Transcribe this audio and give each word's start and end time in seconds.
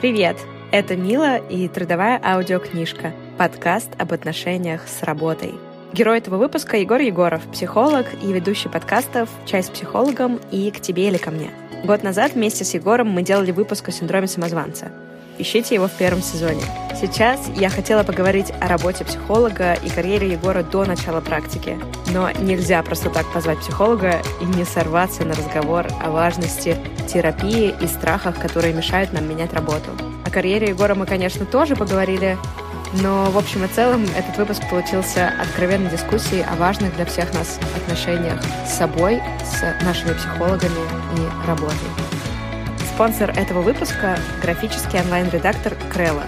Привет! 0.00 0.36
Это 0.70 0.94
Мила 0.94 1.38
и 1.38 1.66
трудовая 1.66 2.20
аудиокнижка, 2.24 3.12
подкаст 3.36 3.90
об 3.98 4.12
отношениях 4.12 4.86
с 4.86 5.02
работой. 5.02 5.54
Герой 5.92 6.18
этого 6.18 6.36
выпуска 6.36 6.76
Егор 6.76 7.00
Егоров, 7.00 7.42
психолог 7.50 8.06
и 8.22 8.32
ведущий 8.32 8.68
подкастов 8.68 9.28
«Чай 9.44 9.60
с 9.60 9.68
психологом» 9.68 10.38
и 10.52 10.70
«К 10.70 10.78
тебе 10.78 11.08
или 11.08 11.16
ко 11.16 11.32
мне». 11.32 11.50
Год 11.82 12.04
назад 12.04 12.34
вместе 12.34 12.64
с 12.64 12.74
Егором 12.74 13.08
мы 13.08 13.22
делали 13.22 13.50
выпуск 13.50 13.88
о 13.88 13.90
синдроме 13.90 14.28
самозванца. 14.28 14.92
Ищите 15.38 15.76
его 15.76 15.86
в 15.86 15.92
первом 15.92 16.20
сезоне. 16.20 16.62
Сейчас 17.00 17.40
я 17.54 17.70
хотела 17.70 18.02
поговорить 18.02 18.52
о 18.60 18.66
работе 18.66 19.04
психолога 19.04 19.74
и 19.74 19.88
карьере 19.88 20.32
Егора 20.32 20.64
до 20.64 20.84
начала 20.84 21.20
практики. 21.20 21.78
Но 22.12 22.30
нельзя 22.32 22.82
просто 22.82 23.08
так 23.08 23.24
позвать 23.32 23.60
психолога 23.60 24.20
и 24.40 24.44
не 24.44 24.64
сорваться 24.64 25.24
на 25.24 25.34
разговор 25.36 25.86
о 26.02 26.10
важности 26.10 26.76
терапии 27.06 27.72
и 27.80 27.86
страхах, 27.86 28.40
которые 28.40 28.74
мешают 28.74 29.12
нам 29.12 29.28
менять 29.28 29.52
работу. 29.52 29.90
О 30.26 30.30
карьере 30.30 30.70
Егора 30.70 30.96
мы, 30.96 31.06
конечно, 31.06 31.46
тоже 31.46 31.76
поговорили, 31.76 32.36
но 32.94 33.30
в 33.30 33.38
общем 33.38 33.64
и 33.64 33.68
целом 33.68 34.04
этот 34.16 34.36
выпуск 34.36 34.62
получился 34.68 35.32
откровенной 35.40 35.90
дискуссией 35.90 36.42
о 36.42 36.56
важных 36.56 36.96
для 36.96 37.04
всех 37.04 37.32
нас 37.32 37.60
отношениях 37.76 38.42
с 38.66 38.76
собой, 38.76 39.22
с 39.44 39.84
нашими 39.84 40.14
психологами 40.14 40.80
и 41.16 41.46
работой. 41.46 42.07
Спонсор 42.98 43.30
этого 43.30 43.62
выпуска— 43.62 44.18
графический 44.42 45.00
онлайн-редактор 45.00 45.76
Крелла. 45.88 46.24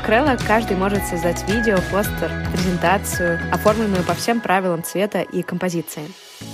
В 0.00 0.06
Крелла 0.06 0.38
каждый 0.46 0.76
может 0.76 1.04
создать 1.04 1.42
видео, 1.48 1.78
постер, 1.90 2.30
презентацию, 2.52 3.40
оформленную 3.50 4.04
по 4.04 4.14
всем 4.14 4.40
правилам 4.40 4.84
цвета 4.84 5.22
и 5.22 5.42
композиции. 5.42 6.04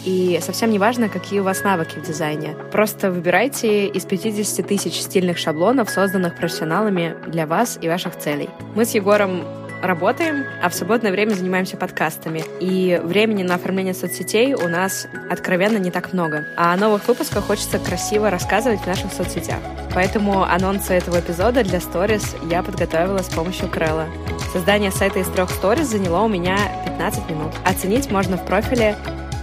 И 0.07 0.39
совсем 0.41 0.71
не 0.71 0.79
важно, 0.79 1.11
какие 1.11 1.41
у 1.41 1.43
вас 1.43 1.65
навыки 1.65 1.99
в 1.99 2.03
дизайне. 2.03 2.57
Просто 2.73 3.11
выбирайте 3.11 3.89
из 3.89 4.07
50 4.07 4.67
тысяч 4.67 5.03
стильных 5.03 5.37
шаблонов, 5.37 5.91
созданных 5.91 6.35
профессионалами 6.35 7.15
для 7.27 7.47
вас 7.47 7.79
и 7.83 7.89
ваших 7.89 8.17
целей. 8.17 8.49
Мы 8.75 8.87
с 8.87 8.93
Егором 8.93 9.43
работаем, 9.83 10.45
а 10.63 10.69
в 10.69 10.75
свободное 10.75 11.13
время 11.13 11.35
занимаемся 11.35 11.77
подкастами. 11.77 12.45
И 12.61 13.01
времени 13.03 13.43
на 13.43 13.57
оформление 13.57 13.95
соцсетей 13.95 14.55
у 14.55 14.69
нас 14.69 15.07
откровенно 15.31 15.79
не 15.79 15.91
так 15.91 16.13
много. 16.13 16.47
А 16.57 16.73
о 16.73 16.77
новых 16.77 17.07
выпусках 17.09 17.45
хочется 17.45 17.79
красиво 17.79 18.31
рассказывать 18.31 18.81
в 18.81 18.87
наших 18.87 19.13
соцсетях. 19.13 19.59
Поэтому 19.95 20.45
анонсы 20.45 20.95
этого 20.95 21.21
эпизода 21.21 21.65
для 21.65 21.81
сторис 21.81 22.37
я 22.51 22.63
подготовила 22.63 23.19
с 23.19 23.29
помощью 23.29 23.69
Крелла. 23.69 24.07
Создание 24.53 24.91
сайта 24.91 25.21
из 25.21 25.29
трех 25.29 25.51
сторис 25.51 25.89
заняло 25.89 26.23
у 26.23 26.29
меня 26.29 26.57
15 26.87 27.31
минут. 27.31 27.53
Оценить 27.65 28.11
можно 28.11 28.37
в 28.37 28.47
профиле 28.47 28.97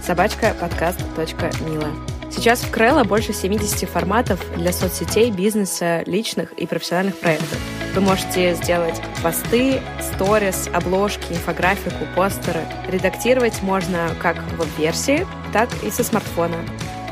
собачкаподкаст.мила. 0.04 2.15
Сейчас 2.30 2.60
в 2.60 2.70
Крелла 2.70 3.04
больше 3.04 3.32
70 3.32 3.88
форматов 3.88 4.40
для 4.56 4.72
соцсетей, 4.72 5.30
бизнеса, 5.30 6.02
личных 6.06 6.52
и 6.52 6.66
профессиональных 6.66 7.16
проектов. 7.18 7.58
Вы 7.94 8.00
можете 8.02 8.54
сделать 8.54 9.00
посты, 9.22 9.80
сторис, 10.00 10.68
обложки, 10.72 11.32
инфографику, 11.32 12.06
постеры. 12.14 12.60
Редактировать 12.88 13.62
можно 13.62 14.10
как 14.20 14.36
в 14.36 14.56
веб-версии, 14.56 15.26
так 15.52 15.70
и 15.82 15.90
со 15.90 16.04
смартфона. 16.04 16.56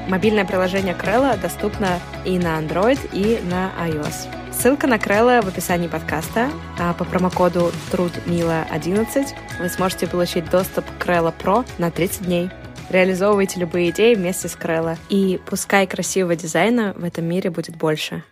Мобильное 0.09 0.45
приложение 0.45 0.95
Крелла 0.95 1.37
доступно 1.41 1.98
и 2.27 2.39
на 2.39 2.61
Android, 2.61 2.98
и 3.12 3.41
на 3.48 3.73
iOS. 3.89 4.29
Ссылка 4.53 4.87
на 4.87 4.98
Крелла 4.98 5.41
в 5.42 5.48
описании 5.48 5.89
подкаста, 5.89 6.51
а 6.79 6.92
по 6.92 7.05
промокоду 7.05 7.73
TRUDMILA11 7.91 9.27
вы 9.61 9.69
сможете 9.69 10.07
получить 10.07 10.51
доступ 10.51 10.85
к 10.85 11.03
Крелла 11.03 11.35
Pro 11.37 11.67
на 11.79 11.91
30 11.91 12.27
дней. 12.27 12.51
Реализовывайте 12.90 13.60
любые 13.60 13.90
идеи 13.90 14.14
вместе 14.14 14.48
с 14.48 14.54
Крелла. 14.54 14.98
И 15.08 15.40
пускай 15.46 15.86
красивого 15.86 16.36
дизайна 16.36 16.92
в 16.96 17.04
этом 17.04 17.24
мире 17.24 17.50
будет 17.50 17.77
больше. 17.77 18.22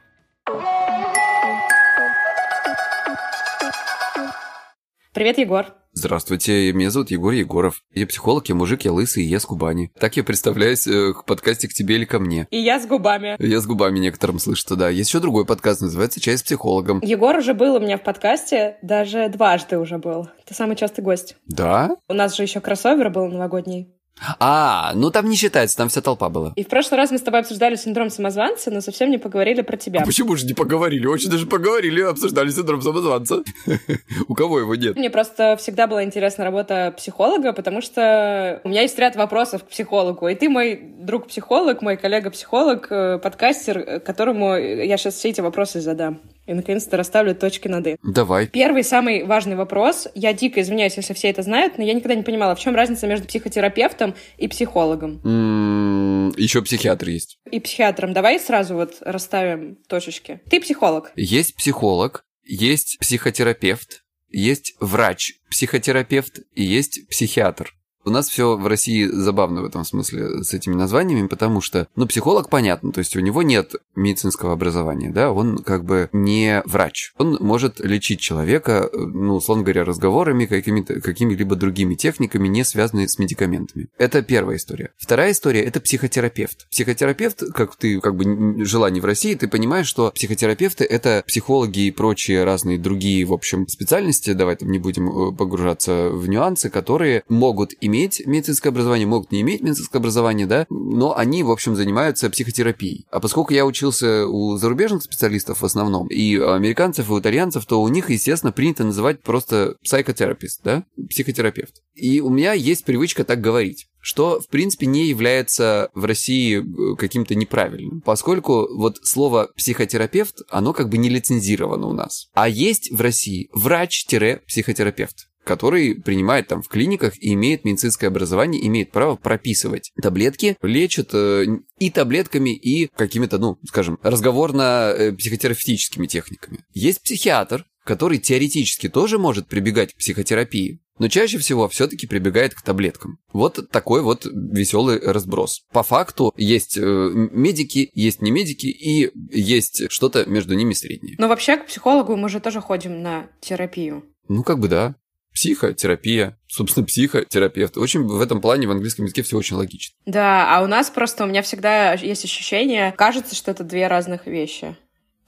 Привет, 5.15 5.39
Егор. 5.39 5.67
Здравствуйте, 5.95 6.73
меня 6.73 6.91
зовут 6.91 7.11
Егор 7.11 7.33
Егоров. 7.33 7.83
Я 7.93 8.07
психолог, 8.07 8.49
я 8.49 8.55
мужик, 8.55 8.83
я 8.83 8.93
лысый, 8.93 9.25
и 9.25 9.27
я 9.27 9.39
с 9.39 9.45
губами. 9.45 9.93
Так 10.01 10.17
я 10.17 10.25
представляюсь 10.25 10.87
э, 10.87 11.13
к 11.13 11.27
подкасте 11.27 11.69
«К 11.69 11.75
тебе 11.75 11.97
или 11.97 12.07
ко 12.07 12.19
мне». 12.19 12.47
И 12.51 12.57
я 12.57 12.81
с 12.81 12.87
губами. 12.87 13.37
Я 13.39 13.61
с 13.61 13.67
губами 13.67 13.99
некоторым 13.99 14.39
слышится, 14.39 14.75
да. 14.75 14.89
Есть 14.89 15.11
еще 15.11 15.21
другой 15.21 15.45
подкаст, 15.45 15.83
называется 15.83 16.19
«Чай 16.19 16.39
с 16.39 16.43
психологом». 16.43 17.01
Егор 17.03 17.37
уже 17.37 17.53
был 17.53 17.75
у 17.75 17.81
меня 17.81 17.99
в 17.99 18.03
подкасте, 18.03 18.79
даже 18.81 19.29
дважды 19.29 19.79
уже 19.79 19.99
был. 19.99 20.29
Ты 20.47 20.55
самый 20.55 20.77
частый 20.77 21.05
гость. 21.05 21.37
Да? 21.47 21.95
У 22.09 22.15
нас 22.15 22.35
же 22.37 22.43
еще 22.43 22.61
кроссовер 22.61 23.11
был 23.11 23.29
новогодний. 23.29 23.93
А, 24.39 24.93
ну 24.95 25.11
там 25.11 25.29
не 25.29 25.37
считается, 25.37 25.77
там 25.77 25.89
вся 25.89 26.01
толпа 26.01 26.29
была. 26.29 26.53
И 26.57 26.65
в 26.65 26.69
прошлый 26.69 26.99
раз 26.99 27.11
мы 27.11 27.19
с 27.19 27.23
тобой 27.23 27.41
обсуждали 27.41 27.77
синдром 27.77 28.11
самозванца, 28.11 28.71
но 28.71 28.81
совсем 28.81 29.11
не 29.11 29.19
поговорили 29.19 29.63
про 29.63 29.77
тебя. 29.77 30.01
А 30.03 30.07
почему 30.07 30.37
же 30.37 30.47
не 30.47 30.55
поговорили? 30.55 31.07
Очень 31.07 31.31
даже 31.31 31.47
поговорили, 31.47 32.03
обсуждали 32.03 32.51
синдром 32.51 32.83
самозванца. 32.83 33.43
У 34.29 34.35
кого 34.35 34.61
его 34.61 34.75
нет? 34.75 34.97
Мне 34.97 35.11
просто 35.11 35.57
всегда 35.59 35.87
была 35.87 36.05
интересна 36.05 36.45
работа 36.45 36.95
психолога, 36.97 37.53
потому 37.53 37.81
что 37.81 38.61
у 38.65 38.69
меня 38.69 38.83
есть 38.83 38.99
ряд 38.99 39.17
вопросов 39.17 39.65
к 39.65 39.69
психологу. 39.69 40.29
И 40.29 40.35
ты 40.35 40.49
мой 40.49 40.81
друг-психолог, 40.81 41.83
мой 41.83 41.97
коллега-психолог, 41.97 42.87
э, 42.91 43.19
подкастер, 43.19 43.79
э, 43.79 44.01
которому 44.01 44.57
я 44.57 44.97
сейчас 44.97 45.15
все 45.15 45.31
эти 45.31 45.41
вопросы 45.41 45.81
задам. 45.81 46.21
И, 46.53 46.55
наконец-то, 46.55 46.97
расставлю 46.97 47.35
точки 47.35 47.69
над 47.69 47.87
«и». 47.87 47.97
Давай. 48.03 48.47
Первый, 48.47 48.85
самый 48.85 49.25
важный 49.25 49.57
вопрос. 49.57 50.09
Я 50.15 50.33
дико 50.33 50.61
извиняюсь, 50.61 50.97
если 50.97 51.15
все 51.15 51.31
это 51.31 51.43
знают, 51.43 51.79
но 51.79 51.85
я 51.85 51.95
никогда 51.95 52.15
не 52.15 52.23
понимала, 52.23 52.55
в 52.55 52.61
чем 52.61 52.75
разница 52.75 53.07
между 53.07 53.27
психотерапевтом 53.27 54.15
и 54.37 54.49
психологом. 54.49 55.21
М-м, 55.25 56.35
еще 56.37 56.63
психиатр 56.63 57.09
есть. 57.09 57.39
И 57.51 57.61
психиатром. 57.61 58.13
Давай 58.13 58.39
сразу 58.39 58.75
вот 58.75 58.97
расставим 59.01 59.77
точечки. 59.89 60.41
Ты 60.51 60.61
психолог. 60.61 61.13
Есть 61.17 61.57
психолог, 61.57 62.25
есть 62.45 62.99
психотерапевт, 63.01 64.03
есть 64.29 64.75
врач-психотерапевт 64.81 66.41
и 66.55 66.63
есть 66.63 67.09
психиатр. 67.09 67.73
У 68.05 68.11
нас 68.11 68.29
все 68.29 68.57
в 68.57 68.67
России 68.67 69.07
забавно 69.07 69.63
в 69.63 69.65
этом 69.65 69.85
смысле 69.85 70.43
с 70.43 70.53
этими 70.55 70.75
названиями, 70.75 71.29
потому 71.29 71.61
что, 71.61 71.87
ну, 71.95 72.07
психолог 72.07 72.49
понятно, 72.49 72.93
то 72.93 72.99
есть 72.99 73.17
у 73.17 73.21
него 73.21 73.43
нет 73.43 73.75
медицинского 73.95 74.53
образования, 74.53 75.11
да, 75.11 75.33
он 75.33 75.59
как 75.59 75.85
бы 75.85 76.09
не 76.13 76.63
врач. 76.65 77.13
Он 77.19 77.39
может 77.41 77.79
лечить 77.79 78.21
человека, 78.21 78.91
ну, 78.93 79.37
условно 79.37 79.63
говоря, 79.63 79.85
разговорами, 79.85 80.47
какими-то, 80.47 81.01
какими-либо 81.01 81.55
другими 81.55 81.95
техниками, 81.95 82.49
не 82.49 82.65
связанными 82.65 83.07
с 83.07 83.19
медикаментами. 83.19 83.89
Это 83.99 84.23
первая 84.23 84.57
история. 84.57 84.91
Вторая 84.99 85.31
история– 85.31 85.63
это 85.63 85.81
психотерапевт. 85.81 86.67
Психотерапевт, 86.71 87.43
как 87.55 87.77
ты 87.77 88.01
как 88.01 88.17
бы 88.17 88.65
жила 88.65 88.91
не 88.91 89.01
в 89.01 89.05
России, 89.05 89.35
ты 89.35 89.47
понимаешь, 89.47 89.87
что 89.87 90.11
психотерапевты– 90.11 90.85
это 90.93 91.23
психологи 91.27 91.87
и 91.87 91.91
прочие 91.93 92.43
разные 92.43 92.79
другие, 92.79 93.25
в 93.25 93.33
общем, 93.33 93.69
специальности, 93.69 94.33
давай 94.33 94.57
там 94.57 94.71
не 94.71 94.81
будем 94.81 95.09
э, 95.09 95.37
погружаться 95.37 96.09
в 96.11 96.29
нюансы, 96.29 96.69
которые 96.69 97.23
могут 97.29 97.75
иметь 97.81 97.92
иметь 97.93 98.23
медицинское 98.27 98.71
образование, 98.71 99.07
могут 99.07 99.31
не 99.33 99.43
иметь 99.43 99.61
медицинское 99.61 99.99
образование, 99.99 100.47
да, 100.47 100.67
но 100.71 101.15
они, 101.17 101.43
в 101.43 101.51
общем, 101.51 101.77
занимаются 101.77 102.31
психотерапией. 102.31 103.07
А 103.11 103.21
поскольку 103.21 103.53
я 103.53 103.67
учился 103.67 104.27
у 104.27 104.57
зарубежных 104.57 105.03
специалистов 105.03 105.61
в 105.61 105.65
основном, 105.65 106.09
и 106.09 106.37
американцев, 106.37 107.11
и 107.11 107.19
итальянцев, 107.19 107.67
то 107.67 107.83
у 107.83 107.89
них, 107.89 108.09
естественно, 108.09 108.53
принято 108.53 108.85
называть 108.85 109.23
просто 109.23 109.77
психотерапевт, 109.83 110.61
да, 110.65 110.85
психотерапевт. 111.11 111.75
И 111.95 112.21
у 112.21 112.31
меня 112.31 112.55
есть 112.55 112.85
привычка 112.85 113.25
так 113.25 113.41
говорить 113.41 113.89
что, 114.05 114.41
в 114.41 114.49
принципе, 114.49 114.87
не 114.87 115.07
является 115.07 115.89
в 115.95 116.05
России 116.05 116.59
э, 116.59 116.97
каким-то 116.97 117.37
неправильным, 117.37 118.01
поскольку 118.01 118.67
вот 118.77 118.99
слово 119.05 119.51
«психотерапевт», 119.57 120.43
оно 120.51 120.73
как 120.73 120.89
бы 120.89 120.99
не 120.99 121.09
лицензировано 121.09 121.87
у 121.87 121.93
нас. 121.93 122.29
А 122.35 122.49
есть 122.49 122.91
в 122.91 123.01
России 123.01 123.49
врач-психотерапевт 123.53 125.29
который 125.45 125.95
принимает 125.95 126.49
там 126.49 126.63
в 126.63 126.69
клиниках 126.69 127.23
и 127.23 127.35
имеет 127.35 127.65
медицинское 127.65 128.09
образование, 128.09 128.67
имеет 128.67 128.91
право 128.91 129.15
прописывать 129.17 129.93
таблетки, 130.01 130.57
лечит 130.63 131.11
э, 131.15 131.45
и 131.79 131.91
таблетками, 131.91 132.55
и 132.55 132.87
какими-то, 132.87 133.39
ну, 133.39 133.59
скажем, 133.67 133.99
разговорно-психотерапевтическими 134.03 136.07
техниками. 136.07 136.61
Есть 136.73 137.03
психиатр, 137.03 137.67
который 137.85 138.19
теоретически 138.19 138.89
тоже 138.89 139.19
может 139.19 139.49
прибегать 139.49 139.93
к 139.93 139.97
психотерапии, 139.97 140.81
но 140.99 141.09
чаще 141.09 141.39
всего 141.39 141.69
все-таки 141.69 142.07
прибегает 142.07 142.55
к 142.55 142.63
таблеткам. 142.63 143.19
Вот 143.33 143.71
такой 143.71 144.03
вот 144.03 144.25
веселый 144.25 145.01
разброс. 145.01 145.65
По 145.73 145.83
факту 145.83 146.33
есть 146.37 146.77
э, 146.77 146.83
медики, 146.83 147.91
есть 147.95 148.23
не 148.23 148.31
медики 148.31 148.67
и 148.67 149.11
есть 149.31 149.91
что-то 149.91 150.25
между 150.27 150.55
ними 150.55 150.75
среднее. 150.75 151.17
Но 151.19 151.29
вообще 151.29 151.57
к 151.57 151.67
психологу 151.67 152.17
мы 152.17 152.29
же 152.29 152.41
тоже 152.41 152.61
ходим 152.61 153.03
на 153.03 153.29
терапию. 153.41 154.05
Ну, 154.29 154.45
как 154.45 154.61
бы 154.61 154.69
да. 154.69 154.95
Психотерапия, 155.35 156.39
собственно, 156.49 156.87
психотерапевт. 156.87 157.77
Очень 157.77 158.03
в 158.03 158.21
этом 158.21 158.41
плане 158.41 158.67
в 158.67 158.71
английском 158.71 159.05
языке 159.05 159.23
все 159.23 159.37
очень 159.37 159.57
логично. 159.57 159.95
Да, 160.07 160.57
а 160.57 160.63
у 160.63 160.67
нас 160.67 160.91
просто, 160.91 161.25
у 161.25 161.27
меня 161.27 161.43
всегда 161.43 161.95
есть 161.95 162.25
ощущение, 162.25 162.93
кажется, 162.93 163.35
что 163.35 163.51
это 163.51 163.65
две 163.65 163.87
разных 163.87 164.27
вещи 164.27 164.77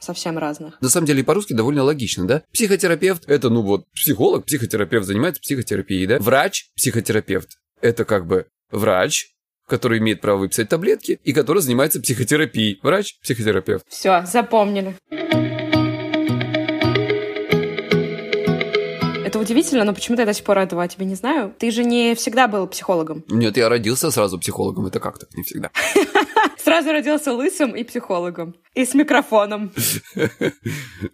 совсем 0.05 0.39
разных. 0.39 0.81
На 0.81 0.89
самом 0.89 1.07
деле 1.07 1.21
и 1.21 1.25
по-русски 1.25 1.55
довольно 1.55 1.83
логично, 1.83 2.27
да? 2.27 2.43
Психотерапевт– 2.53 3.25
это, 3.27 3.49
ну 3.49 3.63
вот, 3.63 3.87
психолог, 3.95 4.45
психотерапевт 4.45 5.07
занимается 5.07 5.41
психотерапией, 5.41 6.07
да? 6.07 6.19
Врач– 6.19 6.71
психотерапевт. 6.77 7.49
Это 7.81 8.05
как 8.05 8.27
бы 8.27 8.47
врач, 8.71 9.29
который 9.67 9.99
имеет 9.99 10.21
право 10.21 10.39
выписать 10.39 10.69
таблетки 10.69 11.19
и 11.25 11.33
который 11.33 11.63
занимается 11.63 12.01
психотерапией. 12.01 12.79
Врач– 12.83 13.19
психотерапевт. 13.23 13.85
Все, 13.89 14.25
запомнили. 14.27 14.95
Удивительно, 19.45 19.85
но 19.85 19.95
почему-то 19.95 20.23
я 20.23 20.27
до 20.27 20.35
сих 20.35 20.45
пор 20.45 20.59
этого 20.59 20.83
о 20.83 20.89
тебе 20.89 21.07
не 21.07 21.15
знаю. 21.15 21.55
Ты 21.59 21.71
же 21.71 21.85
не 21.85 22.15
всегда 22.15 22.49
был 22.49 22.67
психологом. 22.67 23.25
Нет, 23.29 23.57
я 23.57 23.69
родился 23.69 24.11
сразу 24.11 24.39
психологом. 24.39 24.87
Это 24.87 25.01
как 25.01 25.19
так? 25.19 25.35
Не 25.37 25.43
всегда. 25.43 25.71
Сразу 26.65 26.93
родился 26.93 27.35
лысым 27.35 27.77
и 27.77 27.85
психологом. 27.85 28.55
И 28.75 28.87
с 28.87 28.95
микрофоном. 28.95 29.71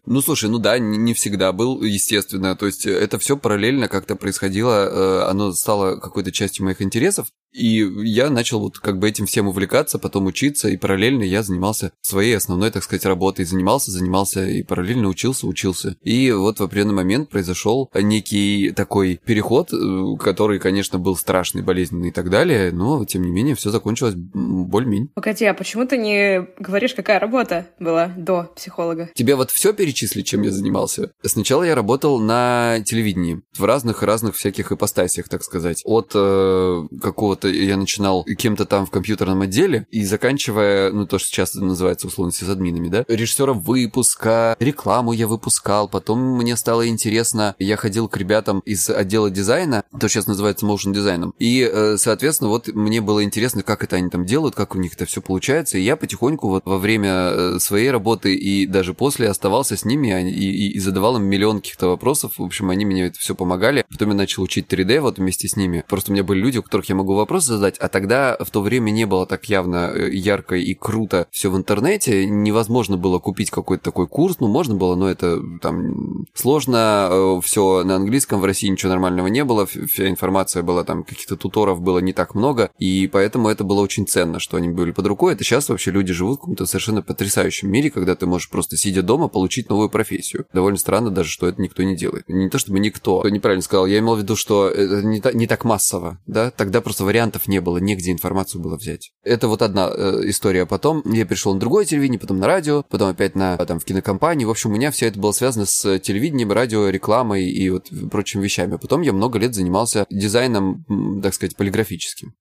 Ну, 0.06 0.20
слушай, 0.22 0.50
ну 0.50 0.58
да, 0.58 0.78
не 0.78 1.14
всегда 1.14 1.52
был, 1.52 1.82
естественно. 1.82 2.56
То 2.56 2.66
есть 2.66 2.84
это 2.84 3.18
все 3.20 3.36
параллельно 3.36 3.86
как-то 3.86 4.16
происходило. 4.16 4.88
Э, 4.88 5.30
оно 5.30 5.52
стало 5.52 5.96
какой-то 5.96 6.32
частью 6.32 6.64
моих 6.64 6.82
интересов. 6.82 7.28
И 7.52 7.78
я 8.04 8.30
начал 8.30 8.60
вот 8.60 8.78
как 8.78 8.98
бы 8.98 9.08
этим 9.08 9.26
всем 9.26 9.48
увлекаться, 9.48 9.98
потом 9.98 10.26
учиться, 10.26 10.68
и 10.68 10.76
параллельно 10.76 11.22
я 11.24 11.42
занимался 11.42 11.92
своей 12.00 12.36
основной, 12.36 12.70
так 12.70 12.82
сказать, 12.82 13.04
работой. 13.04 13.44
Занимался, 13.44 13.90
занимался, 13.90 14.46
и 14.46 14.62
параллельно 14.62 15.08
учился, 15.08 15.46
учился. 15.46 15.96
И 16.02 16.32
вот 16.32 16.58
в 16.58 16.62
определенный 16.62 16.94
момент 16.94 17.28
произошел 17.28 17.90
некий 17.94 18.72
такой 18.72 19.20
переход, 19.24 19.72
э, 19.72 20.16
который, 20.18 20.58
конечно, 20.58 20.98
был 20.98 21.16
страшный, 21.16 21.62
болезненный 21.62 22.08
и 22.08 22.12
так 22.12 22.30
далее, 22.30 22.72
но, 22.72 23.04
тем 23.04 23.22
не 23.22 23.30
менее, 23.30 23.54
все 23.54 23.70
закончилось 23.70 24.14
более-менее. 24.16 25.10
Погоди, 25.14 25.39
а 25.46 25.54
почему 25.54 25.86
ты 25.86 25.96
не 25.96 26.46
говоришь, 26.58 26.94
какая 26.94 27.18
работа 27.18 27.66
была 27.78 28.08
до 28.08 28.50
психолога? 28.54 29.10
Тебе 29.14 29.34
вот 29.34 29.50
все 29.50 29.72
перечислить, 29.72 30.26
чем 30.26 30.42
я 30.42 30.50
занимался? 30.50 31.12
Сначала 31.24 31.62
я 31.62 31.74
работал 31.74 32.18
на 32.18 32.80
телевидении, 32.84 33.42
в 33.56 33.64
разных-разных 33.64 34.36
всяких 34.36 34.72
ипостасиях, 34.72 35.28
так 35.28 35.42
сказать. 35.42 35.82
От 35.84 36.12
э, 36.14 36.86
какого 37.00 37.30
вот 37.30 37.44
я 37.44 37.76
начинал 37.76 38.24
кем-то 38.24 38.64
там 38.64 38.86
в 38.86 38.90
компьютерном 38.90 39.42
отделе 39.42 39.86
и 39.90 40.04
заканчивая, 40.04 40.90
ну, 40.90 41.06
то, 41.06 41.18
что 41.18 41.32
часто 41.32 41.64
называется 41.64 42.08
условно 42.08 42.32
сисадминами, 42.32 42.88
да, 42.88 43.04
режиссером 43.06 43.60
выпуска, 43.60 44.56
рекламу 44.58 45.12
я 45.12 45.28
выпускал, 45.28 45.88
потом 45.88 46.36
мне 46.36 46.56
стало 46.56 46.88
интересно, 46.88 47.54
я 47.60 47.76
ходил 47.76 48.08
к 48.08 48.16
ребятам 48.16 48.60
из 48.60 48.90
отдела 48.90 49.30
дизайна, 49.30 49.84
то 50.00 50.08
сейчас 50.08 50.26
называется 50.26 50.66
motion 50.66 50.92
дизайном, 50.92 51.34
и, 51.38 51.68
э, 51.72 51.96
соответственно, 51.98 52.50
вот 52.50 52.66
мне 52.68 53.00
было 53.00 53.22
интересно, 53.22 53.62
как 53.62 53.84
это 53.84 53.96
они 53.96 54.10
там 54.10 54.26
делают, 54.26 54.56
как 54.56 54.74
у 54.74 54.78
них 54.78 54.94
это 54.94 55.06
все 55.06 55.19
получается, 55.20 55.78
и 55.78 55.82
я 55.82 55.96
потихоньку 55.96 56.48
вот 56.48 56.62
во 56.64 56.78
время 56.78 57.10
э, 57.10 57.58
своей 57.58 57.90
работы 57.90 58.34
и 58.34 58.66
даже 58.66 58.94
после 58.94 59.28
оставался 59.28 59.76
с 59.76 59.84
ними 59.84 60.30
и, 60.30 60.30
и, 60.30 60.72
и 60.72 60.78
задавал 60.78 61.16
им 61.16 61.24
миллион 61.24 61.60
каких-то 61.60 61.88
вопросов, 61.88 62.32
в 62.38 62.42
общем, 62.42 62.70
они 62.70 62.84
мне 62.84 63.06
это 63.06 63.18
все 63.18 63.34
помогали, 63.34 63.84
потом 63.90 64.10
я 64.10 64.14
начал 64.14 64.42
учить 64.42 64.66
3D 64.72 65.00
вот 65.00 65.18
вместе 65.18 65.48
с 65.48 65.56
ними, 65.56 65.84
просто 65.88 66.10
у 66.10 66.14
меня 66.14 66.24
были 66.24 66.40
люди, 66.40 66.58
у 66.58 66.62
которых 66.62 66.88
я 66.88 66.94
могу 66.94 67.14
вопрос 67.14 67.30
вопрос 67.30 67.44
задать, 67.44 67.78
а 67.78 67.88
тогда 67.88 68.36
в 68.40 68.50
то 68.50 68.60
время 68.60 68.90
не 68.90 69.06
было 69.06 69.26
так 69.26 69.44
явно 69.44 69.92
э, 69.94 70.10
ярко 70.12 70.56
и 70.56 70.74
круто 70.74 71.26
все 71.30 71.50
в 71.50 71.56
интернете, 71.56 72.26
невозможно 72.26 72.96
было 72.96 73.18
купить 73.18 73.50
какой-то 73.50 73.84
такой 73.84 74.08
курс, 74.08 74.36
ну, 74.40 74.48
можно 74.48 74.74
было, 74.74 74.96
но 74.96 75.08
это 75.08 75.40
там 75.60 76.26
сложно, 76.34 77.08
э, 77.10 77.40
все 77.42 77.84
на 77.84 77.96
английском, 77.96 78.40
в 78.40 78.44
России 78.44 78.68
ничего 78.68 78.90
нормального 78.90 79.28
не 79.28 79.44
было, 79.44 79.66
вся 79.66 80.08
информация 80.08 80.62
была 80.62 80.84
там, 80.84 81.04
каких-то 81.04 81.36
туторов 81.36 81.80
было 81.80 82.00
не 82.00 82.12
так 82.12 82.34
много, 82.34 82.70
и 82.78 83.06
поэтому 83.06 83.48
это 83.48 83.64
было 83.64 83.80
очень 83.80 84.06
ценно, 84.06 84.40
что 84.40 84.56
они 84.56 84.68
были 84.68 84.90
под 84.90 85.06
рукой. 85.10 85.34
Это 85.34 85.44
сейчас 85.44 85.68
вообще 85.68 85.90
люди 85.90 86.12
живут 86.12 86.38
в 86.38 86.40
каком-то 86.40 86.66
совершенно 86.66 87.02
потрясающем 87.02 87.70
мире, 87.70 87.90
когда 87.90 88.16
ты 88.16 88.26
можешь 88.26 88.50
просто 88.50 88.76
сидя 88.76 89.02
дома 89.02 89.28
получить 89.28 89.68
новую 89.68 89.90
профессию. 89.90 90.46
Довольно 90.52 90.78
странно 90.78 91.10
даже, 91.10 91.30
что 91.30 91.46
это 91.46 91.60
никто 91.62 91.82
не 91.82 91.96
делает. 91.96 92.28
Не 92.28 92.48
то 92.48 92.58
чтобы 92.58 92.80
никто, 92.80 93.22
неправильно 93.28 93.62
сказал, 93.62 93.86
я 93.86 93.98
имел 93.98 94.16
в 94.16 94.18
виду, 94.18 94.34
что 94.34 94.68
это 94.68 95.02
не, 95.02 95.20
та, 95.20 95.32
не 95.32 95.46
так 95.46 95.64
массово, 95.64 96.18
да, 96.26 96.50
тогда 96.50 96.80
просто 96.80 97.04
вариант 97.04 97.20
вариантов 97.20 97.48
не 97.48 97.60
было, 97.60 97.78
негде 97.78 98.12
информацию 98.12 98.62
было 98.62 98.76
взять. 98.76 99.12
Это 99.22 99.48
вот 99.48 99.62
одна 99.62 99.90
э, 99.94 100.22
история. 100.24 100.64
Потом 100.64 101.02
я 101.04 101.24
перешел 101.24 101.52
на 101.52 101.60
другое 101.60 101.84
телевидение, 101.84 102.18
потом 102.18 102.38
на 102.38 102.46
радио, 102.46 102.82
потом 102.82 103.10
опять 103.10 103.34
на 103.34 103.56
там 103.58 103.78
в 103.78 103.84
кинокомпании. 103.84 104.46
В 104.46 104.50
общем, 104.50 104.70
у 104.70 104.74
меня 104.74 104.90
все 104.90 105.06
это 105.06 105.18
было 105.18 105.32
связано 105.32 105.66
с 105.66 105.98
телевидением, 105.98 106.52
радио, 106.52 106.88
рекламой 106.88 107.44
и 107.44 107.68
вот 107.68 107.90
прочими 108.10 108.42
вещами. 108.42 108.76
Потом 108.76 109.02
я 109.02 109.12
много 109.12 109.38
лет 109.38 109.54
занимался 109.54 110.06
дизайном, 110.10 110.84
так 111.22 111.34
сказать, 111.34 111.56
полиграфическим. 111.56 112.34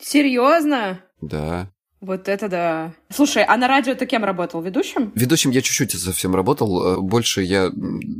Серьезно? 0.00 1.04
Да. 1.20 1.70
Вот 2.02 2.28
это 2.28 2.48
да. 2.48 2.94
Слушай, 3.10 3.44
а 3.44 3.56
на 3.56 3.68
радио 3.68 3.94
ты 3.94 4.06
кем 4.06 4.24
работал? 4.24 4.60
Ведущим? 4.60 5.12
Ведущим 5.14 5.52
я 5.52 5.62
чуть-чуть 5.62 5.92
совсем 5.92 6.34
работал. 6.34 6.96
Э, 6.96 7.00
больше 7.00 7.42
я 7.42 7.70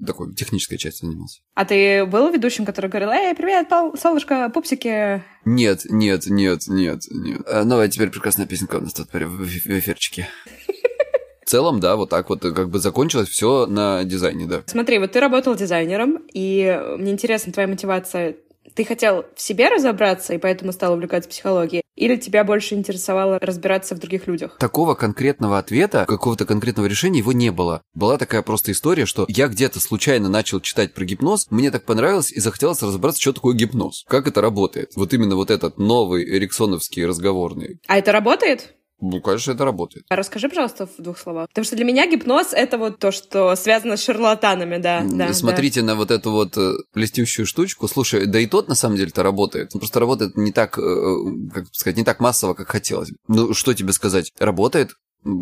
такой 0.07 0.33
технической 0.37 0.79
частью 0.79 1.09
занимался. 1.09 1.41
А 1.55 1.65
ты 1.65 2.07
был 2.07 2.31
ведущим, 2.31 2.65
который 2.65 2.89
говорил, 2.89 3.11
эй, 3.11 3.35
привет, 3.35 3.69
Пол, 3.69 3.97
солнышко, 3.97 4.49
пупсики? 4.51 5.25
Нет, 5.45 5.81
нет, 5.91 6.27
нет, 6.27 6.69
нет, 6.69 7.01
нет. 7.11 7.45
А, 7.49 7.65
новая 7.65 7.89
теперь 7.89 8.11
прекрасная 8.11 8.47
песенка 8.47 8.77
у 8.77 8.83
нас 8.83 8.93
тут 8.93 9.09
в 9.13 9.47
эфирчике. 9.47 10.29
В 11.45 11.51
целом, 11.53 11.81
да, 11.81 11.97
вот 11.97 12.09
так 12.09 12.31
вот 12.31 12.41
как 12.41 12.71
бы 12.71 12.79
закончилось 12.79 13.29
все 13.29 13.67
на 13.67 14.05
дизайне, 14.05 14.47
да. 14.47 14.63
Смотри, 14.67 15.01
вот 15.01 15.11
ты 15.11 15.19
работал 15.19 15.57
дизайнером, 15.57 16.21
и 16.33 16.81
мне 16.97 17.11
интересна 17.11 17.53
твоя 17.53 17.69
мотивация 17.69 18.37
ты 18.75 18.85
хотел 18.85 19.27
в 19.35 19.41
себе 19.41 19.69
разобраться 19.69 20.35
и 20.35 20.39
поэтому 20.39 20.73
стал 20.73 20.95
увлекаться 20.95 21.29
психологией? 21.29 21.82
Или 21.95 22.17
тебя 22.17 22.45
больше 22.45 22.75
интересовало 22.75 23.39
разбираться 23.41 23.95
в 23.95 23.99
других 23.99 24.27
людях? 24.27 24.57
Такого 24.59 24.95
конкретного 24.95 25.59
ответа, 25.59 26.07
какого-то 26.07 26.47
конкретного 26.47 26.87
решения 26.87 27.19
его 27.19 27.33
не 27.33 27.51
было. 27.51 27.83
Была 27.95 28.17
такая 28.19 28.43
просто 28.43 28.73
история, 28.73 29.05
что 29.05 29.27
я 29.29 29.49
где-то 29.49 29.79
случайно 29.81 30.29
начал 30.29 30.61
читать 30.61 30.95
про 30.95 31.05
гипноз, 31.05 31.47
мне 31.51 31.71
так 31.71 31.85
понравилось 31.85 32.33
и 32.33 32.41
захотелось 32.41 32.83
разобраться, 32.83 33.21
что 33.21 33.35
такое 33.35 33.55
гипноз. 33.55 34.05
Как 34.09 34.27
это 34.27 34.41
работает? 34.41 34.93
Вот 34.97 35.13
именно 35.13 35.37
вот 35.37 35.51
этот 35.51 35.79
новый 35.79 36.25
эриксоновский 36.25 37.05
разговорный. 37.05 37.81
А 37.87 37.99
это 37.99 38.13
работает? 38.13 38.75
Ну, 39.03 39.21
конечно, 39.21 39.51
это 39.51 39.65
работает. 39.65 40.07
А 40.09 40.15
расскажи, 40.15 40.49
пожалуйста, 40.49 40.87
в 40.87 41.03
двух 41.03 41.19
словах. 41.19 41.49
Потому 41.49 41.65
что 41.65 41.75
для 41.75 41.85
меня 41.85 42.07
гипноз— 42.09 42.53
это 42.53 42.79
вот 42.79 43.01
то, 43.01 43.11
что 43.11 43.57
связано 43.57 43.97
с 43.97 44.05
шарлатанами, 44.05 44.79
да. 44.79 45.03
да 45.05 45.35
Смотрите 45.35 45.81
да. 45.81 45.89
на 45.89 45.95
вот 45.97 46.13
эту 46.13 46.31
вот 46.31 46.57
э, 46.57 46.75
блестящую 46.95 47.45
штучку. 47.47 47.89
Слушай, 47.89 48.27
да 48.27 48.39
и 48.39 48.47
тот 48.47 48.69
на 48.69 48.77
самом 48.77 48.97
деле-то 48.97 49.25
работает. 49.25 49.71
Он 49.75 49.81
просто 49.81 49.99
работает 49.99 50.37
не 50.37 50.53
так, 50.53 50.79
э, 50.79 50.83
э, 50.83 51.51
как 51.53 51.65
сказать, 51.73 51.97
не 51.97 52.05
так 52.05 52.21
массово, 52.21 52.55
как 52.55 52.69
хотелось. 52.69 53.11
Ну, 53.27 53.53
что 53.55 53.75
тебе 53.75 53.93
сказать? 53.93 54.33
Работает, 54.39 54.93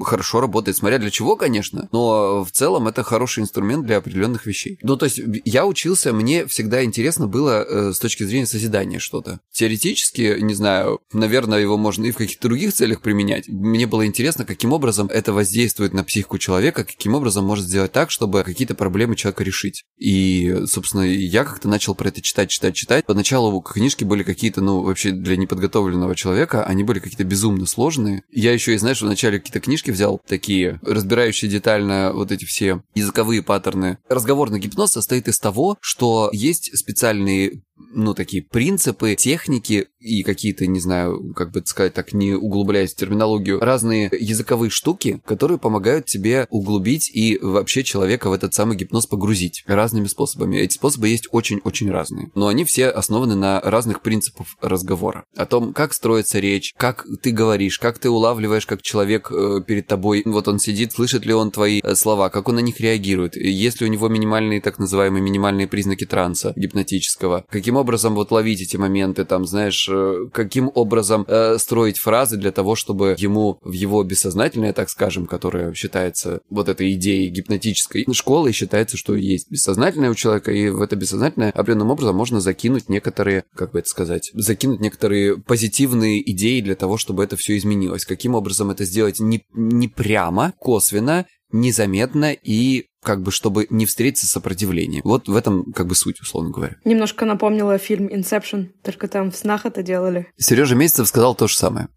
хорошо 0.02 0.40
работает, 0.40 0.76
смотря 0.76 0.98
для 0.98 1.10
чего, 1.10 1.36
конечно, 1.36 1.88
но 1.92 2.44
в 2.44 2.50
целом 2.50 2.88
это 2.88 3.02
хороший 3.02 3.42
инструмент 3.42 3.86
для 3.86 3.98
определенных 3.98 4.46
вещей. 4.46 4.78
Ну, 4.82 4.96
то 4.96 5.06
есть 5.06 5.20
я 5.44 5.66
учился, 5.66 6.12
мне 6.12 6.46
всегда 6.46 6.84
интересно 6.84 7.26
было 7.26 7.62
э, 7.62 7.92
с 7.92 7.98
точки 7.98 8.24
зрения 8.24 8.46
созидания 8.46 8.98
что-то. 8.98 9.40
Теоретически, 9.52 10.38
не 10.40 10.54
знаю, 10.54 11.00
наверное, 11.12 11.60
его 11.60 11.76
можно 11.76 12.04
и 12.06 12.10
в 12.10 12.16
каких-то 12.16 12.48
других 12.48 12.72
целях 12.72 13.00
применять. 13.00 13.48
Мне 13.48 13.86
было 13.86 14.06
интересно, 14.06 14.44
каким 14.44 14.72
образом 14.72 15.08
это 15.08 15.32
воздействует 15.32 15.94
на 15.94 16.04
психику 16.04 16.38
человека, 16.38 16.84
каким 16.84 17.14
образом 17.14 17.44
может 17.44 17.66
сделать 17.66 17.92
так, 17.92 18.10
чтобы 18.10 18.42
какие-то 18.42 18.74
проблемы 18.74 19.16
человека 19.16 19.44
решить. 19.44 19.84
И, 19.98 20.64
собственно, 20.66 21.02
я 21.02 21.44
как-то 21.44 21.68
начал 21.68 21.94
про 21.94 22.08
это 22.08 22.20
читать, 22.20 22.50
читать, 22.50 22.74
читать. 22.74 23.06
Поначалу 23.06 23.60
книжки 23.60 24.04
были 24.04 24.22
какие-то, 24.22 24.60
ну, 24.60 24.82
вообще 24.82 25.12
для 25.12 25.36
неподготовленного 25.36 26.14
человека, 26.14 26.64
они 26.64 26.84
были 26.84 26.98
какие-то 26.98 27.24
безумно 27.24 27.66
сложные. 27.66 28.22
Я 28.30 28.52
еще 28.52 28.74
и, 28.74 28.78
знаешь, 28.78 29.00
вначале 29.00 29.38
какие-то 29.38 29.60
книжки 29.70 29.92
взял, 29.92 30.20
такие, 30.26 30.80
разбирающие 30.82 31.48
детально 31.48 32.10
вот 32.12 32.32
эти 32.32 32.44
все 32.44 32.82
языковые 32.96 33.40
паттерны. 33.40 33.98
Разговорный 34.08 34.58
гипноз 34.58 34.90
состоит 34.90 35.28
из 35.28 35.38
того, 35.38 35.78
что 35.80 36.28
есть 36.32 36.76
специальные 36.76 37.62
ну, 37.92 38.14
такие 38.14 38.42
принципы, 38.42 39.14
техники 39.14 39.88
и 40.00 40.22
какие-то, 40.22 40.66
не 40.66 40.80
знаю, 40.80 41.32
как 41.34 41.52
бы 41.52 41.62
сказать 41.64 41.94
так, 41.94 42.12
не 42.12 42.32
углубляясь 42.32 42.94
в 42.94 42.96
терминологию, 42.96 43.60
разные 43.60 44.10
языковые 44.18 44.70
штуки, 44.70 45.20
которые 45.26 45.58
помогают 45.58 46.06
тебе 46.06 46.46
углубить 46.50 47.10
и 47.12 47.38
вообще 47.40 47.84
человека 47.84 48.30
в 48.30 48.32
этот 48.32 48.54
самый 48.54 48.76
гипноз 48.76 49.06
погрузить 49.06 49.62
разными 49.66 50.06
способами. 50.06 50.56
Эти 50.56 50.74
способы 50.74 51.08
есть 51.08 51.28
очень-очень 51.30 51.90
разные, 51.90 52.30
но 52.34 52.48
они 52.48 52.64
все 52.64 52.88
основаны 52.88 53.34
на 53.34 53.60
разных 53.60 54.00
принципах 54.02 54.46
разговора. 54.60 55.24
О 55.36 55.46
том, 55.46 55.72
как 55.74 55.92
строится 55.92 56.38
речь, 56.38 56.72
как 56.76 57.06
ты 57.22 57.30
говоришь, 57.30 57.78
как 57.78 57.98
ты 57.98 58.08
улавливаешь, 58.08 58.66
как 58.66 58.82
человек 58.82 59.30
э, 59.30 59.60
перед 59.66 59.86
тобой, 59.86 60.22
вот 60.24 60.48
он 60.48 60.58
сидит, 60.58 60.92
слышит 60.92 61.26
ли 61.26 61.34
он 61.34 61.50
твои 61.50 61.80
э, 61.82 61.94
слова, 61.94 62.30
как 62.30 62.48
он 62.48 62.56
на 62.56 62.60
них 62.60 62.80
реагирует, 62.80 63.36
есть 63.36 63.80
ли 63.80 63.86
у 63.86 63.90
него 63.90 64.08
минимальные, 64.08 64.60
так 64.60 64.78
называемые 64.78 65.22
минимальные 65.22 65.66
признаки 65.66 66.06
транса 66.06 66.52
гипнотического, 66.56 67.44
каким 67.70 67.82
образом 67.82 68.16
вот 68.16 68.32
ловить 68.32 68.62
эти 68.62 68.76
моменты, 68.76 69.24
там, 69.24 69.46
знаешь, 69.46 69.88
э, 69.88 70.26
каким 70.32 70.72
образом 70.74 71.24
э, 71.28 71.56
строить 71.56 71.98
фразы 71.98 72.36
для 72.36 72.50
того, 72.50 72.74
чтобы 72.74 73.14
ему 73.16 73.60
в 73.62 73.70
его 73.70 74.02
бессознательное, 74.02 74.72
так 74.72 74.90
скажем, 74.90 75.26
которое 75.26 75.72
считается 75.74 76.40
вот 76.50 76.68
этой 76.68 76.92
идеей 76.94 77.28
гипнотической 77.28 78.04
школы, 78.12 78.50
считается, 78.50 78.96
что 78.96 79.14
есть 79.14 79.48
бессознательное 79.52 80.10
у 80.10 80.16
человека, 80.16 80.50
и 80.50 80.68
в 80.68 80.82
это 80.82 80.96
бессознательное 80.96 81.52
определенным 81.52 81.92
образом 81.92 82.16
можно 82.16 82.40
закинуть 82.40 82.88
некоторые, 82.88 83.44
как 83.54 83.70
бы 83.70 83.78
это 83.78 83.88
сказать, 83.88 84.32
закинуть 84.34 84.80
некоторые 84.80 85.38
позитивные 85.38 86.28
идеи 86.32 86.60
для 86.62 86.74
того, 86.74 86.98
чтобы 86.98 87.22
это 87.22 87.36
все 87.36 87.56
изменилось. 87.56 88.04
Каким 88.04 88.34
образом 88.34 88.72
это 88.72 88.84
сделать 88.84 89.20
не, 89.20 89.44
не 89.54 89.86
прямо, 89.86 90.54
косвенно, 90.58 91.24
незаметно 91.52 92.32
и 92.32 92.86
как 93.02 93.22
бы, 93.22 93.32
чтобы 93.32 93.66
не 93.70 93.86
встретиться 93.86 94.26
с 94.26 94.30
сопротивлением. 94.30 95.02
Вот 95.04 95.28
в 95.28 95.34
этом, 95.34 95.72
как 95.72 95.86
бы, 95.86 95.94
суть, 95.94 96.20
условно 96.20 96.50
говоря. 96.50 96.76
Немножко 96.84 97.24
напомнила 97.24 97.78
фильм 97.78 98.08
«Inception», 98.12 98.72
только 98.82 99.08
там 99.08 99.30
в 99.30 99.36
снах 99.36 99.64
это 99.64 99.82
делали. 99.82 100.26
Сережа 100.36 100.74
Месяцев 100.74 101.08
сказал 101.08 101.34
то 101.34 101.48
же 101.48 101.56
самое. 101.56 101.88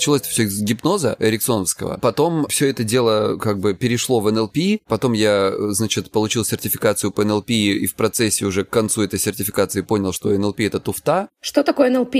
Началось 0.00 0.22
все 0.22 0.48
с 0.48 0.62
гипноза 0.62 1.14
эриксоновского. 1.18 1.98
Потом 1.98 2.46
все 2.48 2.70
это 2.70 2.84
дело 2.84 3.36
как 3.36 3.58
бы 3.58 3.74
перешло 3.74 4.20
в 4.20 4.32
НЛП. 4.32 4.80
Потом 4.88 5.12
я, 5.12 5.52
значит, 5.74 6.10
получил 6.10 6.42
сертификацию 6.42 7.12
по 7.12 7.22
НЛП 7.22 7.50
и 7.50 7.84
в 7.84 7.96
процессе 7.96 8.46
уже 8.46 8.64
к 8.64 8.70
концу 8.70 9.02
этой 9.02 9.18
сертификации 9.18 9.82
понял, 9.82 10.14
что 10.14 10.30
НЛП 10.30 10.60
это 10.60 10.80
туфта. 10.80 11.28
Что 11.42 11.62
такое 11.62 11.90
НЛП? 11.90 12.16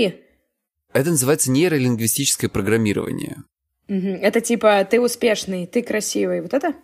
Это 0.93 1.09
называется 1.09 1.49
нейролингвистическое 1.49 2.51
программирование. 2.51 3.37
Это 3.87 4.41
типа 4.41 4.87
ты 4.87 5.01
успешный, 5.01 5.65
ты 5.65 5.81
красивый, 5.81 6.41
вот 6.41 6.53
это? 6.53 6.75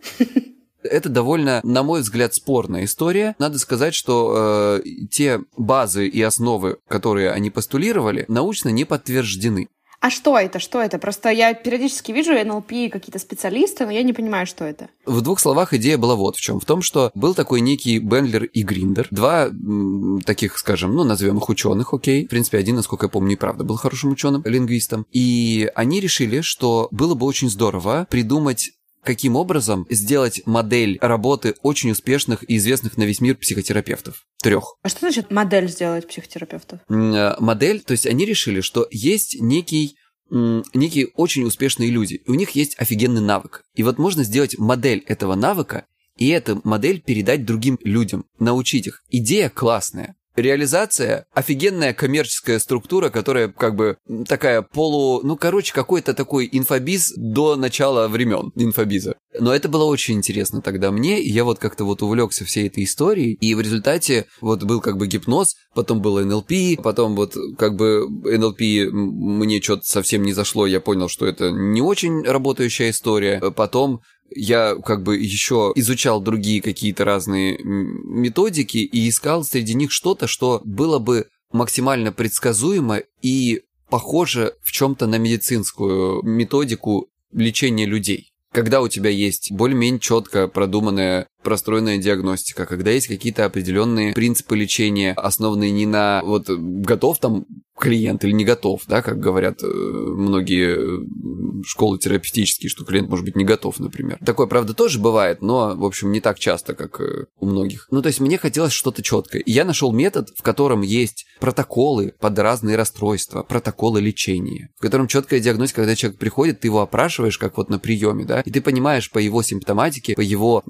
Это 0.84 1.10
довольно, 1.10 1.60
на 1.64 1.84
мой 1.84 2.02
взгляд, 2.02 2.34
спорная 2.34 2.86
история. 2.86 3.36
Надо 3.40 3.60
сказать, 3.60 3.94
что 3.94 4.80
э, 4.84 4.90
те 5.12 5.42
базы 5.58 6.08
и 6.08 6.22
основы, 6.22 6.78
которые 6.88 7.32
они 7.32 7.52
постулировали, 7.52 8.26
научно 8.28 8.70
не 8.70 8.86
подтверждены. 8.86 9.68
А 10.00 10.10
что 10.10 10.38
это? 10.38 10.60
Что 10.60 10.82
это? 10.82 11.00
Просто 11.00 11.30
я 11.30 11.54
периодически 11.54 12.12
вижу 12.12 12.34
НЛП 12.34 12.92
какие-то 12.92 13.20
специалисты, 13.20 13.86
но 13.86 13.92
я 13.92 14.04
не 14.04 14.14
понимаю, 14.14 14.46
что 14.46 14.64
это. 14.64 14.90
В 15.06 15.22
двух 15.22 15.40
словах 15.40 15.74
идея 15.74 15.98
была 15.98 16.16
вот 16.16 16.36
в 16.36 16.42
чем. 16.42 16.60
В 16.60 16.66
том, 16.66 16.82
что 16.82 17.12
был 17.16 17.34
такой 17.34 17.62
некий 17.62 18.00
Бендлер 18.00 18.44
и 18.44 18.62
Гриндер. 18.64 19.08
Два 19.10 19.48
м, 19.48 20.22
таких, 20.26 20.58
скажем, 20.60 20.94
ну, 20.94 21.04
назовем 21.04 21.38
их 21.38 21.50
ученых, 21.50 21.94
окей. 21.94 22.26
В 22.26 22.30
принципе, 22.30 22.60
один, 22.60 22.76
насколько 22.76 23.08
я 23.08 23.10
помню, 23.10 23.34
и 23.34 23.38
правда 23.38 23.64
был 23.64 23.76
хорошим 23.76 24.12
ученым, 24.12 24.44
лингвистом. 24.46 25.06
И 25.12 25.70
они 25.74 26.00
решили, 26.00 26.42
что 26.42 26.88
было 26.92 27.16
бы 27.16 27.26
очень 27.26 27.50
здорово 27.50 28.08
придумать 28.10 28.72
каким 29.08 29.38
образом 29.38 29.88
сделать 29.90 30.42
модель 30.46 30.98
работы 31.00 31.56
очень 31.64 31.92
успешных 31.92 32.44
и 32.50 32.58
известных 32.58 32.98
на 32.98 33.04
весь 33.04 33.22
мир 33.22 33.38
психотерапевтов. 33.38 34.26
Трех. 34.44 34.76
А 34.84 34.90
что 34.90 35.00
значит 35.00 35.32
модель 35.32 35.70
сделать 35.70 36.06
психотерапевтов? 36.10 36.82
Э, 36.90 37.36
модель, 37.40 37.80
то 37.80 37.94
есть 37.94 38.06
они 38.06 38.26
решили, 38.26 38.60
что 38.60 38.86
есть 38.92 39.40
некий 39.40 39.96
некие 40.30 41.08
очень 41.16 41.46
успешные 41.46 41.90
люди, 41.90 42.16
и 42.16 42.30
у 42.30 42.34
них 42.34 42.50
есть 42.50 42.78
офигенный 42.78 43.22
навык. 43.22 43.64
И 43.76 43.84
вот 43.84 43.98
можно 43.98 44.26
сделать 44.26 44.58
модель 44.58 45.02
этого 45.08 45.36
навыка, 45.36 45.86
и 46.18 46.28
эту 46.28 46.60
модель 46.66 47.00
передать 47.00 47.46
другим 47.46 47.80
людям, 47.82 48.26
научить 48.38 48.88
их. 48.88 49.04
Идея 49.10 49.48
классная 49.48 50.18
реализация 50.38 51.26
офигенная 51.34 51.94
коммерческая 51.94 52.60
структура, 52.60 53.10
которая 53.10 53.50
как 53.50 53.76
бы 53.76 53.98
такая 54.28 54.62
полу... 54.62 55.22
Ну, 55.24 55.36
короче, 55.36 55.74
какой-то 55.74 56.14
такой 56.14 56.48
инфобиз 56.52 57.14
до 57.18 57.56
начала 57.56 58.08
времен 58.08 58.52
инфобиза. 58.56 59.16
Но 59.40 59.54
это 59.54 59.68
было 59.68 59.84
очень 59.84 60.16
интересно 60.16 60.62
тогда 60.62 60.92
мне, 60.92 61.22
и 61.22 61.30
я 61.30 61.44
вот 61.44 61.60
как-то 61.60 61.84
вот 61.84 62.02
увлекся 62.02 62.46
всей 62.46 62.68
этой 62.68 62.84
историей, 62.84 63.34
и 63.34 63.56
в 63.56 63.62
результате 63.62 64.26
вот 64.42 64.64
был 64.64 64.80
как 64.80 64.98
бы 64.98 65.08
гипноз, 65.08 65.56
потом 65.74 66.02
был 66.02 66.20
НЛП, 66.24 66.82
потом 66.84 67.16
вот 67.16 67.36
как 67.58 67.76
бы 67.76 68.08
НЛП 68.08 68.62
мне 68.92 69.62
что-то 69.62 69.86
совсем 69.86 70.24
не 70.24 70.34
зашло, 70.34 70.66
я 70.66 70.80
понял, 70.80 71.10
что 71.10 71.26
это 71.26 71.52
не 71.52 71.82
очень 71.82 72.24
работающая 72.24 72.92
история, 72.92 73.40
потом 73.56 74.02
я 74.36 74.76
как 74.76 75.04
бы 75.04 75.18
еще 75.18 75.72
изучал 75.76 76.22
другие 76.22 76.62
какие-то 76.62 77.06
разные 77.06 77.58
методики 77.64 78.78
и 78.78 79.10
искал 79.10 79.44
среди 79.44 79.74
них 79.74 79.92
что-то, 79.92 80.28
что 80.28 80.62
было 80.64 81.00
бы 81.00 81.28
максимально 81.52 82.12
предсказуемо 82.12 83.02
и 83.22 83.62
похоже 83.90 84.54
в 84.62 84.72
чем-то 84.72 85.08
на 85.08 85.18
медицинскую 85.18 86.22
методику 86.24 87.10
лечения 87.32 87.86
людей. 87.86 88.32
Когда 88.54 88.82
у 88.82 88.88
тебя 88.88 89.10
есть 89.10 89.52
более-менее 89.52 90.00
четко 90.00 90.48
продуманная 90.48 91.28
простроенная 91.48 91.98
диагностика, 91.98 92.66
когда 92.66 92.92
есть 92.92 93.08
какие-то 93.08 93.46
определенные 93.46 94.12
принципы 94.12 94.58
лечения, 94.58 95.14
основанные 95.14 95.72
не 95.72 95.86
на 95.86 96.22
вот 96.26 96.50
готов 96.50 97.20
там 97.20 97.46
клиент 97.78 98.24
или 98.24 98.32
не 98.32 98.44
готов, 98.44 98.82
да, 98.88 99.02
как 99.02 99.20
говорят 99.20 99.62
э, 99.62 99.68
многие 99.68 100.76
э, 100.76 101.64
школы 101.66 102.00
терапевтические, 102.00 102.70
что 102.70 102.84
клиент 102.86 103.10
может 103.10 103.24
быть 103.24 103.36
не 103.36 103.46
готов, 103.46 103.80
например. 103.80 104.18
Такое, 104.26 104.48
правда, 104.48 104.74
тоже 104.74 105.00
бывает, 105.00 105.42
но, 105.42 105.76
в 105.76 105.86
общем, 105.86 106.12
не 106.12 106.20
так 106.20 106.40
часто, 106.40 106.74
как 106.74 107.00
э, 107.00 107.26
у 107.40 107.46
многих. 107.46 107.88
Ну, 107.92 108.02
то 108.02 108.08
есть 108.08 108.20
мне 108.20 108.38
хотелось 108.38 108.74
что-то 108.74 109.04
четкое. 109.04 109.42
И 109.42 109.52
я 109.52 109.64
нашел 109.64 109.94
метод, 109.94 110.30
в 110.36 110.42
котором 110.42 110.82
есть 110.82 111.28
протоколы 111.40 112.14
под 112.20 112.40
разные 112.40 112.76
расстройства, 112.76 113.44
протоколы 113.44 114.02
лечения, 114.02 114.70
в 114.78 114.82
котором 114.82 115.08
четкая 115.08 115.40
диагностика, 115.40 115.82
когда 115.82 115.96
человек 115.96 116.20
приходит, 116.20 116.62
ты 116.62 116.68
его 116.68 116.82
опрашиваешь, 116.82 117.38
как 117.38 117.58
вот 117.58 117.70
на 117.70 117.78
приеме, 117.78 118.26
да, 118.26 118.42
и 118.42 118.52
ты 118.52 118.62
понимаешь 118.62 119.12
по 119.12 119.20
его 119.20 119.44
симптоматике, 119.44 120.16
по 120.16 120.22
его 120.22 120.64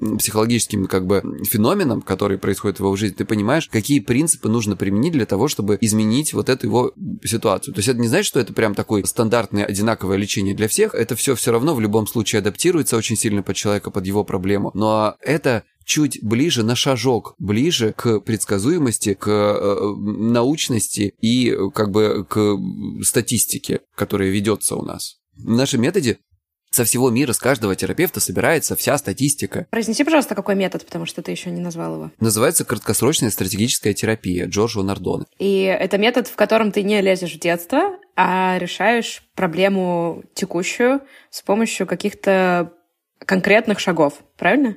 психологическим 0.68 0.86
как 0.86 1.06
бы 1.06 1.22
феноменам, 1.44 2.02
которые 2.02 2.38
происходят 2.38 2.78
в 2.78 2.84
его 2.84 2.94
жизни, 2.96 3.14
ты 3.14 3.24
понимаешь, 3.24 3.68
какие 3.68 4.00
принципы 4.00 4.48
нужно 4.48 4.76
применить 4.76 5.12
для 5.12 5.26
того, 5.26 5.48
чтобы 5.48 5.78
изменить 5.80 6.32
вот 6.32 6.48
эту 6.48 6.66
его 6.66 6.92
ситуацию. 7.24 7.74
То 7.74 7.78
есть 7.78 7.88
это 7.88 7.98
не 7.98 8.08
значит, 8.08 8.26
что 8.26 8.40
это 8.40 8.52
прям 8.52 8.74
такое 8.74 9.04
стандартное 9.04 9.64
одинаковое 9.64 10.16
лечение 10.16 10.54
для 10.54 10.68
всех. 10.68 10.94
Это 10.94 11.16
все 11.16 11.34
все 11.34 11.52
равно 11.52 11.74
в 11.74 11.80
любом 11.80 12.06
случае 12.06 12.40
адаптируется 12.40 12.96
очень 12.96 13.16
сильно 13.16 13.42
под 13.42 13.56
человека, 13.56 13.90
под 13.90 14.06
его 14.06 14.24
проблему. 14.24 14.70
Но 14.74 15.14
это 15.20 15.64
чуть 15.84 16.18
ближе, 16.22 16.62
на 16.62 16.76
шажок 16.76 17.34
ближе 17.38 17.94
к 17.96 18.20
предсказуемости, 18.20 19.14
к 19.14 19.28
э, 19.28 19.94
научности 19.96 21.14
и 21.20 21.56
как 21.74 21.90
бы 21.90 22.26
к 22.28 22.58
статистике, 23.02 23.80
которая 23.94 24.28
ведется 24.28 24.76
у 24.76 24.82
нас. 24.82 25.16
В 25.36 25.50
нашем 25.50 25.82
методе 25.82 26.18
со 26.78 26.84
всего 26.84 27.10
мира, 27.10 27.32
с 27.32 27.40
каждого 27.40 27.74
терапевта 27.74 28.20
собирается 28.20 28.76
вся 28.76 28.96
статистика. 28.98 29.66
Произнеси, 29.70 30.04
пожалуйста, 30.04 30.36
какой 30.36 30.54
метод, 30.54 30.84
потому 30.86 31.06
что 31.06 31.22
ты 31.22 31.32
еще 31.32 31.50
не 31.50 31.60
назвал 31.60 31.94
его. 31.94 32.10
Называется 32.20 32.64
краткосрочная 32.64 33.30
стратегическая 33.30 33.94
терапия 33.94 34.46
Джорджа 34.46 34.82
Нардона. 34.82 35.26
И 35.40 35.62
это 35.62 35.98
метод, 35.98 36.28
в 36.28 36.36
котором 36.36 36.70
ты 36.70 36.84
не 36.84 37.00
лезешь 37.00 37.34
в 37.34 37.40
детство, 37.40 37.98
а 38.14 38.58
решаешь 38.58 39.24
проблему 39.34 40.22
текущую 40.34 41.00
с 41.30 41.42
помощью 41.42 41.88
каких-то 41.88 42.72
конкретных 43.18 43.80
шагов, 43.80 44.14
правильно? 44.36 44.76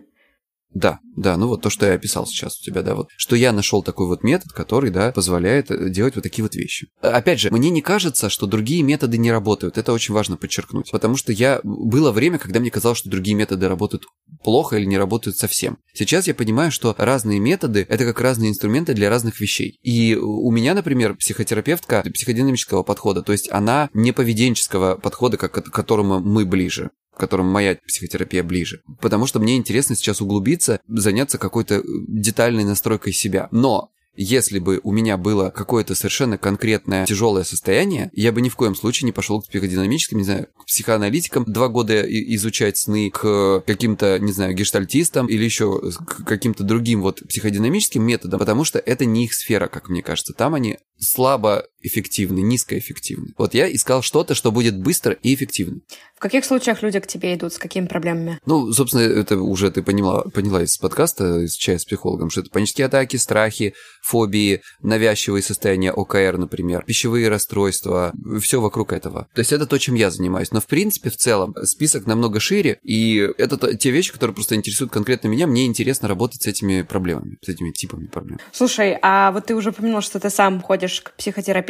Да, 0.74 1.00
да, 1.18 1.36
ну 1.36 1.48
вот 1.48 1.62
то, 1.62 1.70
что 1.70 1.86
я 1.86 1.94
описал 1.94 2.26
сейчас 2.26 2.60
у 2.60 2.64
тебя, 2.64 2.82
да, 2.82 2.96
вот, 2.96 3.10
что 3.18 3.36
я 3.36 3.52
нашел 3.52 3.84
такой 3.84 4.08
вот 4.08 4.24
метод, 4.24 4.52
который, 4.54 4.90
да, 4.90 5.12
позволяет 5.12 5.70
э, 5.70 5.90
делать 5.90 6.16
вот 6.16 6.24
такие 6.24 6.44
вот 6.44 6.56
вещи. 6.56 6.88
Опять 7.02 7.40
же, 7.42 7.52
мне 7.52 7.70
не 7.70 7.82
кажется, 7.82 8.30
что 8.30 8.48
другие 8.48 8.82
методы 8.82 9.18
не 9.18 9.32
работают, 9.32 9.78
это 9.78 9.92
очень 9.92 10.14
важно 10.14 10.38
подчеркнуть, 10.38 10.90
потому 10.92 11.18
что 11.18 11.34
я, 11.34 11.60
было 11.64 12.12
время, 12.12 12.38
когда 12.38 12.60
мне 12.60 12.72
казалось, 12.72 13.00
что 13.00 13.10
другие 13.10 13.36
методы 13.36 13.68
работают 13.68 14.06
плохо 14.44 14.78
или 14.78 14.86
не 14.86 14.98
работают 14.98 15.38
совсем. 15.38 15.78
Сейчас 15.94 16.28
я 16.28 16.34
понимаю, 16.34 16.72
что 16.72 16.96
разные 16.98 17.40
методы— 17.40 17.86
это 17.90 18.06
как 18.06 18.22
разные 18.22 18.50
инструменты 18.50 18.94
для 18.94 19.10
разных 19.10 19.42
вещей. 19.42 19.78
И 19.82 20.16
у 20.16 20.50
меня, 20.52 20.74
например, 20.74 21.16
психодерапевтка 21.16 22.04
психодинамического 22.14 22.84
подхода, 22.84 23.22
то 23.24 23.34
есть 23.34 23.52
она 23.52 23.90
не 23.94 24.14
поведенческого 24.14 24.96
подхода, 24.96 25.38
к 25.38 25.50
которому 25.50 26.20
мы 26.22 26.46
ближе 26.46 26.92
которым 27.16 27.48
моя 27.48 27.78
психотерапия 27.88 28.44
ближе. 28.44 28.82
Потому 29.00 29.28
что 29.28 29.40
мне 29.40 29.58
интересно 29.58 29.96
сейчас 29.96 30.22
углубиться, 30.22 30.80
заняться 30.88 31.38
какой-то 31.38 31.76
э, 31.76 31.84
детальной 32.08 32.64
настройкой 32.64 33.14
себя. 33.14 33.48
Но 33.52 33.92
если 34.16 34.60
бы 34.60 34.82
у 34.84 34.92
меня 34.92 35.18
было 35.18 35.50
какое-то 35.50 35.96
совершенно 35.96 36.38
конкретное 36.38 37.06
тяжелое 37.06 37.44
состояние, 37.44 38.10
я 38.14 38.32
бы 38.32 38.42
ни 38.42 38.50
в 38.50 38.56
коем 38.56 38.76
случае 38.76 39.06
не 39.06 39.14
пошел 39.14 39.42
к 39.42 39.48
психодинамическим, 39.48 40.18
не 40.18 40.26
знаю, 40.26 40.48
к 40.58 40.66
психоаналитикам, 40.66 41.46
два 41.48 41.70
года 41.70 42.02
изучать 42.36 42.78
сны, 42.78 43.10
к 43.10 43.62
каким-то, 43.66 44.20
не 44.20 44.34
знаю, 44.34 44.54
гештальтистам 44.54 45.28
или 45.28 45.44
еще 45.44 45.92
к 46.06 46.26
каким-то 46.26 46.64
другим 46.64 47.02
вот 47.02 47.22
психодинамическим 47.28 48.04
методам, 48.04 48.40
потому 48.40 48.66
что 48.66 48.80
это 48.80 49.06
не 49.06 49.26
их 49.26 49.34
сфера, 49.34 49.68
как 49.68 49.88
мне 49.88 50.04
кажется. 50.04 50.34
Там 50.34 50.56
они 50.56 50.78
слабо 51.00 51.66
эффективны, 51.82 52.40
низкоэффективны. 52.40 53.34
Вот 53.38 53.54
я 53.54 53.74
искал 53.74 54.02
что-то, 54.02 54.36
что 54.36 54.52
будет 54.52 54.80
быстро 54.80 55.14
и 55.14 55.34
эффективно. 55.34 55.82
В 56.16 56.20
каких 56.22 56.46
случаях 56.46 56.84
люди 56.84 57.00
к 57.00 57.08
тебе 57.08 57.34
идут? 57.34 57.54
С 57.54 57.58
какими 57.58 57.88
проблемами? 57.88 58.40
Ну, 58.46 58.72
собственно, 58.74 59.02
это 59.02 59.38
уже 59.38 59.72
ты 59.72 59.82
поняла, 59.82 60.24
поняла 60.26 60.62
из 60.62 60.78
подкаста, 60.78 61.40
из 61.40 61.56
чая 61.56 61.80
с 61.80 61.86
психологом, 61.86 62.30
что 62.30 62.42
это 62.42 62.52
панические 62.52 62.86
атаки, 62.86 63.18
страхи, 63.18 63.74
фобии, 64.04 64.62
навязчивые 64.82 65.42
состояния 65.42 65.92
ОКР, 65.92 66.38
например, 66.38 66.84
пищевые 66.86 67.28
расстройства, 67.28 68.14
все 68.40 68.62
вокруг 68.62 68.94
этого. 68.94 69.28
То 69.34 69.40
есть 69.40 69.52
это 69.52 69.66
то, 69.66 69.80
чем 69.80 69.96
я 69.96 70.12
занимаюсь. 70.12 70.52
Но 70.52 70.62
в 70.62 70.68
принципе, 70.68 71.10
в 71.10 71.18
целом, 71.18 71.56
список 71.64 72.06
намного 72.06 72.40
шире, 72.40 72.80
и 72.84 73.28
это 73.38 73.76
те 73.76 73.90
вещи, 73.90 74.14
которые 74.14 74.36
просто 74.36 74.56
интересуют 74.56 74.92
конкретно 74.92 75.28
меня. 75.28 75.48
Мне 75.48 75.66
интересно 75.66 76.08
работать 76.08 76.44
с 76.44 76.48
этими 76.48 76.84
проблемами, 76.84 77.38
с 77.42 77.50
этими 77.50 77.72
типами 77.72 78.06
проблем. 78.06 78.40
Слушай, 78.52 78.98
а 79.02 79.32
вот 79.32 79.48
ты 79.48 79.56
уже 79.56 79.70
упомянул, 79.70 80.02
что 80.02 80.20
ты 80.20 80.30
сам 80.30 80.62
ходишь 80.62 81.02
к 81.02 81.14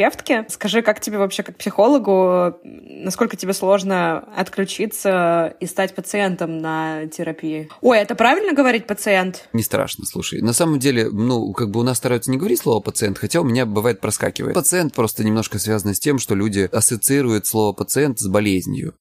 психотерапевтке. 0.02 0.46
Скажи, 0.48 0.82
как 0.82 1.00
тебе 1.00 1.18
вообще 1.18 1.42
как 1.42 1.56
психологу, 1.56 2.58
насколько 2.64 3.36
тебе 3.36 3.52
сложно 3.52 4.18
отключиться 4.36 5.54
и 5.60 5.66
стать 5.66 5.94
пациентом 5.94 6.58
на 6.58 7.06
терапии? 7.06 7.68
Ой, 7.80 7.98
это 7.98 8.14
правильно 8.14 8.52
говорить 8.52 8.86
пациент? 8.86 9.48
Не 9.52 9.62
страшно, 9.62 10.04
слушай. 10.06 10.40
На 10.40 10.52
самом 10.52 10.78
деле, 10.78 11.08
ну, 11.10 11.52
как 11.52 11.70
бы 11.70 11.80
у 11.80 11.82
нас 11.82 11.98
стараются 11.98 12.30
не 12.30 12.38
говорить 12.38 12.60
слово 12.60 12.80
пациент, 12.80 13.18
хотя 13.18 13.40
у 13.40 13.44
меня 13.44 13.66
бывает 13.66 14.00
проскакивает. 14.00 14.54
Пациент 14.54 14.94
просто 14.94 15.24
немножко 15.24 15.58
связано 15.58 15.94
с 15.94 16.00
тем, 16.00 16.18
что 16.18 16.34
люди 16.34 16.68
ассоциируют 16.72 17.46
слово 17.46 17.72
пациент 17.72 18.18
с 18.18 18.28
болезнью. 18.28 18.94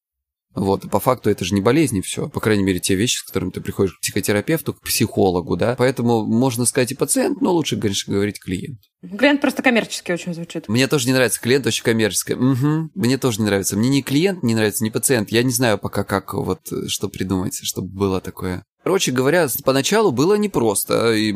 Вот, 0.54 0.90
по 0.90 1.00
факту 1.00 1.30
это 1.30 1.46
же 1.46 1.54
не 1.54 1.62
болезни 1.62 2.02
все. 2.02 2.28
По 2.28 2.40
крайней 2.40 2.64
мере, 2.64 2.80
те 2.80 2.96
вещи, 2.96 3.20
с 3.20 3.24
которыми 3.24 3.52
ты 3.52 3.62
приходишь 3.62 3.94
к 3.94 4.02
психотерапевту, 4.02 4.74
к 4.74 4.82
психологу, 4.82 5.56
да. 5.56 5.76
Поэтому 5.78 6.26
можно 6.26 6.66
сказать 6.66 6.92
и 6.92 6.96
пациент, 6.96 7.42
но 7.42 7.54
лучше, 7.54 7.78
конечно, 7.78 8.14
говорить 8.14 8.40
клиент. 8.40 8.80
Клиент 9.18 9.42
просто 9.42 9.64
коммерчески 9.64 10.12
очень 10.12 10.34
звучит. 10.34 10.68
Мне 10.68 10.88
тоже 10.88 11.08
не 11.08 11.14
нравится. 11.14 11.42
Клиент 11.42 11.66
очень 11.66 11.84
коммерческий. 11.84 12.34
Угу. 12.36 12.92
Мне 12.94 13.18
тоже 13.18 13.40
не 13.40 13.46
нравится. 13.46 13.78
Мне 13.78 13.90
не 13.90 14.04
клиент 14.04 14.44
не 14.44 14.54
нравится, 14.54 14.84
не 14.84 14.92
пациент. 14.92 15.32
Я 15.32 15.44
не 15.44 15.52
знаю 15.52 15.78
пока, 15.78 16.04
как 16.04 16.34
вот 16.34 16.60
что 16.88 17.10
придумать, 17.10 17.60
чтобы 17.64 17.88
было 17.88 18.22
такое. 18.22 18.64
Короче 18.84 19.12
говоря, 19.12 19.48
поначалу 19.64 20.12
было 20.12 20.34
непросто, 20.36 21.14
и 21.14 21.34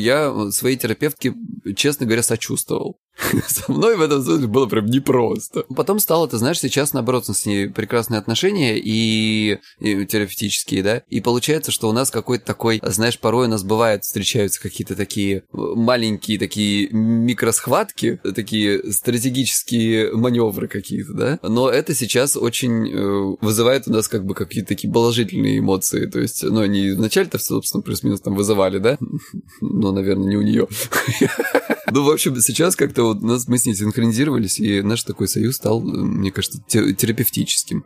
я 0.00 0.50
своей 0.50 0.76
терапевтке, 0.76 1.32
честно 1.76 2.04
говоря, 2.04 2.22
сочувствовал. 2.22 2.98
Со 3.48 3.72
мной 3.72 3.96
в 3.96 4.00
этом 4.00 4.22
смысле 4.22 4.46
было 4.46 4.66
прям 4.66 4.86
непросто. 4.86 5.64
Потом 5.74 5.98
стало, 5.98 6.28
ты 6.28 6.36
знаешь, 6.36 6.60
сейчас, 6.60 6.92
наоборот, 6.92 7.26
с 7.26 7.46
ней 7.46 7.68
прекрасные 7.68 8.18
отношения 8.18 8.78
и, 8.78 9.58
и 9.78 10.06
терапевтические, 10.06 10.82
да, 10.82 11.02
и 11.08 11.20
получается, 11.20 11.70
что 11.70 11.88
у 11.88 11.92
нас 11.92 12.10
какой-то 12.10 12.44
такой, 12.44 12.80
знаешь, 12.82 13.18
порой 13.18 13.46
у 13.46 13.50
нас 13.50 13.62
бывает, 13.62 14.04
встречаются 14.04 14.60
какие-то 14.60 14.96
такие 14.96 15.44
маленькие 15.52 16.38
такие 16.38 16.88
микросхватки, 16.90 18.20
такие 18.34 18.92
стратегические 18.92 20.12
маневры 20.12 20.68
какие-то, 20.68 21.12
да, 21.14 21.38
но 21.42 21.70
это 21.70 21.94
сейчас 21.94 22.36
очень 22.36 22.88
э, 22.88 23.36
вызывает 23.40 23.86
у 23.88 23.92
нас 23.92 24.08
как 24.08 24.24
бы 24.24 24.34
какие-то 24.34 24.68
такие 24.68 24.92
положительные 24.92 25.58
эмоции, 25.58 26.06
то 26.06 26.18
есть, 26.18 26.42
ну, 26.42 26.60
они 26.60 26.90
вначале-то, 26.90 27.38
собственно, 27.38 27.82
плюс-минус 27.82 28.20
там 28.20 28.34
вызывали, 28.34 28.78
да? 28.78 28.98
Но, 29.60 29.92
наверное, 29.92 30.28
не 30.28 30.36
у 30.36 30.42
нее. 30.42 30.66
Ну, 31.94 32.02
в 32.02 32.10
общем, 32.10 32.34
сейчас 32.40 32.74
как-то 32.74 33.04
вот 33.04 33.22
нас, 33.22 33.46
мы 33.46 33.56
с 33.56 33.66
ней 33.66 33.74
синхронизировались, 33.76 34.58
и 34.58 34.82
наш 34.82 35.04
такой 35.04 35.28
союз 35.28 35.54
стал, 35.54 35.80
мне 35.80 36.32
кажется, 36.32 36.60
терапевтическим. 36.66 37.84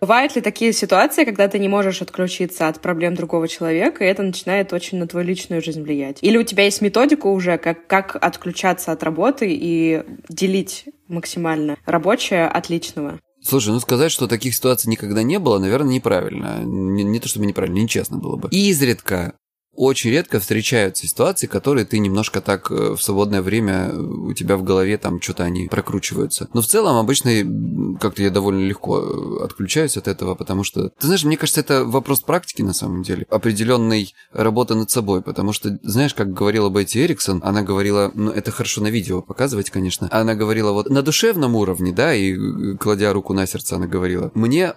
Бывают 0.00 0.36
ли 0.36 0.42
такие 0.42 0.72
ситуации, 0.72 1.24
когда 1.24 1.48
ты 1.48 1.58
не 1.58 1.66
можешь 1.66 2.02
отключиться 2.02 2.68
от 2.68 2.80
проблем 2.80 3.16
другого 3.16 3.48
человека, 3.48 4.04
и 4.04 4.06
это 4.06 4.22
начинает 4.22 4.72
очень 4.72 4.98
на 4.98 5.08
твою 5.08 5.26
личную 5.26 5.60
жизнь 5.60 5.82
влиять? 5.82 6.18
Или 6.20 6.38
у 6.38 6.44
тебя 6.44 6.66
есть 6.66 6.80
методика 6.82 7.26
уже, 7.26 7.58
как, 7.58 7.88
как 7.88 8.14
отключаться 8.14 8.92
от 8.92 9.02
работы 9.02 9.48
и 9.50 10.04
делить 10.28 10.84
максимально 11.08 11.78
рабочее 11.84 12.46
от 12.46 12.70
личного? 12.70 13.18
Слушай, 13.44 13.70
ну 13.70 13.80
сказать, 13.80 14.12
что 14.12 14.28
таких 14.28 14.54
ситуаций 14.54 14.90
никогда 14.90 15.22
не 15.22 15.38
было, 15.38 15.58
наверное, 15.58 15.94
неправильно. 15.94 16.62
Не, 16.64 17.02
не 17.02 17.18
то 17.18 17.28
чтобы 17.28 17.46
неправильно, 17.46 17.78
нечестно 17.78 18.18
было 18.18 18.36
бы. 18.36 18.48
Изредка 18.50 19.34
очень 19.74 20.10
редко 20.10 20.38
встречаются 20.38 21.06
ситуации, 21.06 21.46
которые 21.46 21.86
ты 21.86 21.98
немножко 21.98 22.40
так 22.40 22.70
э, 22.70 22.94
в 22.94 23.02
свободное 23.02 23.40
время 23.40 23.88
э, 23.88 23.96
у 23.96 24.34
тебя 24.34 24.56
в 24.56 24.62
голове 24.62 24.98
там 24.98 25.20
что-то 25.20 25.44
они 25.44 25.68
прокручиваются. 25.68 26.48
Но 26.52 26.60
в 26.60 26.66
целом 26.66 26.96
обычно 26.96 27.98
как-то 27.98 28.22
я 28.22 28.30
довольно 28.30 28.66
легко 28.66 29.00
э, 29.00 29.44
отключаюсь 29.44 29.96
от 29.96 30.08
этого, 30.08 30.34
потому 30.34 30.62
что, 30.62 30.90
ты 30.90 31.06
знаешь, 31.06 31.24
мне 31.24 31.38
кажется, 31.38 31.60
это 31.60 31.84
вопрос 31.84 32.20
практики 32.20 32.60
на 32.60 32.74
самом 32.74 33.02
деле, 33.02 33.26
определенной 33.30 34.14
работы 34.32 34.74
над 34.74 34.90
собой, 34.90 35.22
потому 35.22 35.52
что, 35.54 35.78
знаешь, 35.82 36.14
как 36.14 36.32
говорила 36.34 36.68
Бетти 36.68 37.02
Эриксон, 37.02 37.40
она 37.42 37.62
говорила, 37.62 38.10
ну 38.14 38.30
это 38.30 38.50
хорошо 38.50 38.82
на 38.82 38.88
видео 38.88 39.22
показывать, 39.22 39.70
конечно, 39.70 40.08
она 40.10 40.34
говорила 40.34 40.72
вот 40.72 40.90
на 40.90 41.02
душевном 41.02 41.56
уровне, 41.56 41.92
да, 41.92 42.14
и 42.14 42.76
кладя 42.76 43.12
руку 43.12 43.32
на 43.32 43.46
сердце, 43.46 43.76
она 43.76 43.86
говорила, 43.86 44.30
мне 44.34 44.74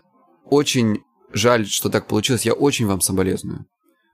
очень 0.49 1.01
жаль, 1.33 1.67
что 1.67 1.89
так 1.89 2.07
получилось, 2.07 2.45
я 2.45 2.53
очень 2.53 2.85
вам 2.85 3.01
соболезную. 3.01 3.65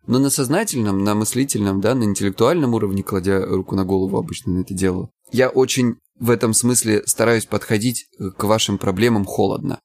Но 0.08 0.20
на 0.20 0.29
сознательном, 0.29 1.03
на 1.03 1.15
мыслительном, 1.15 1.81
да, 1.81 1.96
на 1.96 2.03
интеллектуальном 2.03 2.74
уровне, 2.74 3.03
кладя 3.03 3.46
руку 3.46 3.75
на 3.75 3.86
голову 3.86 4.17
обычно 4.17 4.53
на 4.53 4.62
это 4.62 4.74
дело, 4.74 5.10
я 5.31 5.50
очень 5.50 5.96
в 6.20 6.29
этом 6.29 6.53
смысле 6.53 7.03
стараюсь 7.05 7.46
подходить 7.46 8.08
к 8.38 8.43
вашим 8.43 8.77
проблемам 8.77 9.25
холодно. 9.25 9.79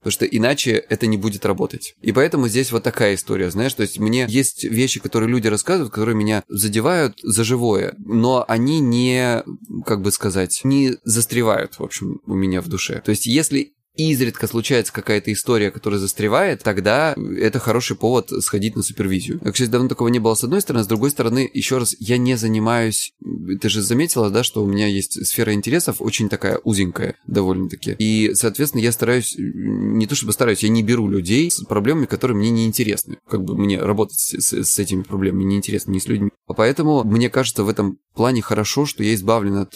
Потому 0.00 0.12
что 0.12 0.26
иначе 0.26 0.72
это 0.72 1.06
не 1.06 1.16
будет 1.16 1.46
работать. 1.46 1.94
И 2.00 2.10
поэтому 2.10 2.48
здесь 2.48 2.72
вот 2.72 2.82
такая 2.82 3.14
история, 3.14 3.52
знаешь, 3.52 3.72
то 3.74 3.82
есть 3.82 4.00
мне 4.00 4.26
есть 4.28 4.64
вещи, 4.64 4.98
которые 4.98 5.30
люди 5.30 5.46
рассказывают, 5.46 5.92
которые 5.92 6.16
меня 6.16 6.42
задевают 6.48 7.20
за 7.22 7.44
живое, 7.44 7.94
но 7.98 8.44
они 8.48 8.80
не, 8.80 9.44
как 9.86 10.02
бы 10.02 10.10
сказать, 10.10 10.62
не 10.64 10.96
застревают, 11.04 11.78
в 11.78 11.84
общем, 11.84 12.20
у 12.26 12.34
меня 12.34 12.60
в 12.60 12.68
душе. 12.68 13.00
То 13.04 13.10
есть 13.10 13.26
если 13.26 13.74
изредка 13.94 14.46
случается 14.46 14.92
какая-то 14.92 15.32
история, 15.32 15.70
которая 15.70 16.00
застревает, 16.00 16.62
тогда 16.62 17.14
это 17.36 17.58
хороший 17.58 17.96
повод 17.96 18.30
сходить 18.42 18.76
на 18.76 18.82
супервизию. 18.82 19.38
Кстати, 19.40 19.70
давно 19.70 19.88
такого 19.88 20.08
не 20.08 20.18
было 20.18 20.34
с 20.34 20.44
одной 20.44 20.60
стороны, 20.60 20.84
с 20.84 20.88
другой 20.88 21.10
стороны, 21.10 21.50
еще 21.52 21.78
раз, 21.78 21.94
я 21.98 22.18
не 22.18 22.36
занимаюсь... 22.36 23.12
Ты 23.60 23.68
же 23.68 23.82
заметила, 23.82 24.30
да, 24.30 24.42
что 24.42 24.62
у 24.62 24.66
меня 24.66 24.86
есть 24.86 25.24
сфера 25.26 25.52
интересов 25.52 25.96
очень 26.00 26.28
такая 26.28 26.58
узенькая 26.64 27.16
довольно-таки. 27.26 27.96
И, 27.98 28.32
соответственно, 28.34 28.82
я 28.82 28.92
стараюсь, 28.92 29.34
не 29.38 30.06
то 30.06 30.14
чтобы 30.14 30.32
стараюсь, 30.32 30.62
я 30.62 30.68
не 30.68 30.82
беру 30.82 31.08
людей 31.08 31.50
с 31.50 31.62
проблемами, 31.64 32.06
которые 32.06 32.36
мне 32.36 32.50
не 32.50 32.66
интересны. 32.66 33.18
Как 33.28 33.42
бы 33.42 33.56
мне 33.56 33.78
работать 33.80 34.18
с, 34.18 34.52
с, 34.52 34.78
этими 34.78 35.02
проблемами 35.02 35.44
не 35.44 35.56
интересно, 35.56 35.92
не 35.92 36.00
с 36.00 36.06
людьми. 36.06 36.30
Поэтому 36.46 37.04
мне 37.04 37.30
кажется 37.30 37.64
в 37.64 37.68
этом 37.68 37.98
плане 38.14 38.42
хорошо, 38.42 38.86
что 38.86 39.02
я 39.02 39.14
избавлен 39.14 39.56
от 39.56 39.74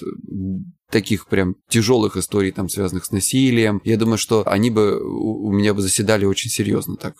таких 0.91 1.27
прям 1.27 1.57
тяжелых 1.69 2.17
историй, 2.17 2.53
там, 2.53 2.69
связанных 2.69 3.05
с 3.05 3.11
насилием. 3.11 3.81
Я 3.85 3.97
думаю, 3.97 4.19
что 4.19 4.43
они 4.47 4.71
бы 4.71 5.01
у 5.03 5.53
меня 5.53 5.75
бы 5.75 5.83
заседали 5.83 6.25
очень 6.25 6.51
серьезно 6.51 6.97
так. 6.97 7.17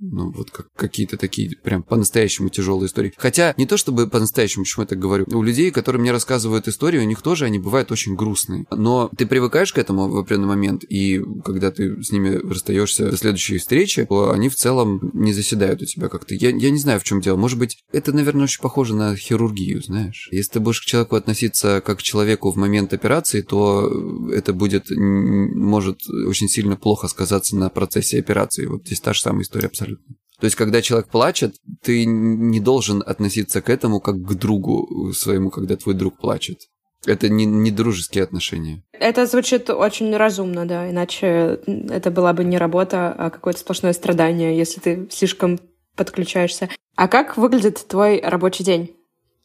Ну, 0.00 0.30
вот 0.32 0.50
как 0.50 0.66
какие-то 0.74 1.16
такие 1.16 1.56
прям 1.62 1.82
по-настоящему 1.82 2.48
тяжелые 2.48 2.88
истории. 2.88 3.12
Хотя 3.16 3.54
не 3.56 3.66
то 3.66 3.76
чтобы 3.76 4.08
по-настоящему, 4.08 4.64
почему 4.64 4.82
я 4.82 4.88
так 4.88 4.98
говорю. 4.98 5.26
У 5.32 5.42
людей, 5.42 5.70
которые 5.70 6.00
мне 6.00 6.12
рассказывают 6.12 6.68
истории, 6.68 6.98
у 6.98 7.04
них 7.04 7.22
тоже 7.22 7.44
они 7.44 7.58
бывают 7.58 7.90
очень 7.92 8.14
грустные. 8.14 8.66
Но 8.70 9.10
ты 9.16 9.26
привыкаешь 9.26 9.72
к 9.72 9.78
этому 9.78 10.08
в 10.08 10.16
определенный 10.16 10.48
момент, 10.48 10.84
и 10.84 11.22
когда 11.44 11.70
ты 11.70 12.02
с 12.02 12.10
ними 12.12 12.36
расстаешься 12.36 13.10
до 13.10 13.16
следующей 13.16 13.58
встречи, 13.58 14.04
то 14.06 14.30
они 14.30 14.48
в 14.48 14.54
целом 14.54 15.10
не 15.14 15.32
заседают 15.32 15.82
у 15.82 15.86
тебя 15.86 16.08
как-то. 16.08 16.34
Я, 16.34 16.50
я 16.50 16.70
не 16.70 16.78
знаю, 16.78 17.00
в 17.00 17.04
чем 17.04 17.20
дело. 17.20 17.36
Может 17.36 17.58
быть, 17.58 17.78
это, 17.92 18.12
наверное, 18.12 18.44
очень 18.44 18.60
похоже 18.60 18.94
на 18.94 19.16
хирургию, 19.16 19.82
знаешь. 19.82 20.28
Если 20.30 20.52
ты 20.52 20.60
будешь 20.60 20.80
к 20.80 20.84
человеку 20.84 21.16
относиться 21.16 21.82
как 21.84 21.98
к 21.98 22.02
человеку 22.02 22.50
в 22.50 22.56
момент 22.56 22.92
операции, 22.92 23.40
то 23.42 23.90
это 24.32 24.52
будет, 24.52 24.90
может 24.90 26.00
очень 26.08 26.48
сильно 26.48 26.76
плохо 26.76 27.08
сказаться 27.08 27.56
на 27.56 27.70
процессе 27.70 28.18
операции. 28.18 28.66
Вот 28.66 28.86
здесь 28.86 29.00
та 29.00 29.12
же 29.12 29.20
самая 29.20 29.42
история 29.42 29.66
абсолютно. 29.66 29.95
То 30.38 30.44
есть, 30.44 30.56
когда 30.56 30.82
человек 30.82 31.08
плачет, 31.08 31.56
ты 31.82 32.04
не 32.04 32.60
должен 32.60 33.02
относиться 33.04 33.62
к 33.62 33.70
этому 33.70 34.00
как 34.00 34.16
к 34.16 34.34
другу 34.34 35.12
своему, 35.12 35.50
когда 35.50 35.76
твой 35.76 35.94
друг 35.94 36.18
плачет. 36.18 36.68
Это 37.06 37.28
не, 37.28 37.46
не 37.46 37.70
дружеские 37.70 38.24
отношения. 38.24 38.82
Это 38.92 39.26
звучит 39.26 39.70
очень 39.70 40.14
разумно, 40.16 40.66
да. 40.66 40.90
Иначе 40.90 41.60
это 41.66 42.10
была 42.10 42.32
бы 42.32 42.44
не 42.44 42.58
работа, 42.58 43.14
а 43.16 43.30
какое-то 43.30 43.60
сплошное 43.60 43.92
страдание, 43.92 44.56
если 44.56 44.80
ты 44.80 45.08
слишком 45.10 45.58
подключаешься. 45.94 46.68
А 46.96 47.08
как 47.08 47.36
выглядит 47.36 47.86
твой 47.86 48.20
рабочий 48.20 48.64
день? 48.64 48.94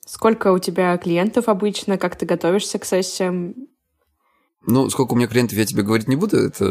Сколько 0.05 0.51
у 0.51 0.59
тебя 0.59 0.97
клиентов 0.97 1.47
обычно? 1.47 1.97
Как 1.97 2.15
ты 2.15 2.25
готовишься 2.25 2.79
к 2.79 2.85
сессиям? 2.85 3.55
Ну, 4.65 4.89
сколько 4.89 5.13
у 5.13 5.15
меня 5.15 5.27
клиентов, 5.27 5.57
я 5.57 5.65
тебе 5.65 5.83
говорить 5.83 6.07
не 6.07 6.15
буду, 6.15 6.37
это, 6.37 6.65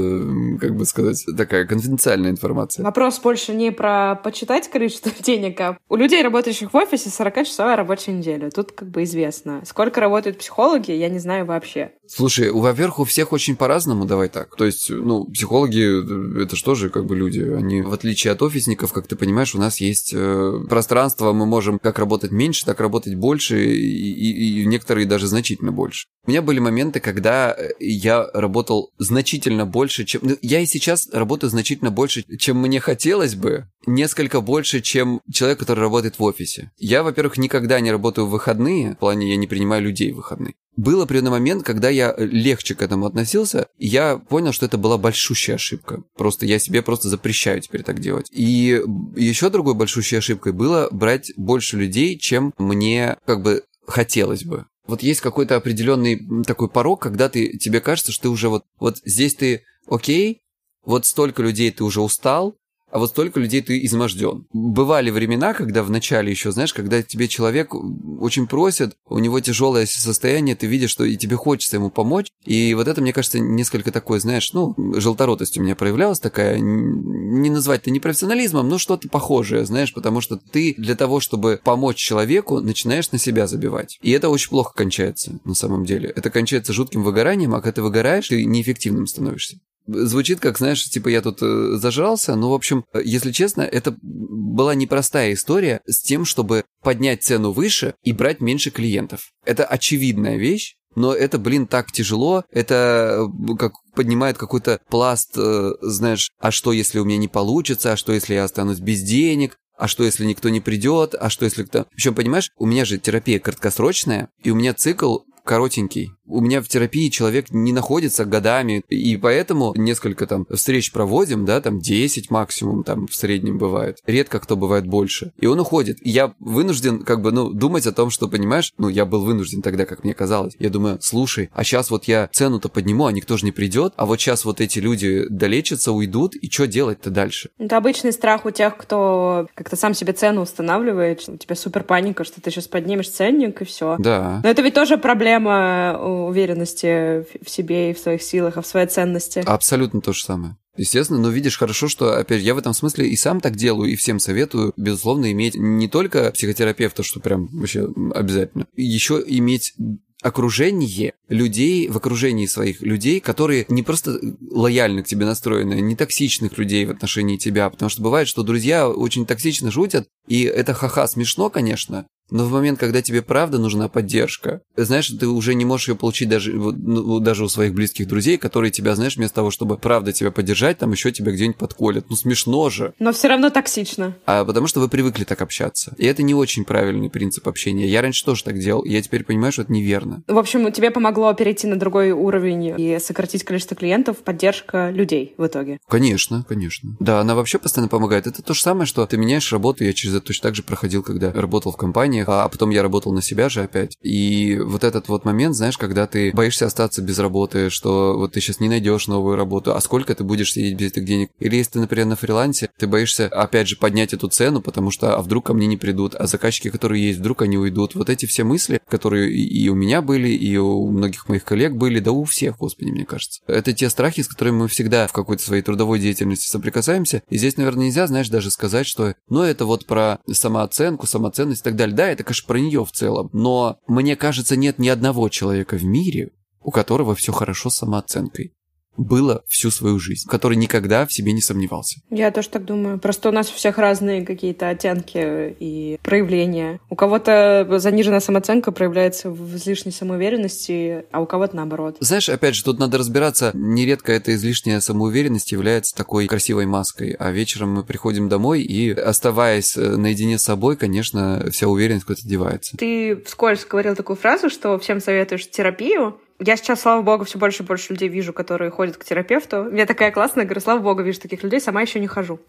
как 0.61 0.77
бы 0.77 0.85
сказать, 0.85 1.25
такая 1.37 1.67
конфиденциальная 1.67 2.31
информация. 2.31 2.85
Вопрос 2.85 3.19
больше 3.19 3.53
не 3.53 3.73
про 3.73 4.15
почитать 4.15 4.71
количество 4.71 5.11
денег, 5.21 5.61
а 5.61 5.79
у 5.89 5.97
людей, 5.97 6.23
работающих 6.23 6.73
в 6.73 6.77
офисе, 6.77 7.11
40-часовая 7.11 7.77
рабочая 7.77 8.13
неделя. 8.13 8.51
Тут 8.51 8.73
как 8.73 8.89
бы 8.89 9.03
известно. 9.05 9.63
Сколько 9.65 10.01
работают 10.01 10.39
психологи, 10.39 10.93
я 10.93 11.09
не 11.09 11.19
знаю 11.19 11.47
вообще. 11.47 11.93
Слушай, 12.07 12.51
во-первых, 12.51 13.01
у 13.01 13.05
всех 13.05 13.33
очень 13.33 13.57
по-разному, 13.57 14.05
давай 14.05 14.29
так. 14.29 14.57
То 14.57 14.65
есть, 14.65 14.91
ну, 14.91 15.25
психологи, 15.27 16.43
это 16.43 16.57
что 16.57 16.75
же 16.75 16.91
как 16.91 17.07
бы 17.07 17.17
люди? 17.17 17.41
Они, 17.41 17.83
в 17.83 17.93
отличие 17.93 18.33
от 18.33 18.43
офисников, 18.43 18.93
как 18.93 19.07
ты 19.07 19.17
понимаешь, 19.17 19.55
у 19.55 19.59
нас 19.59 19.81
есть 19.81 20.13
э, 20.15 20.53
пространство, 20.69 21.33
мы 21.33 21.47
можем 21.47 21.79
как 21.79 21.99
работать 21.99 22.31
меньше, 22.31 22.65
так 22.65 22.81
работать 22.81 23.15
больше, 23.15 23.65
и, 23.65 24.13
и, 24.13 24.63
и 24.63 24.67
некоторые 24.67 25.07
даже 25.07 25.27
значительно 25.27 25.73
больше. 25.73 26.07
У 26.27 26.31
меня 26.31 26.43
были 26.43 26.59
моменты, 26.59 27.01
когда 27.01 27.55
э, 27.57 27.71
я 27.81 28.29
работал 28.33 28.93
значительно 28.99 29.67
больше, 29.67 30.05
чем... 30.05 30.21
Ну, 30.25 30.37
я 30.43 30.61
и 30.61 30.67
сейчас 30.67 31.09
работаю 31.13 31.51
значительно 31.51 31.91
больше, 31.91 32.25
чем 32.39 32.59
мне 32.59 32.81
хотелось 32.81 33.35
бы. 33.35 33.67
Несколько 33.87 34.41
больше, 34.41 34.81
чем 34.81 35.21
человек, 35.33 35.59
который 35.59 35.81
работает 35.81 36.19
в 36.19 36.23
офисе. 36.23 36.71
Я, 36.79 37.03
во-первых, 37.03 37.39
никогда 37.39 37.81
не 37.81 37.91
работаю 37.91 38.27
в 38.27 38.31
выходные. 38.31 38.93
В 38.93 38.99
плане, 38.99 39.31
я 39.31 39.37
не 39.37 39.47
принимаю 39.47 39.83
людей 39.83 40.13
в 40.13 40.17
выходные. 40.17 40.55
Был 40.77 41.03
определенный 41.03 41.33
момент, 41.33 41.65
когда 41.65 41.89
я 41.89 42.15
легче 42.17 42.75
к 42.75 42.83
этому 42.83 43.07
относился, 43.07 43.67
я 43.77 44.17
понял, 44.17 44.53
что 44.53 44.67
это 44.67 44.79
была 44.79 44.99
большущая 44.99 45.57
ошибка. 45.57 46.03
Просто 46.17 46.47
я 46.47 46.59
себе 46.59 46.83
просто 46.83 47.09
запрещаю 47.09 47.61
теперь 47.61 47.83
так 47.83 48.01
делать. 48.01 48.29
И 48.31 48.81
еще 49.17 49.51
другой 49.51 49.75
большущей 49.75 50.19
ошибкой 50.19 50.53
было 50.53 50.89
брать 50.91 51.33
больше 51.37 51.77
людей, 51.77 52.19
чем 52.19 52.55
мне 52.57 53.17
как 53.27 53.43
бы 53.43 53.65
хотелось 53.87 54.45
бы. 54.45 54.67
Вот 54.91 55.05
есть 55.05 55.21
какой-то 55.21 55.55
определенный 55.55 56.21
такой 56.45 56.69
порог, 56.69 57.01
когда 57.01 57.29
ты, 57.29 57.57
тебе 57.57 57.81
кажется, 57.81 58.11
что 58.11 58.23
ты 58.23 58.29
уже 58.29 58.49
вот, 58.49 58.65
вот 58.81 58.99
здесь 59.05 59.37
ты 59.37 59.63
окей, 59.87 60.43
вот 60.85 61.07
столько 61.07 61.43
людей 61.43 61.71
ты 61.71 61.85
уже 61.85 62.01
устал, 62.01 62.57
а 62.91 62.99
вот 62.99 63.11
столько 63.11 63.41
людей 63.41 63.63
ты 63.63 63.85
изможден. 63.85 64.47
Бывали 64.53 65.11
времена, 65.11 65.55
когда 65.55 65.83
в 65.83 65.91
начале 65.91 66.31
еще, 66.31 66.53
знаешь, 66.53 66.75
когда 66.75 67.03
тебе 67.03 67.29
человек 67.29 67.75
очень 67.75 68.47
просит, 68.47 68.97
у 69.09 69.19
него 69.19 69.41
тяжелое 69.41 69.87
состояние, 69.87 70.57
ты 70.57 70.67
видишь, 70.67 70.91
что 70.91 71.05
и 71.05 71.17
тебе 71.17 71.37
хочется 71.37 71.77
ему 71.77 71.91
помочь, 71.91 72.31
и 72.45 72.75
вот 72.75 72.89
это, 72.89 73.01
мне 73.01 73.13
кажется, 73.13 73.39
несколько 73.39 73.93
такое, 73.93 74.21
знаешь, 74.21 74.53
ну, 74.53 74.75
желторотость 74.99 75.59
у 75.59 75.63
меня 75.63 75.77
проявлялась 75.77 76.21
такая, 76.21 76.59
не 76.61 77.51
назвать 77.51 77.83
это 77.83 77.91
непрофессионализмом, 77.91 78.69
но 78.69 78.79
что-то 78.79 79.09
похожее, 79.09 79.65
знаешь, 79.65 79.95
потому 79.95 80.21
что 80.21 80.37
ты 80.37 80.75
для 80.77 80.95
того, 80.95 81.21
чтобы 81.21 81.61
помочь 81.63 81.97
человеку, 81.97 82.61
начинаешь 82.61 83.11
на 83.13 83.19
себя 83.19 83.47
забивать. 83.47 83.99
И 84.03 84.11
это 84.11 84.29
очень 84.29 84.51
плохо 84.51 84.73
кончается, 84.75 85.39
на 85.45 85.55
самом 85.55 85.85
деле. 85.85 86.13
Это 86.15 86.31
кончается 86.31 86.73
жутким 86.73 87.03
выгоранием, 87.03 87.55
а 87.55 87.61
когда 87.61 87.73
ты 87.73 87.83
выгораешь, 87.83 88.29
ты 88.29 88.45
неэффективным 88.45 89.07
становишься. 89.07 89.59
Звучит 89.87 90.41
как, 90.41 90.59
знаешь, 90.59 90.85
типа 90.85 91.09
я 91.09 91.23
тут 91.23 91.43
э, 91.43 91.77
зажрался, 91.77 92.37
но, 92.37 92.51
в 92.51 92.55
общем, 92.55 92.85
если 93.03 93.33
честно, 93.33 93.63
это 93.63 93.97
была 94.03 94.75
непростая 94.75 95.33
история 95.33 95.81
с 95.87 96.03
тем, 96.03 96.25
чтобы 96.25 96.65
поднять 96.83 97.23
цену 97.23 97.53
выше 97.53 97.95
и 98.03 98.13
брать 98.13 98.41
меньше 98.41 98.71
клиентов. 98.71 99.33
Это 99.45 99.65
очевидная 99.65 100.37
вещь, 100.37 100.77
но 100.95 101.15
это, 101.15 101.39
блин, 101.39 101.67
так 101.67 101.93
тяжело, 101.93 102.45
это 102.51 103.29
э, 103.51 103.57
как 103.57 103.73
поднимает 103.95 104.39
какой-то 104.39 104.81
пласт, 104.89 105.35
э, 105.37 105.73
знаешь, 105.81 106.31
а 106.39 106.51
что, 106.51 106.73
если 106.73 106.99
у 106.99 107.05
меня 107.05 107.19
не 107.19 107.29
получится, 107.29 107.93
а 107.93 107.97
что, 107.97 108.13
если 108.13 108.35
я 108.35 108.45
останусь 108.45 108.81
без 108.81 109.03
денег, 109.03 109.57
а 109.77 109.89
что, 109.89 110.05
если 110.05 110.27
никто 110.27 110.51
не 110.51 110.61
придет, 110.61 111.15
а 111.19 111.31
что, 111.31 111.47
если 111.47 111.63
кто... 111.63 111.87
Причем, 111.95 112.15
понимаешь, 112.15 112.51
у 112.59 112.67
меня 112.67 112.85
же 112.85 112.99
терапия 112.99 113.39
краткосрочная, 113.39 114.29
и 114.43 114.51
у 114.51 114.55
меня 114.55 114.75
цикл 114.75 115.21
коротенький. 115.45 116.11
У 116.31 116.41
меня 116.41 116.63
в 116.63 116.69
терапии 116.69 117.09
человек 117.09 117.51
не 117.51 117.73
находится 117.73 118.25
годами, 118.25 118.83
и 118.89 119.17
поэтому 119.17 119.75
несколько 119.77 120.27
там 120.27 120.47
встреч 120.51 120.93
проводим, 120.93 121.45
да, 121.45 121.61
там 121.61 121.81
10 121.81 122.31
максимум 122.31 122.85
там 122.85 123.07
в 123.07 123.15
среднем 123.15 123.59
бывает. 123.59 123.99
Редко 124.07 124.39
кто 124.39 124.57
бывает 124.57 124.87
больше. 124.87 125.33
И 125.39 125.47
он 125.47 125.59
уходит. 125.61 125.99
И 126.07 126.11
я 126.11 126.35
вынужден 126.39 127.03
как 127.03 127.23
бы, 127.23 127.33
ну, 127.33 127.51
думать 127.51 127.87
о 127.87 127.93
том, 127.93 128.11
что, 128.11 128.29
понимаешь, 128.29 128.73
ну, 128.79 128.89
я 128.89 129.05
был 129.05 129.25
вынужден 129.25 129.63
тогда, 129.63 129.87
как 129.87 130.05
мне 130.05 130.15
казалось. 130.15 130.55
Я 130.59 130.71
думаю, 130.71 130.99
слушай, 131.01 131.51
а 131.53 131.65
сейчас 131.65 131.91
вот 131.91 132.05
я 132.05 132.29
цену-то 132.33 132.69
подниму, 132.69 133.07
а 133.07 133.13
никто 133.13 133.37
же 133.37 133.45
не 133.45 133.53
придет, 133.53 133.93
а 133.97 134.07
вот 134.07 134.21
сейчас 134.21 134.45
вот 134.45 134.61
эти 134.61 134.79
люди 134.79 135.27
долечатся, 135.29 135.93
уйдут, 135.93 136.37
и 136.37 136.51
что 136.51 136.67
делать-то 136.67 137.11
дальше? 137.11 137.51
Это 137.59 137.77
обычный 137.77 138.13
страх 138.13 138.47
у 138.47 138.51
тех, 138.51 138.77
кто 138.77 139.49
как-то 139.55 139.77
сам 139.77 139.95
себе 139.95 140.13
цену 140.13 140.43
устанавливает, 140.43 141.29
у 141.29 141.37
тебя 141.37 141.57
супер 141.57 141.83
паника, 141.83 142.25
что 142.25 142.41
ты 142.41 142.51
сейчас 142.51 142.69
поднимешь 142.69 143.11
ценник, 143.11 143.63
и 143.63 143.65
все. 143.65 143.97
Да. 143.99 144.41
Но 144.43 144.49
это 144.49 144.63
ведь 144.63 144.75
тоже 144.75 144.97
проблема 144.99 145.97
уверенности 146.27 147.25
в 147.45 147.49
себе 147.49 147.91
и 147.91 147.95
в 147.95 147.99
своих 147.99 148.23
силах, 148.23 148.57
а 148.57 148.63
в 148.63 148.67
своей 148.67 148.87
ценности. 148.87 149.43
Абсолютно 149.45 150.01
то 150.01 150.13
же 150.13 150.25
самое. 150.25 150.57
Естественно, 150.77 151.19
но 151.19 151.29
видишь 151.29 151.59
хорошо, 151.59 151.89
что, 151.89 152.17
опять, 152.17 152.43
я 152.43 152.55
в 152.55 152.59
этом 152.59 152.73
смысле 152.75 153.09
и 153.09 153.17
сам 153.17 153.41
так 153.41 153.57
делаю, 153.57 153.91
и 153.91 153.97
всем 153.97 154.19
советую, 154.19 154.73
безусловно, 154.77 155.31
иметь 155.33 155.55
не 155.55 155.89
только 155.89 156.31
психотерапевта, 156.31 157.03
что 157.03 157.21
прям 157.21 157.49
вообще 157.53 157.89
обязательно, 158.15 158.67
еще 158.77 159.23
иметь 159.27 159.75
окружение 160.23 161.15
людей, 161.29 161.89
в 161.89 161.97
окружении 161.97 162.47
своих 162.47 162.83
людей, 162.83 163.21
которые 163.21 163.65
не 163.69 163.83
просто 163.83 164.19
лояльны 164.51 165.03
к 165.03 165.07
тебе 165.07 165.25
настроены, 165.25 165.81
не 165.81 165.97
токсичных 165.97 166.59
людей 166.59 166.85
в 166.85 166.91
отношении 166.91 167.37
тебя, 167.37 167.69
потому 167.71 167.89
что 167.89 168.03
бывает, 168.03 168.29
что 168.29 168.43
друзья 168.43 168.89
очень 168.89 169.27
токсично 169.27 169.71
шутят, 169.71 170.09
и 170.29 170.43
это 170.43 170.75
ха-ха 170.75 171.07
смешно, 171.07 171.51
конечно, 171.51 172.07
но 172.31 172.45
в 172.45 172.53
момент, 172.53 172.79
когда 172.79 173.03
тебе 173.03 173.23
правда 173.23 173.59
нужна 173.59 173.89
поддержка, 173.89 174.61
знаешь, 174.77 175.09
ты 175.09 175.27
уже 175.27 175.55
не 175.55 175.65
можешь 175.65 175.89
ее 175.89 175.95
получить 175.95 176.29
даже, 176.29 176.53
ну, 176.53 177.21
даже 177.21 177.45
у 177.45 177.49
своих 177.49 177.75
близких 177.75 178.07
друзей, 178.09 178.39
которые 178.39 178.71
тебя, 178.71 178.95
знаешь, 178.95 179.17
вместо 179.17 179.37
того, 179.37 179.51
чтобы 179.51 179.79
правда 179.79 180.13
тебя 180.13 180.31
поддержать, 180.31 180.79
там 180.79 180.93
еще 180.93 181.13
тебя 181.13 181.33
где-нибудь 181.33 181.57
подколят. 181.57 182.07
Ну, 182.09 182.17
смешно 182.17 182.71
же. 182.71 182.95
Но 182.99 183.13
все 183.13 183.29
равно 183.29 183.51
токсично. 183.51 184.17
А 184.27 184.45
потому 184.45 184.67
что 184.67 184.81
вы 184.81 184.89
привыкли 184.89 185.25
так 185.25 185.41
общаться. 185.43 185.95
И 185.99 186.07
это 186.07 186.23
не 186.23 186.35
очень 186.35 186.65
правильный 186.65 187.11
принцип 187.11 187.49
общения. 187.49 187.87
Я 187.87 188.03
раньше 188.03 188.25
тоже 188.25 188.45
так 188.45 188.59
делал, 188.59 188.83
и 188.83 188.91
я 188.91 189.03
теперь 189.03 189.25
понимаю, 189.25 189.53
что 189.53 189.63
это 189.63 189.73
неверно. 189.73 190.23
В 190.27 190.39
общем, 190.39 190.71
тебе 190.73 190.91
помогло 190.91 191.33
перейти 191.35 191.67
на 191.67 191.77
другой 191.77 192.13
уровень 192.13 192.75
и 192.79 192.99
сократить 192.99 193.45
количество 193.45 193.77
клиентов, 193.77 194.19
поддержка 194.19 194.91
людей 194.91 195.35
в 195.37 195.47
итоге. 195.47 195.79
Конечно, 195.89 196.45
конечно. 196.49 196.97
Да, 197.01 197.21
она 197.21 197.35
вообще 197.35 197.59
постоянно 197.59 197.89
помогает. 197.89 198.27
Это 198.27 198.43
то 198.43 198.55
же 198.55 198.61
самое, 198.61 198.87
что 198.87 199.07
ты 199.07 199.17
меняешь 199.17 199.53
работу. 199.53 199.85
Я 199.85 199.93
через 199.93 200.15
это 200.15 200.27
точно 200.27 200.49
так 200.49 200.55
же 200.55 200.63
проходил, 200.63 201.03
когда 201.03 201.33
работал 201.33 201.73
в 201.73 201.77
компании 201.77 202.20
компаниях, 202.25 202.45
а 202.45 202.49
потом 202.49 202.71
я 202.71 202.83
работал 202.83 203.13
на 203.13 203.23
себя 203.23 203.49
же 203.49 203.63
опять. 203.63 203.97
И 204.03 204.59
вот 204.63 204.85
этот 204.85 205.09
вот 205.09 205.25
момент, 205.25 205.55
знаешь, 205.55 205.79
когда 205.79 206.07
ты 206.07 206.33
боишься 206.33 206.67
остаться 206.67 207.03
без 207.03 207.19
работы, 207.19 207.71
что 207.71 208.17
вот 208.17 208.33
ты 208.33 208.41
сейчас 208.41 208.61
не 208.61 208.69
найдешь 208.69 209.07
новую 209.07 209.37
работу, 209.37 209.75
а 209.75 209.81
сколько 209.81 210.15
ты 210.15 210.25
будешь 210.25 210.53
сидеть 210.53 210.77
без 210.77 210.93
этих 210.93 211.05
денег? 211.05 211.31
Или 211.39 211.57
если 211.57 211.73
ты, 211.73 211.81
например, 211.81 212.07
на 212.07 212.17
фрилансе, 212.17 212.71
ты 212.79 212.87
боишься, 212.87 213.27
опять 213.27 213.69
же, 213.69 213.77
поднять 213.77 214.13
эту 214.13 214.29
цену, 214.29 214.61
потому 214.61 214.91
что, 214.91 215.17
а 215.17 215.23
вдруг 215.23 215.47
ко 215.47 215.55
мне 215.55 215.67
не 215.67 215.77
придут, 215.77 216.15
а 216.15 216.27
заказчики, 216.27 216.71
которые 216.71 217.07
есть, 217.07 217.19
вдруг 217.21 217.43
они 217.43 217.59
уйдут. 217.59 217.95
Вот 217.95 218.11
эти 218.11 218.27
все 218.27 218.45
мысли, 218.45 218.81
которые 218.89 219.33
и 219.33 219.69
у 219.69 219.75
меня 219.75 220.03
были, 220.03 220.29
и 220.29 220.57
у 220.57 220.91
многих 220.91 221.29
моих 221.29 221.45
коллег 221.45 221.73
были, 221.73 222.01
да 222.01 222.13
у 222.13 222.25
всех, 222.25 222.59
господи, 222.59 222.91
мне 222.91 223.05
кажется. 223.05 223.41
Это 223.47 223.73
те 223.73 223.91
страхи, 223.91 224.23
с 224.23 224.29
которыми 224.29 224.57
мы 224.57 224.69
всегда 224.69 225.07
в 225.07 225.13
какой-то 225.13 225.43
своей 225.43 225.63
трудовой 225.63 225.99
деятельности 225.99 226.49
соприкасаемся. 226.49 227.23
И 227.31 227.39
здесь, 227.39 227.57
наверное, 227.57 227.87
нельзя, 227.87 228.07
знаешь, 228.07 228.29
даже 228.29 228.51
сказать, 228.51 228.87
что, 228.87 229.15
ну, 229.29 229.43
это 229.43 229.65
вот 229.65 229.87
про 229.87 230.19
самооценку, 230.31 231.07
самоценность 231.07 231.61
и 231.61 231.65
так 231.65 231.77
далее. 231.77 231.97
Да, 231.97 232.07
это, 232.11 232.25
нее 232.61 232.85
в 232.85 232.93
целом. 232.93 233.31
Но 233.33 233.79
мне 233.87 234.17
кажется, 234.17 234.57
нет 234.57 234.79
ни 234.79 234.89
одного 234.89 235.29
человека 235.29 235.77
в 235.77 235.85
мире, 235.85 236.31
у 236.61 236.71
которого 236.71 237.15
все 237.15 237.33
хорошо 237.33 237.71
с 237.71 237.77
самооценкой 237.77 238.55
было 239.01 239.43
всю 239.47 239.71
свою 239.71 239.99
жизнь, 239.99 240.29
который 240.29 240.57
никогда 240.57 241.07
в 241.07 241.13
себе 241.13 241.33
не 241.33 241.41
сомневался. 241.41 242.01
Я 242.11 242.31
тоже 242.31 242.49
так 242.51 242.65
думаю. 242.65 242.99
Просто 242.99 243.29
у 243.29 243.33
нас 243.33 243.51
у 243.51 243.55
всех 243.55 243.79
разные 243.79 244.25
какие-то 244.25 244.69
оттенки 244.69 245.57
и 245.59 245.99
проявления. 246.03 246.81
У 246.89 246.97
кого-то 246.97 247.67
заниженная 247.79 248.21
самооценка 248.21 248.73
проявляется 248.73 249.31
в 249.31 249.57
излишней 249.57 249.93
самоуверенности, 249.93 251.05
а 251.11 251.21
у 251.21 251.27
кого-то 251.27 251.57
наоборот. 251.57 251.97
Знаешь, 252.01 252.29
опять 252.29 252.55
же, 252.55 252.65
тут 252.65 252.79
надо 252.79 252.99
разбираться. 252.99 253.51
Нередко 253.55 254.13
эта 254.13 254.35
излишняя 254.35 254.81
самоуверенность 254.81 255.53
является 255.53 255.95
такой 255.95 256.27
красивой 256.27 256.67
маской, 256.67 257.17
а 257.19 257.31
вечером 257.31 257.75
мы 257.75 257.85
приходим 257.85 258.29
домой 258.29 258.63
и, 258.63 258.91
оставаясь 258.91 259.77
э, 259.77 259.97
наедине 259.97 260.39
с 260.39 260.43
собой, 260.43 260.77
конечно, 260.77 261.47
вся 261.51 261.69
уверенность 261.69 262.05
куда-то 262.05 262.27
девается. 262.27 262.77
Ты 262.77 263.17
вскользь 263.25 263.65
говорил 263.65 263.97
такую 263.97 264.17
фразу, 264.17 264.51
что 264.51 264.79
всем 264.79 265.01
советуешь 265.01 265.49
терапию, 265.49 266.19
я 266.41 266.57
сейчас, 266.57 266.81
слава 266.81 267.03
богу, 267.03 267.25
все 267.25 267.39
больше 267.39 267.63
и 267.63 267.67
больше 267.67 267.93
людей 267.93 268.09
вижу, 268.09 268.33
которые 268.33 268.71
ходят 268.71 268.97
к 268.97 269.05
терапевту. 269.05 269.65
Мне 269.65 269.87
такая 269.87 270.11
классная, 270.11 270.45
говорю, 270.45 270.61
слава 270.61 270.81
богу, 270.81 271.03
вижу 271.03 271.21
таких 271.21 271.43
людей, 271.43 271.61
сама 271.61 271.83
еще 271.83 272.01
не 272.01 272.07
хожу. 272.07 272.41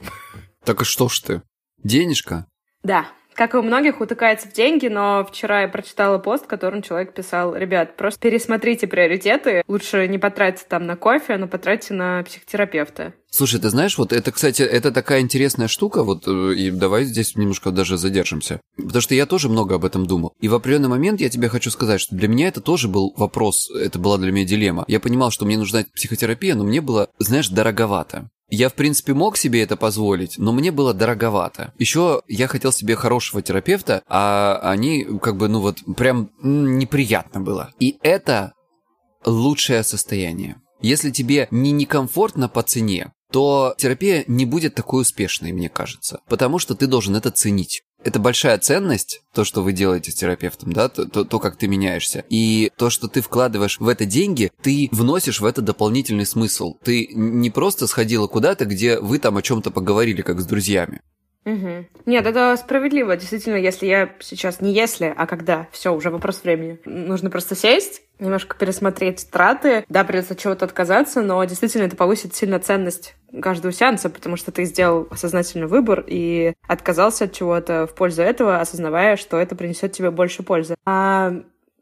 Так 0.64 0.82
и 0.82 0.86
что 0.86 1.10
ж 1.10 1.20
ты? 1.20 1.42
Денежка? 1.84 2.48
Да, 2.84 3.08
как 3.34 3.54
и 3.54 3.58
у 3.58 3.62
многих, 3.62 4.02
утыкается 4.02 4.48
в 4.48 4.54
деньги, 4.54 4.88
но 4.88 5.26
вчера 5.30 5.62
я 5.62 5.68
прочитала 5.68 6.18
пост, 6.18 6.46
в 6.46 6.48
котором 6.48 6.82
человек 6.82 7.14
писал, 7.14 7.56
ребят, 7.56 7.98
просто 7.98 8.20
пересмотрите 8.20 8.88
приоритеты, 8.88 9.64
лучше 9.68 10.08
не 10.08 10.18
потратить 10.18 10.68
там 10.68 10.86
на 10.86 10.96
кофе, 10.96 11.38
но 11.38 11.48
потратьте 11.48 11.94
на 11.94 12.24
психотерапевта. 12.24 13.14
Слушай, 13.30 13.62
ты 13.62 13.70
знаешь, 13.70 13.98
вот 13.98 14.12
это, 14.12 14.32
кстати, 14.32 14.62
это 14.62 14.92
такая 14.92 15.22
интересная 15.22 15.70
штука, 15.70 16.04
вот, 16.04 16.28
э, 16.28 16.54
и 16.54 16.70
давай 16.70 17.06
здесь 17.06 17.38
немножко 17.38 17.72
даже 17.72 17.98
задержимся. 17.98 18.60
Потому 18.76 19.02
что 19.02 19.16
я 19.16 19.26
тоже 19.26 19.48
много 19.48 19.76
об 19.76 19.86
этом 19.86 20.06
думал. 20.06 20.34
И 20.42 20.50
в 20.50 20.54
определенный 20.54 20.90
момент 20.90 21.22
я 21.22 21.30
тебе 21.30 21.48
хочу 21.48 21.72
сказать, 21.72 22.02
что 22.02 22.14
для 22.14 22.28
меня 22.28 22.50
это 22.50 22.60
тоже 22.60 22.90
был 22.90 23.14
вопрос, 23.16 23.72
это 23.72 24.00
была 24.00 24.18
для 24.18 24.34
меня 24.34 24.46
дилемма. 24.46 24.84
Я 24.90 25.00
понимал, 25.00 25.32
что 25.32 25.46
мне 25.46 25.58
нужна 25.58 25.86
психотерапия, 25.96 26.56
но 26.56 26.66
мне 26.66 26.82
было, 26.82 27.10
знаешь, 27.20 27.48
дороговато. 27.48 28.30
Я, 28.52 28.68
в 28.68 28.74
принципе, 28.74 29.14
мог 29.14 29.38
себе 29.38 29.64
это 29.64 29.78
позволить, 29.78 30.38
но 30.38 30.52
мне 30.52 30.72
было 30.72 30.94
дороговато. 30.94 31.74
Еще 31.80 32.22
я 32.28 32.48
хотел 32.48 32.74
себе 32.74 32.98
хорошего 32.98 33.42
терапевта, 33.42 34.04
а 34.08 34.60
они 34.62 35.08
как 35.22 35.38
бы, 35.38 35.48
ну 35.48 35.62
вот, 35.62 35.78
прям 35.96 36.32
неприятно 36.44 37.40
было. 37.40 37.72
И 37.80 37.98
это 38.04 38.52
лучшее 39.26 39.84
состояние. 39.84 40.58
Если 40.82 41.12
тебе 41.12 41.48
не 41.50 41.72
некомфортно 41.72 42.50
по 42.50 42.62
цене, 42.62 43.14
то 43.32 43.74
терапия 43.78 44.26
не 44.28 44.46
будет 44.46 44.76
такой 44.76 45.04
успешной, 45.04 45.54
мне 45.54 45.70
кажется. 45.70 46.20
Потому 46.28 46.60
что 46.60 46.76
ты 46.76 46.88
должен 46.88 47.16
это 47.16 47.32
ценить. 47.32 47.84
Это 48.04 48.20
большая 48.20 48.58
ценность, 48.58 49.22
то, 49.34 49.44
что 49.44 49.62
вы 49.62 49.74
делаете 49.74 50.12
с 50.12 50.16
терапевтом, 50.16 50.74
да, 50.74 50.90
то, 50.90 51.06
то, 51.06 51.24
то, 51.24 51.40
как 51.40 51.56
ты 51.56 51.68
меняешься. 51.68 52.26
И 52.30 52.72
то, 52.76 52.90
что 52.90 53.08
ты 53.08 53.22
вкладываешь 53.22 53.80
в 53.80 53.88
это 53.88 54.06
деньги, 54.06 54.52
ты 54.62 54.90
вносишь 54.92 55.40
в 55.40 55.46
это 55.46 55.62
дополнительный 55.62 56.26
смысл. 56.26 56.76
Ты 56.84 57.08
не 57.14 57.50
просто 57.50 57.86
сходила 57.88 58.28
куда-то, 58.28 58.66
где 58.66 59.00
вы 59.00 59.20
там 59.20 59.38
о 59.38 59.42
чем-то 59.42 59.70
поговорили, 59.72 60.22
как 60.22 60.42
с 60.42 60.46
друзьями. 60.46 61.02
Угу. 61.46 61.86
Нет, 62.06 62.26
это 62.26 62.56
справедливо. 62.58 63.18
Действительно, 63.18 63.56
если 63.56 63.88
я 63.88 64.10
сейчас, 64.20 64.62
не 64.62 64.74
если, 64.74 65.14
а 65.16 65.26
когда, 65.26 65.68
все, 65.72 65.94
уже 65.94 66.10
вопрос 66.10 66.44
времени. 66.44 66.80
Нужно 66.86 67.30
просто 67.30 67.56
сесть, 67.56 68.04
немножко 68.20 68.56
пересмотреть 68.56 69.28
траты. 69.32 69.84
Да, 69.90 70.04
придется 70.04 70.34
от 70.34 70.40
чего-то 70.40 70.66
отказаться, 70.66 71.22
но 71.22 71.44
действительно 71.44 71.84
это 71.84 71.96
повысит 71.96 72.36
сильно 72.36 72.60
ценность 72.60 73.16
каждого 73.42 73.74
сеанса, 73.74 74.10
потому 74.10 74.36
что 74.38 74.52
ты 74.52 74.66
сделал 74.66 75.08
сознательный 75.16 75.68
выбор 75.68 76.04
и 76.06 76.54
отказался 76.68 77.26
от 77.26 77.34
чего-то 77.34 77.88
в 77.88 77.96
пользу 77.96 78.22
этого, 78.22 78.60
осознавая, 78.60 79.16
что 79.16 79.40
это 79.40 79.56
принесет 79.56 79.94
тебе 79.94 80.12
больше 80.12 80.44
пользы. 80.44 80.76
А 80.86 81.34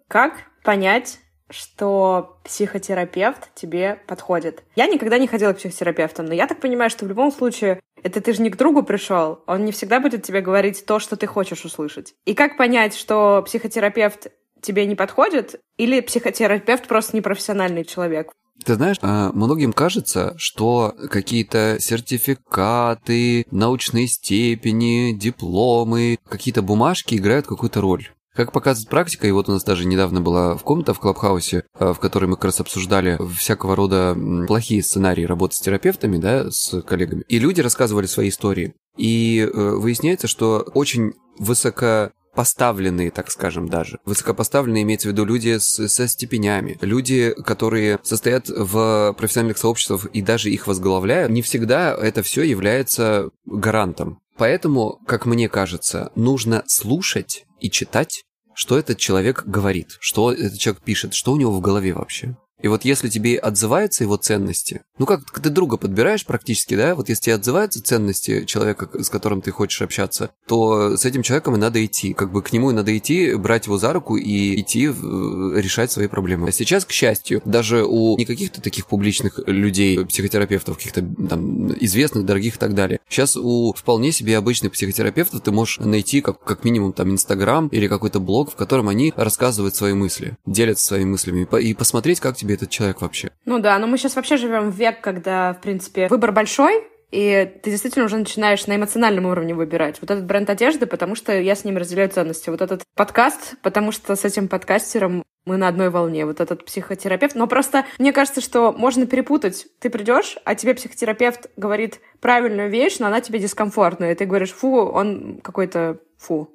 как 0.08 0.34
понять, 0.63 1.19
что 1.50 2.38
психотерапевт 2.44 3.50
тебе 3.56 4.00
подходит. 4.08 4.64
Я 4.76 4.88
никогда 4.88 5.18
не 5.18 5.28
ходила 5.28 5.54
к 5.54 5.58
психотерапевтам, 5.58 6.26
но 6.26 6.34
я 6.34 6.48
так 6.48 6.60
понимаю, 6.60 6.90
что 6.90 7.06
в 7.06 7.08
любом 7.08 7.32
случае 7.32 7.80
это 8.04 8.22
ты 8.22 8.34
же 8.34 8.42
не 8.42 8.50
к 8.50 8.58
другу 8.58 8.84
пришел, 8.84 9.44
он 9.48 9.66
не 9.66 9.72
всегда 9.72 10.00
будет 10.00 10.24
тебе 10.24 10.42
говорить 10.42 10.86
то, 10.86 11.00
что 11.00 11.16
ты 11.16 11.28
хочешь 11.28 11.66
услышать. 11.66 12.14
И 12.26 12.34
как 12.34 12.58
понять, 12.58 12.96
что 12.96 13.44
психотерапевт 13.46 14.28
тебе 14.62 14.86
не 14.86 14.96
подходит, 14.96 15.60
или 15.78 16.02
психотерапевт 16.02 16.88
просто 16.88 17.16
непрофессиональный 17.16 17.86
человек? 17.86 18.32
Ты 18.66 18.76
знаешь, 18.76 18.98
а, 19.02 19.32
многим 19.34 19.72
кажется, 19.72 20.34
что 20.38 20.94
какие-то 21.10 21.78
сертификаты, 21.80 23.46
научные 23.52 24.08
степени, 24.08 25.14
дипломы, 25.14 26.18
какие-то 26.28 26.62
бумажки 26.62 27.16
играют 27.16 27.48
какую-то 27.48 27.80
роль. 27.80 28.10
Как 28.39 28.54
показывает 28.54 28.89
практика, 28.89 29.28
и 29.28 29.32
вот 29.32 29.49
у 29.49 29.52
нас 29.52 29.65
даже 29.65 29.86
недавно 29.86 30.21
была 30.21 30.56
в 30.56 30.63
комната 30.63 30.93
в 30.93 30.99
Клабхаусе, 31.02 31.65
а, 31.78 31.91
в 31.91 31.99
которой 31.99 32.28
мы 32.28 32.38
как 32.38 32.45
раз 32.45 32.62
обсуждали 32.62 33.19
всякого 33.36 33.75
рода 33.75 34.17
плохие 34.47 34.82
сценарии 34.82 35.25
работы 35.25 35.58
с 35.58 35.60
терапевтами, 35.60 36.15
да, 36.19 36.49
с 36.49 36.82
коллегами. 36.84 37.25
И 37.28 37.38
люди 37.38 37.60
рассказывали 37.60 38.06
свои 38.06 38.30
истории. 38.30 38.75
И 38.95 39.39
э, 39.41 39.71
выясняется, 39.75 40.28
что 40.30 40.65
очень 40.73 41.15
высоко 41.38 42.12
поставленные, 42.34 43.12
так 43.12 43.30
скажем, 43.30 43.67
даже. 43.67 43.99
Высокопоставленные 44.06 44.84
имеется 44.84 45.10
в 45.10 45.12
виду 45.12 45.25
люди 45.25 45.58
с, 45.60 45.89
со 45.89 46.08
степенями, 46.08 46.78
люди, 46.80 47.36
которые 47.43 47.99
состоят 48.04 48.47
в 48.47 49.15
профессиональных 49.17 49.58
сообществах 49.58 50.06
и 50.13 50.21
даже 50.21 50.49
их 50.49 50.65
возглавляют, 50.65 51.30
не 51.30 51.41
всегда 51.41 51.93
это 51.93 52.23
все 52.23 52.43
является 52.43 53.32
гарантом. 53.45 54.19
Поэтому, 54.38 55.02
как 55.06 55.25
мне 55.25 55.49
кажется, 55.49 56.13
нужно 56.15 56.63
слушать 56.65 57.43
и 57.60 57.69
читать, 57.69 58.23
что 58.60 58.78
этот 58.78 58.98
человек 58.98 59.45
говорит, 59.45 59.95
что 60.02 60.34
этот 60.34 60.60
человек 60.60 60.84
пишет, 60.84 61.13
что 61.13 61.32
у 61.32 61.38
него 61.38 61.54
в 61.54 61.62
голове 61.62 61.93
вообще. 61.93 62.36
И 62.62 62.67
вот 62.67 62.86
если 62.86 63.10
тебе 63.10 63.38
отзываются 63.38 64.04
его 64.04 64.17
ценности, 64.17 64.82
ну 64.98 65.06
как 65.06 65.39
ты 65.39 65.50
друга 65.50 65.78
подбираешь 65.78 66.26
практически, 66.26 66.76
да, 66.76 66.95
вот 66.95 67.10
если 67.10 67.24
тебе 67.24 67.36
отзываются 67.36 67.82
ценности 67.82 68.45
человека, 68.45 68.89
с 69.02 69.10
которым 69.10 69.41
ты 69.41 69.52
хочешь 69.52 69.82
общаться, 69.82 70.32
то 70.48 70.98
с 70.98 71.06
этим 71.06 71.24
человеком 71.24 71.56
и 71.56 71.60
надо 71.60 71.84
идти, 71.86 72.13
как 72.13 72.32
бы 72.32 72.41
к 72.41 72.52
нему 72.52 72.72
и 72.72 72.74
надо 72.74 72.95
идти, 72.98 73.36
брать 73.36 73.67
его 73.67 73.78
за 73.78 73.93
руку 73.93 74.17
и 74.17 74.60
идти 74.60 74.88
решать 74.88 75.91
свои 75.91 76.08
проблемы. 76.08 76.50
А 76.50 76.52
сейчас, 76.52 76.86
к 76.86 76.91
счастью, 76.91 77.41
даже 77.45 77.86
у 77.86 78.17
не 78.17 78.26
каких-то 78.26 78.62
таких 78.62 78.88
публичных 78.88 79.39
людей, 79.48 80.06
психотерапевтов, 80.06 80.78
каких-то 80.78 81.02
там 81.30 81.72
известных, 81.74 82.26
дорогих 82.26 82.56
и 82.56 82.60
так 82.60 82.74
далее, 82.74 83.00
сейчас 83.08 83.38
у 83.38 83.74
вполне 83.74 84.12
себе 84.12 84.38
обычных 84.38 84.74
психотерапевтов 84.74 85.41
ты 85.41 85.52
можешь 85.52 85.80
найти 85.80 86.22
как, 86.22 86.43
как 86.43 86.63
минимум 86.63 86.93
там 86.93 87.12
Инстаграм 87.12 87.67
или 87.67 87.88
какой-то 87.88 88.19
блог, 88.19 88.52
в 88.52 88.56
котором 88.56 88.89
они 88.89 89.13
рассказывают 89.15 89.76
свои 89.76 89.93
мысли, 89.93 90.38
делятся 90.45 90.86
своими 90.86 91.12
мыслями, 91.12 91.48
и 91.62 91.74
посмотреть, 91.74 92.19
как 92.19 92.36
тебе 92.36 92.49
тебе 92.50 92.56
этот 92.56 92.70
человек 92.70 93.02
вообще? 93.02 93.32
Ну 93.46 93.60
да, 93.60 93.78
но 93.78 93.88
мы 93.88 93.98
сейчас 93.98 94.16
вообще 94.16 94.38
живем 94.38 94.72
в 94.72 94.76
век, 94.76 95.02
когда, 95.02 95.54
в 95.54 95.62
принципе, 95.62 96.08
выбор 96.08 96.32
большой, 96.32 96.84
и 97.12 97.52
ты 97.64 97.72
действительно 97.72 98.06
уже 98.06 98.18
начинаешь 98.18 98.68
на 98.68 98.76
эмоциональном 98.76 99.26
уровне 99.26 99.54
выбирать. 99.54 99.98
Вот 100.02 100.12
этот 100.12 100.26
бренд 100.26 100.50
одежды, 100.50 100.86
потому 100.86 101.16
что 101.16 101.40
я 101.40 101.56
с 101.56 101.64
ним 101.64 101.78
разделяю 101.78 102.10
ценности. 102.10 102.50
Вот 102.50 102.62
этот 102.62 102.84
подкаст, 102.96 103.56
потому 103.64 103.92
что 103.92 104.16
с 104.16 104.26
этим 104.26 104.48
подкастером 104.48 105.24
мы 105.46 105.58
на 105.58 105.68
одной 105.68 105.90
волне. 105.90 106.26
Вот 106.26 106.40
этот 106.40 106.66
психотерапевт. 106.66 107.34
Но 107.34 107.48
просто 107.48 107.86
мне 107.98 108.14
кажется, 108.14 108.42
что 108.42 108.72
можно 108.72 109.08
перепутать. 109.08 109.66
Ты 109.80 109.90
придешь, 109.90 110.38
а 110.46 110.54
тебе 110.54 110.76
психотерапевт 110.76 111.50
говорит 111.58 112.00
правильную 112.20 112.70
вещь, 112.70 113.00
но 113.00 113.08
она 113.08 113.22
тебе 113.22 113.40
дискомфортная. 113.40 114.12
И 114.12 114.16
ты 114.16 114.26
говоришь, 114.26 114.52
фу, 114.54 114.78
он 114.78 115.40
какой-то 115.42 115.98
фу. 116.20 116.50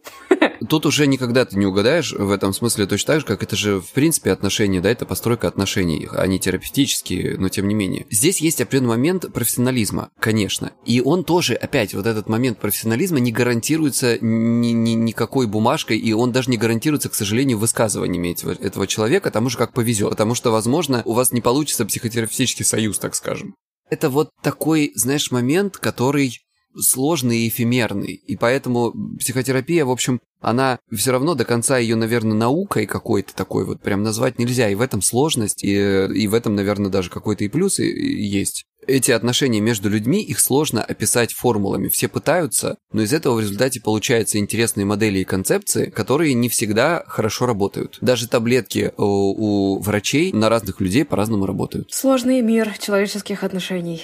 Тут 0.68 0.87
уже 0.87 1.07
никогда 1.07 1.44
ты 1.44 1.59
не 1.59 1.66
угадаешь 1.66 2.12
в 2.12 2.31
этом 2.31 2.53
смысле 2.53 2.87
точно 2.87 3.14
так 3.14 3.20
же, 3.20 3.27
как 3.27 3.42
это 3.42 3.57
же 3.57 3.81
в 3.81 3.92
принципе 3.92 4.31
отношения, 4.31 4.81
да, 4.81 4.90
это 4.90 5.07
постройка 5.07 5.48
отношений, 5.48 6.09
они 6.12 6.38
терапевтические, 6.38 7.37
но 7.38 7.48
тем 7.48 7.68
не 7.68 7.74
менее. 7.74 8.07
Здесь 8.11 8.40
есть 8.40 8.61
определенный 8.61 8.90
момент 8.90 9.33
профессионализма, 9.33 10.11
конечно, 10.20 10.72
и 10.85 11.00
он 11.00 11.24
тоже, 11.24 11.55
опять, 11.55 11.94
вот 11.94 12.07
этот 12.07 12.29
момент 12.29 12.59
профессионализма 12.59 13.20
не 13.20 13.33
гарантируется 13.33 14.18
ни, 14.20 14.68
ни, 14.68 14.90
никакой 14.90 15.46
бумажкой, 15.46 15.98
и 15.98 16.12
он 16.12 16.33
даже 16.33 16.50
не 16.50 16.57
гарантируется, 16.57 17.09
к 17.09 17.14
сожалению, 17.14 17.59
высказываниями 17.59 18.37
этого 18.64 18.87
человека, 18.87 19.31
тому 19.31 19.48
же 19.48 19.59
как 19.59 19.72
повезет, 19.72 20.11
потому 20.11 20.35
что, 20.35 20.50
возможно, 20.50 21.03
у 21.05 21.12
вас 21.12 21.33
не 21.33 21.40
получится 21.40 21.85
психотерапевтический 21.85 22.64
союз, 22.64 22.98
так 22.98 23.14
скажем. 23.14 23.55
Это 23.90 24.09
вот 24.09 24.31
такой, 24.42 24.92
знаешь, 24.94 25.31
момент, 25.31 25.77
который 25.77 26.40
сложный 26.78 27.40
и 27.40 27.48
эфемерный. 27.48 28.12
И 28.12 28.37
поэтому 28.37 28.92
психотерапия, 29.18 29.84
в 29.84 29.90
общем, 29.90 30.20
она 30.40 30.78
все 30.92 31.12
равно 31.12 31.34
до 31.34 31.44
конца 31.44 31.78
ее, 31.78 31.96
наверное, 31.96 32.37
наукой 32.37 32.87
какой-то 32.87 33.34
такой 33.34 33.64
вот 33.64 33.80
прям 33.80 34.02
назвать 34.02 34.38
нельзя. 34.38 34.68
И 34.68 34.74
в 34.74 34.82
этом 34.82 35.00
сложность, 35.00 35.64
и, 35.64 35.74
и 35.74 36.26
в 36.26 36.34
этом, 36.34 36.54
наверное, 36.54 36.90
даже 36.90 37.10
какой-то 37.10 37.44
и 37.44 37.48
плюс 37.48 37.78
есть. 37.78 38.66
Эти 38.87 39.12
отношения 39.12 39.60
между 39.60 39.88
людьми, 39.88 40.22
их 40.22 40.38
сложно 40.38 40.82
описать 40.82 41.32
формулами. 41.32 41.88
Все 41.88 42.06
пытаются, 42.06 42.76
но 42.92 43.00
из 43.00 43.14
этого 43.14 43.37
в 43.37 43.40
результате 43.40 43.80
получаются 43.80 44.38
интересные 44.38 44.84
модели 44.84 45.20
и 45.20 45.24
концепции, 45.24 45.88
которые 45.88 46.34
не 46.34 46.50
всегда 46.50 47.02
хорошо 47.06 47.46
работают. 47.46 47.96
Даже 48.02 48.28
таблетки 48.28 48.92
у, 48.98 49.76
у 49.76 49.78
врачей 49.80 50.32
на 50.32 50.50
разных 50.50 50.82
людей 50.82 51.06
по-разному 51.06 51.46
работают. 51.46 51.88
Сложный 51.92 52.42
мир 52.42 52.76
человеческих 52.78 53.42
отношений. 53.42 54.02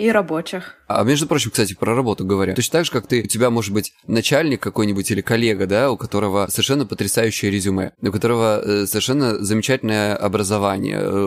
И 0.00 0.10
рабочих. 0.10 0.76
А 0.88 1.04
между 1.04 1.26
прочим, 1.26 1.50
кстати, 1.50 1.74
про 1.74 1.94
работу 1.94 2.24
говоря. 2.24 2.54
Точно 2.54 2.72
так 2.72 2.86
же, 2.86 2.90
как 2.90 3.06
ты, 3.06 3.20
у 3.22 3.26
тебя 3.26 3.50
может 3.50 3.74
быть 3.74 3.92
начальник 4.06 4.62
какой-нибудь 4.62 5.10
или 5.10 5.20
коллега, 5.20 5.66
да, 5.66 5.90
у 5.92 5.98
которого 5.98 6.46
совершенно 6.50 6.86
потрясающее 6.86 7.50
резюме, 7.50 7.92
у 8.00 8.10
которого 8.10 8.62
э, 8.64 8.86
совершенно 8.86 9.44
замечательное 9.44 10.16
образование, 10.16 10.96
э, 10.96 11.24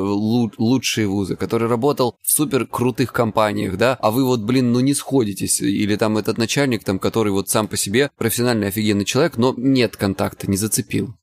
лучшие 0.57 1.05
вузы, 1.05 1.35
который 1.35 1.67
работал 1.67 2.17
в 2.23 2.31
супер 2.31 2.65
крутых 2.65 3.13
компаниях, 3.13 3.77
да, 3.77 3.95
а 4.01 4.09
вы 4.09 4.25
вот, 4.25 4.41
блин, 4.41 4.71
ну 4.71 4.79
не 4.79 4.95
сходитесь. 4.95 5.61
Или 5.61 5.95
там 5.95 6.17
этот 6.17 6.39
начальник, 6.39 6.83
там, 6.83 6.97
который 6.97 7.31
вот 7.31 7.49
сам 7.49 7.67
по 7.67 7.77
себе 7.77 8.09
профессиональный 8.17 8.69
офигенный 8.69 9.05
человек, 9.05 9.37
но 9.37 9.53
нет 9.55 9.97
контакта, 9.97 10.49
не 10.49 10.57
зацепил. 10.57 11.13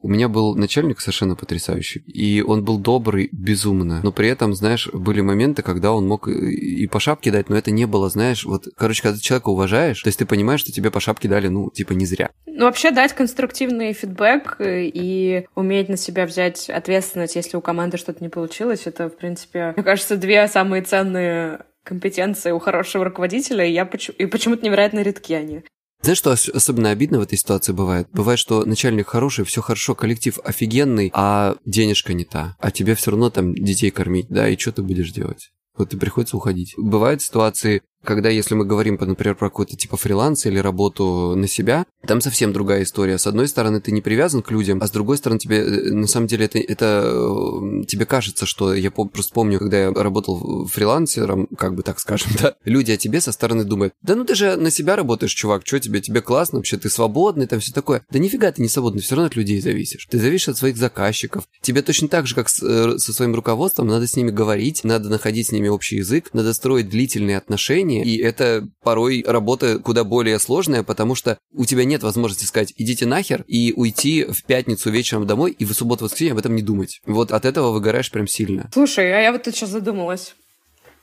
У 0.00 0.08
меня 0.08 0.28
был 0.28 0.54
начальник 0.54 1.00
совершенно 1.00 1.36
потрясающий, 1.36 2.00
и 2.00 2.42
он 2.42 2.64
был 2.64 2.78
добрый 2.78 3.28
безумно, 3.32 4.00
но 4.02 4.12
при 4.12 4.28
этом, 4.28 4.54
знаешь, 4.54 4.88
были 4.92 5.20
моменты, 5.20 5.62
когда 5.62 5.92
он 5.92 6.06
мог 6.06 6.28
и 6.28 6.86
по 6.86 7.00
шапке 7.00 7.30
дать, 7.30 7.48
но 7.48 7.56
это 7.56 7.70
не 7.70 7.86
было, 7.86 8.08
знаешь, 8.08 8.44
вот, 8.44 8.68
короче, 8.76 9.02
когда 9.02 9.16
ты 9.16 9.22
человека 9.22 9.48
уважаешь, 9.48 10.02
то 10.02 10.08
есть 10.08 10.18
ты 10.18 10.26
понимаешь, 10.26 10.60
что 10.60 10.72
тебе 10.72 10.90
по 10.90 11.00
шапке 11.00 11.28
дали, 11.28 11.48
ну, 11.48 11.70
типа, 11.70 11.92
не 11.92 12.06
зря. 12.06 12.30
Ну, 12.46 12.66
вообще 12.66 12.90
дать 12.90 13.14
конструктивный 13.14 13.92
фидбэк 13.92 14.56
и 14.60 15.46
уметь 15.54 15.88
на 15.88 15.96
себя 15.96 16.26
взять 16.26 16.70
ответственность, 16.70 17.36
если 17.36 17.56
у 17.56 17.60
команды 17.60 17.96
что-то 17.96 18.22
не 18.22 18.28
получилось, 18.28 18.82
это, 18.86 19.08
в 19.08 19.16
принципе, 19.16 19.72
мне 19.76 19.84
кажется, 19.84 20.16
две 20.16 20.46
самые 20.48 20.82
ценные 20.82 21.60
компетенции 21.86 22.50
у 22.50 22.58
хорошего 22.58 23.04
руководителя, 23.04 23.64
и, 23.64 23.72
я, 23.72 23.88
и 24.18 24.26
почему-то 24.26 24.64
невероятно 24.64 25.00
редки 25.00 25.32
они. 25.32 25.62
Знаешь, 26.06 26.18
что 26.18 26.30
особенно 26.54 26.90
обидно 26.90 27.18
в 27.18 27.22
этой 27.22 27.36
ситуации 27.36 27.72
бывает? 27.72 28.06
Бывает, 28.12 28.38
что 28.38 28.64
начальник 28.64 29.08
хороший, 29.08 29.44
все 29.44 29.60
хорошо, 29.60 29.96
коллектив 29.96 30.38
офигенный, 30.44 31.10
а 31.12 31.56
денежка 31.64 32.14
не 32.14 32.24
та. 32.24 32.54
А 32.60 32.70
тебе 32.70 32.94
все 32.94 33.10
равно 33.10 33.28
там 33.28 33.56
детей 33.56 33.90
кормить, 33.90 34.28
да, 34.28 34.48
и 34.48 34.56
что 34.56 34.70
ты 34.70 34.82
будешь 34.84 35.10
делать? 35.10 35.50
Вот 35.76 35.92
и 35.92 35.96
приходится 35.96 36.36
уходить. 36.36 36.74
Бывают 36.76 37.22
ситуации, 37.22 37.82
когда, 38.06 38.30
если 38.30 38.54
мы 38.54 38.64
говорим, 38.64 38.96
например, 39.00 39.34
про 39.34 39.50
какой-то 39.50 39.76
типа 39.76 39.96
фриланс 39.96 40.46
или 40.46 40.58
работу 40.58 41.34
на 41.36 41.46
себя, 41.46 41.84
там 42.06 42.20
совсем 42.20 42.52
другая 42.52 42.84
история. 42.84 43.18
С 43.18 43.26
одной 43.26 43.48
стороны, 43.48 43.80
ты 43.80 43.92
не 43.92 44.00
привязан 44.00 44.42
к 44.42 44.50
людям, 44.50 44.78
а 44.80 44.86
с 44.86 44.90
другой 44.90 45.18
стороны, 45.18 45.38
тебе, 45.38 45.58
э, 45.58 45.92
на 45.92 46.06
самом 46.06 46.26
деле, 46.26 46.46
это, 46.46 46.58
это 46.58 47.02
э, 47.04 47.84
тебе 47.86 48.06
кажется, 48.06 48.46
что 48.46 48.74
я 48.74 48.90
просто 48.90 49.34
помню, 49.34 49.58
когда 49.58 49.78
я 49.78 49.90
работал 49.92 50.66
фрилансером, 50.66 51.48
как 51.58 51.74
бы 51.74 51.82
так 51.82 51.98
скажем, 52.00 52.32
да, 52.40 52.54
люди 52.64 52.92
о 52.92 52.96
тебе 52.96 53.20
со 53.20 53.32
стороны 53.32 53.64
думают, 53.64 53.94
да 54.02 54.14
ну 54.14 54.24
ты 54.24 54.34
же 54.34 54.56
на 54.56 54.70
себя 54.70 54.96
работаешь, 54.96 55.32
чувак, 55.32 55.62
что 55.66 55.80
тебе, 55.80 56.00
тебе 56.00 56.20
классно, 56.20 56.58
вообще 56.58 56.76
ты 56.76 56.88
свободный, 56.88 57.46
там 57.46 57.60
все 57.60 57.72
такое. 57.72 58.04
Да 58.10 58.18
нифига 58.18 58.50
ты 58.52 58.62
не 58.62 58.68
свободный, 58.68 59.02
все 59.02 59.16
равно 59.16 59.26
от 59.26 59.36
людей 59.36 59.60
зависишь. 59.60 60.06
Ты 60.10 60.18
зависишь 60.18 60.48
от 60.48 60.58
своих 60.58 60.76
заказчиков. 60.76 61.44
Тебе 61.60 61.82
точно 61.82 62.08
так 62.08 62.26
же, 62.26 62.34
как 62.34 62.48
с, 62.48 62.62
э, 62.62 62.98
со 62.98 63.12
своим 63.12 63.34
руководством, 63.34 63.88
надо 63.88 64.06
с 64.06 64.16
ними 64.16 64.30
говорить, 64.30 64.84
надо 64.84 65.08
находить 65.08 65.48
с 65.48 65.52
ними 65.52 65.68
общий 65.68 65.96
язык, 65.96 66.30
надо 66.32 66.54
строить 66.54 66.88
длительные 66.88 67.36
отношения, 67.36 67.95
отношения, 68.00 68.16
и 68.16 68.22
это 68.22 68.68
порой 68.82 69.24
работа 69.26 69.78
куда 69.78 70.04
более 70.04 70.38
сложная, 70.38 70.82
потому 70.82 71.14
что 71.14 71.38
у 71.52 71.64
тебя 71.64 71.84
нет 71.84 72.02
возможности 72.02 72.44
сказать 72.44 72.72
«идите 72.76 73.06
нахер» 73.06 73.44
и 73.46 73.72
уйти 73.74 74.24
в 74.24 74.44
пятницу 74.44 74.90
вечером 74.90 75.26
домой 75.26 75.52
и 75.52 75.64
в 75.64 75.72
субботу-воскресенье 75.72 76.32
об 76.32 76.38
этом 76.38 76.54
не 76.54 76.62
думать. 76.62 77.00
Вот 77.06 77.32
от 77.32 77.44
этого 77.44 77.70
выгораешь 77.72 78.10
прям 78.10 78.26
сильно. 78.26 78.70
Слушай, 78.72 79.12
а 79.12 79.20
я 79.20 79.32
вот 79.32 79.42
тут 79.42 79.54
сейчас 79.54 79.70
задумалась. 79.70 80.34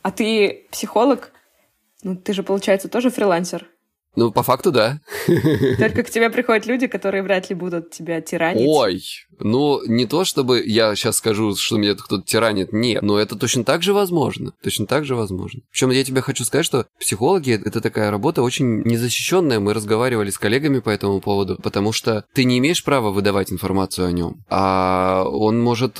А 0.02 0.12
ты 0.12 0.68
психолог? 0.72 1.32
Ну, 2.04 2.18
ты 2.18 2.34
же, 2.34 2.44
получается, 2.44 2.90
тоже 2.90 3.10
фрилансер. 3.10 3.68
Ну, 4.16 4.32
по 4.32 4.44
факту, 4.44 4.72
да. 4.72 5.00
Только 5.26 6.04
к 6.04 6.10
тебе 6.10 6.30
приходят 6.30 6.66
люди, 6.68 6.88
которые 6.88 7.24
вряд 7.24 7.50
ли 7.50 7.56
будут 7.56 7.92
тебя 7.92 8.22
тиранить. 8.22 8.68
Ой, 8.68 9.02
Ну, 9.40 9.82
не 9.88 10.06
то 10.06 10.24
чтобы 10.24 10.64
я 10.64 10.96
сейчас 10.96 11.18
скажу, 11.18 11.56
что 11.56 11.78
меня 11.78 11.96
кто-то 11.96 12.24
тиранит, 12.24 12.72
нет, 12.74 13.02
но 13.02 13.18
это 13.18 13.36
точно 13.36 13.64
так 13.64 13.82
же 13.82 13.94
возможно. 13.94 14.54
Точно 14.62 14.86
так 14.86 15.06
же 15.06 15.16
возможно. 15.16 15.62
Причем 15.72 15.90
я 15.90 16.04
тебе 16.04 16.22
хочу 16.22 16.46
сказать, 16.46 16.66
что 16.66 16.86
психологи— 17.00 17.60
это 17.66 17.82
такая 17.82 18.12
работа 18.12 18.44
очень 18.44 18.82
незащищенная. 18.84 19.60
Мы 19.60 19.74
разговаривали 19.74 20.30
с 20.30 20.38
коллегами 20.38 20.80
по 20.80 20.90
этому 20.90 21.20
поводу, 21.20 21.60
потому 21.62 21.92
что 21.92 22.26
ты 22.34 22.44
не 22.44 22.60
имеешь 22.60 22.84
права 22.84 23.10
выдавать 23.10 23.52
информацию 23.52 24.08
о 24.08 24.12
нем, 24.12 24.44
а 24.50 25.26
он 25.28 25.60
может 25.60 26.00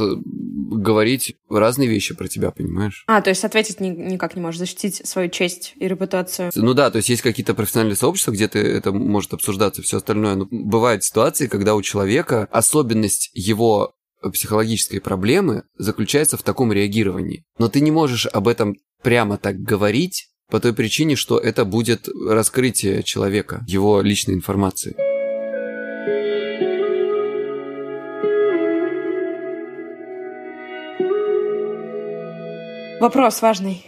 говорить 0.70 1.36
разные 1.50 1.88
вещи 1.88 2.16
про 2.16 2.28
тебя, 2.28 2.52
понимаешь? 2.52 3.04
А, 3.08 3.22
то 3.22 3.30
есть 3.30 3.44
ответить 3.44 3.80
ни, 3.80 3.90
никак 3.90 4.36
не 4.36 4.42
можешь, 4.42 4.60
защитить 4.60 5.06
свою 5.08 5.30
честь 5.30 5.74
и 5.78 5.88
репутацию. 5.88 6.52
Ну 6.56 6.74
да, 6.74 6.92
то 6.92 6.98
есть 6.98 7.10
есть 7.10 7.22
какие-то 7.22 7.54
профессиональные 7.54 7.96
сообщества, 7.96 8.32
где 8.32 8.48
ты 8.48 8.60
это 8.60 8.92
может 8.92 9.34
обсуждаться, 9.34 9.82
все 9.82 9.98
остальное. 9.98 10.36
Но 10.36 10.48
бывают 10.50 11.04
ситуации, 11.04 11.48
когда 11.48 11.76
у 11.76 11.82
человека 11.82 12.48
особенность 12.52 13.30
его 13.34 13.94
психологической 14.32 15.02
проблемы 15.02 15.64
заключается 15.78 16.38
в 16.38 16.44
таком 16.44 16.72
реагировании. 16.72 17.44
Но 17.58 17.68
ты 17.68 17.82
не 17.82 17.92
можешь 17.92 18.26
об 18.26 18.48
этом 18.48 18.76
прямо 19.02 19.38
так 19.38 19.58
говорить, 19.58 20.30
по 20.50 20.60
той 20.60 20.74
причине, 20.74 21.16
что 21.16 21.40
это 21.40 21.66
будет 21.66 22.08
раскрытие 22.08 23.02
человека, 23.02 23.64
его 23.68 24.02
личной 24.02 24.36
информации. 24.36 24.96
Вопрос 33.04 33.42
важный. 33.42 33.86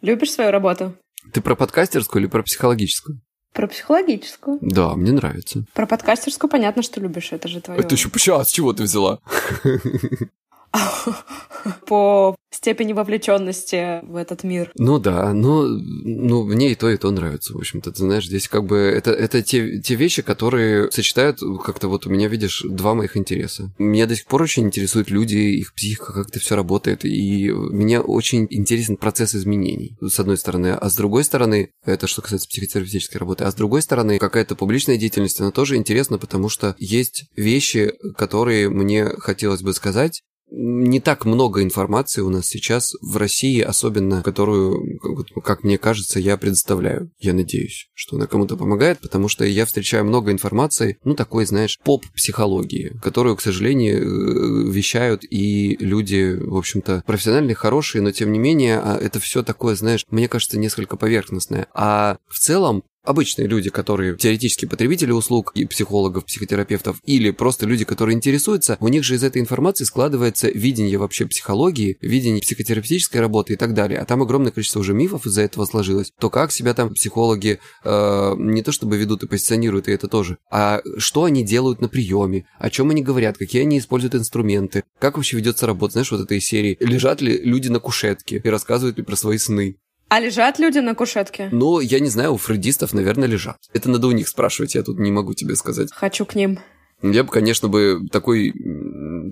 Любишь 0.00 0.30
свою 0.30 0.52
работу? 0.52 0.94
Ты 1.32 1.40
про 1.40 1.56
подкастерскую 1.56 2.22
или 2.22 2.30
про 2.30 2.44
психологическую? 2.44 3.20
Про 3.52 3.66
психологическую. 3.66 4.58
Да, 4.60 4.94
мне 4.94 5.10
нравится. 5.10 5.64
Про 5.74 5.88
подкастерскую 5.88 6.48
понятно, 6.48 6.82
что 6.82 7.00
любишь, 7.00 7.32
это 7.32 7.48
же 7.48 7.60
твое. 7.60 7.80
Это 7.80 7.96
еще 7.96 8.08
сейчас, 8.14 8.50
с 8.50 8.52
чего 8.52 8.72
ты 8.72 8.84
взяла? 8.84 9.18
по 11.86 12.36
степени 12.50 12.92
вовлеченности 12.92 14.00
в 14.04 14.16
этот 14.16 14.44
мир. 14.44 14.70
Ну 14.76 14.98
да, 14.98 15.32
но 15.32 15.64
ну, 15.66 16.44
мне 16.44 16.72
и 16.72 16.74
то, 16.74 16.88
и 16.88 16.96
то 16.96 17.10
нравится, 17.10 17.52
в 17.52 17.58
общем-то. 17.58 17.90
Ты 17.92 17.98
знаешь, 17.98 18.26
здесь 18.26 18.48
как 18.48 18.64
бы 18.64 18.76
это, 18.76 19.10
это 19.10 19.42
те, 19.42 19.80
те 19.80 19.94
вещи, 19.96 20.22
которые 20.22 20.90
сочетают 20.90 21.40
как-то 21.64 21.88
вот 21.88 22.06
у 22.06 22.10
меня, 22.10 22.28
видишь, 22.28 22.64
два 22.68 22.94
моих 22.94 23.16
интереса. 23.16 23.72
Меня 23.78 24.06
до 24.06 24.16
сих 24.16 24.26
пор 24.26 24.42
очень 24.42 24.64
интересуют 24.64 25.10
люди, 25.10 25.36
их 25.36 25.74
психика, 25.74 26.12
как 26.12 26.28
это 26.28 26.38
все 26.38 26.56
работает, 26.56 27.04
и 27.04 27.50
мне 27.50 28.00
очень 28.00 28.46
интересен 28.50 28.96
процесс 28.96 29.34
изменений, 29.34 29.96
с 30.00 30.18
одной 30.20 30.36
стороны. 30.36 30.68
А 30.68 30.88
с 30.88 30.96
другой 30.96 31.24
стороны, 31.24 31.70
это 31.84 32.06
что 32.06 32.22
касается 32.22 32.48
психотерапевтической 32.48 33.18
работы, 33.18 33.44
а 33.44 33.50
с 33.50 33.54
другой 33.54 33.82
стороны, 33.82 34.18
какая-то 34.18 34.54
публичная 34.54 34.96
деятельность, 34.96 35.40
она 35.40 35.50
тоже 35.50 35.76
интересна, 35.76 36.18
потому 36.18 36.48
что 36.48 36.76
есть 36.78 37.24
вещи, 37.36 37.92
которые 38.16 38.70
мне 38.70 39.06
хотелось 39.18 39.62
бы 39.62 39.72
сказать, 39.74 40.22
не 40.50 41.00
так 41.00 41.24
много 41.24 41.62
информации 41.62 42.20
у 42.20 42.30
нас 42.30 42.46
сейчас 42.46 42.94
в 43.00 43.16
России, 43.16 43.60
особенно 43.60 44.22
которую, 44.22 44.98
как 45.42 45.64
мне 45.64 45.78
кажется, 45.78 46.20
я 46.20 46.36
предоставляю. 46.36 47.10
Я 47.18 47.32
надеюсь, 47.32 47.88
что 47.94 48.16
она 48.16 48.26
кому-то 48.26 48.56
помогает, 48.56 49.00
потому 49.00 49.28
что 49.28 49.44
я 49.44 49.66
встречаю 49.66 50.04
много 50.04 50.30
информации, 50.32 50.98
ну, 51.04 51.14
такой, 51.14 51.46
знаешь, 51.46 51.78
поп-психологии, 51.82 52.96
которую, 53.02 53.36
к 53.36 53.42
сожалению, 53.42 53.98
э, 53.98 54.70
вещают 54.70 55.24
и 55.28 55.76
люди, 55.80 56.36
в 56.40 56.56
общем-то, 56.56 57.02
профессиональные, 57.06 57.54
хорошие, 57.54 58.02
но 58.02 58.12
тем 58.12 58.32
не 58.32 58.38
менее, 58.38 58.78
а, 58.78 58.96
это 58.96 59.20
все 59.20 59.42
такое, 59.42 59.74
знаешь, 59.74 60.04
мне 60.10 60.28
кажется, 60.28 60.58
несколько 60.58 60.96
поверхностное. 60.96 61.66
А 61.74 62.18
в 62.28 62.38
целом 62.38 62.84
обычные 63.04 63.46
люди, 63.46 63.70
которые 63.70 64.16
теоретически 64.16 64.66
потребители 64.66 65.12
услуг 65.12 65.52
и 65.54 65.64
психологов, 65.66 66.24
психотерапевтов, 66.24 66.96
или 67.04 67.30
просто 67.30 67.66
люди, 67.66 67.84
которые 67.84 68.16
интересуются, 68.16 68.76
у 68.80 68.88
них 68.88 69.04
же 69.04 69.14
из 69.14 69.22
этой 69.22 69.40
информации 69.40 69.84
складывается 69.84 70.48
видение 70.48 70.98
вообще 70.98 71.26
психологии, 71.26 71.98
видение 72.00 72.42
психотерапевтической 72.42 73.20
работы 73.20 73.52
и 73.52 73.56
так 73.56 73.74
далее. 73.74 73.98
А 73.98 74.04
там 74.04 74.22
огромное 74.22 74.52
количество 74.52 74.80
уже 74.80 74.94
мифов 74.94 75.26
из-за 75.26 75.42
этого 75.42 75.64
сложилось. 75.66 76.12
То, 76.18 76.30
как 76.30 76.52
себя 76.52 76.74
там 76.74 76.94
психологи 76.94 77.60
э, 77.84 78.34
не 78.38 78.62
то 78.62 78.72
чтобы 78.72 78.96
ведут 78.96 79.22
и 79.22 79.26
позиционируют, 79.26 79.88
и 79.88 79.92
это 79.92 80.08
тоже, 80.08 80.38
а 80.50 80.80
что 80.98 81.24
они 81.24 81.44
делают 81.44 81.80
на 81.80 81.88
приеме, 81.88 82.46
о 82.58 82.70
чем 82.70 82.90
они 82.90 83.02
говорят, 83.02 83.38
какие 83.38 83.62
они 83.62 83.78
используют 83.78 84.14
инструменты, 84.14 84.84
как 84.98 85.16
вообще 85.16 85.36
ведется 85.36 85.66
работа, 85.66 85.92
знаешь, 85.92 86.10
вот 86.10 86.20
этой 86.20 86.40
серии. 86.40 86.76
Лежат 86.80 87.20
ли 87.20 87.38
люди 87.38 87.68
на 87.68 87.80
кушетке 87.80 88.40
и 88.42 88.48
рассказывают 88.48 88.96
ли 88.96 89.04
про 89.04 89.16
свои 89.16 89.38
сны. 89.38 89.76
А 90.08 90.20
лежат 90.20 90.58
люди 90.58 90.78
на 90.78 90.94
кушетке? 90.94 91.48
Ну, 91.50 91.80
я 91.80 92.00
не 92.00 92.08
знаю, 92.08 92.34
у 92.34 92.36
фрейдистов, 92.36 92.92
наверное, 92.92 93.28
лежат. 93.28 93.58
Это 93.72 93.90
надо 93.90 94.06
у 94.06 94.12
них 94.12 94.28
спрашивать, 94.28 94.74
я 94.74 94.82
тут 94.82 94.98
не 94.98 95.10
могу 95.10 95.34
тебе 95.34 95.56
сказать. 95.56 95.90
Хочу 95.92 96.24
к 96.24 96.34
ним. 96.34 96.58
Я 97.02 97.24
бы, 97.24 97.30
конечно, 97.30 97.68
бы 97.68 98.00
такой, 98.10 98.52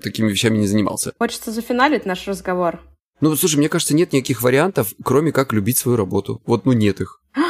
такими 0.03 0.29
вещами 0.29 0.57
не 0.57 0.67
занимался. 0.67 1.13
Хочется 1.17 1.51
зафиналить 1.51 2.05
наш 2.05 2.27
разговор. 2.27 2.79
Ну, 3.21 3.35
слушай, 3.35 3.57
мне 3.57 3.69
кажется, 3.69 3.95
нет 3.95 4.11
никаких 4.13 4.41
вариантов, 4.41 4.93
кроме 5.03 5.31
как 5.31 5.53
любить 5.53 5.77
свою 5.77 5.97
работу. 5.97 6.41
Вот, 6.45 6.65
ну, 6.65 6.73
нет 6.73 7.01
их. 7.01 7.21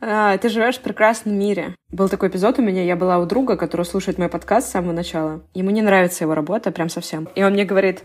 А, 0.00 0.38
ты 0.38 0.48
живешь 0.48 0.76
в 0.76 0.82
прекрасном 0.82 1.36
мире. 1.36 1.74
Был 1.90 2.08
такой 2.08 2.28
эпизод 2.28 2.60
у 2.60 2.62
меня, 2.62 2.84
я 2.84 2.94
была 2.94 3.18
у 3.18 3.26
друга, 3.26 3.56
который 3.56 3.84
слушает 3.84 4.16
мой 4.16 4.28
подкаст 4.28 4.68
с 4.68 4.70
самого 4.70 4.92
начала. 4.92 5.42
Ему 5.54 5.70
не 5.70 5.82
нравится 5.82 6.22
его 6.22 6.36
работа, 6.36 6.70
прям 6.70 6.88
совсем. 6.88 7.28
И 7.34 7.42
он 7.42 7.54
мне 7.54 7.64
говорит, 7.64 8.02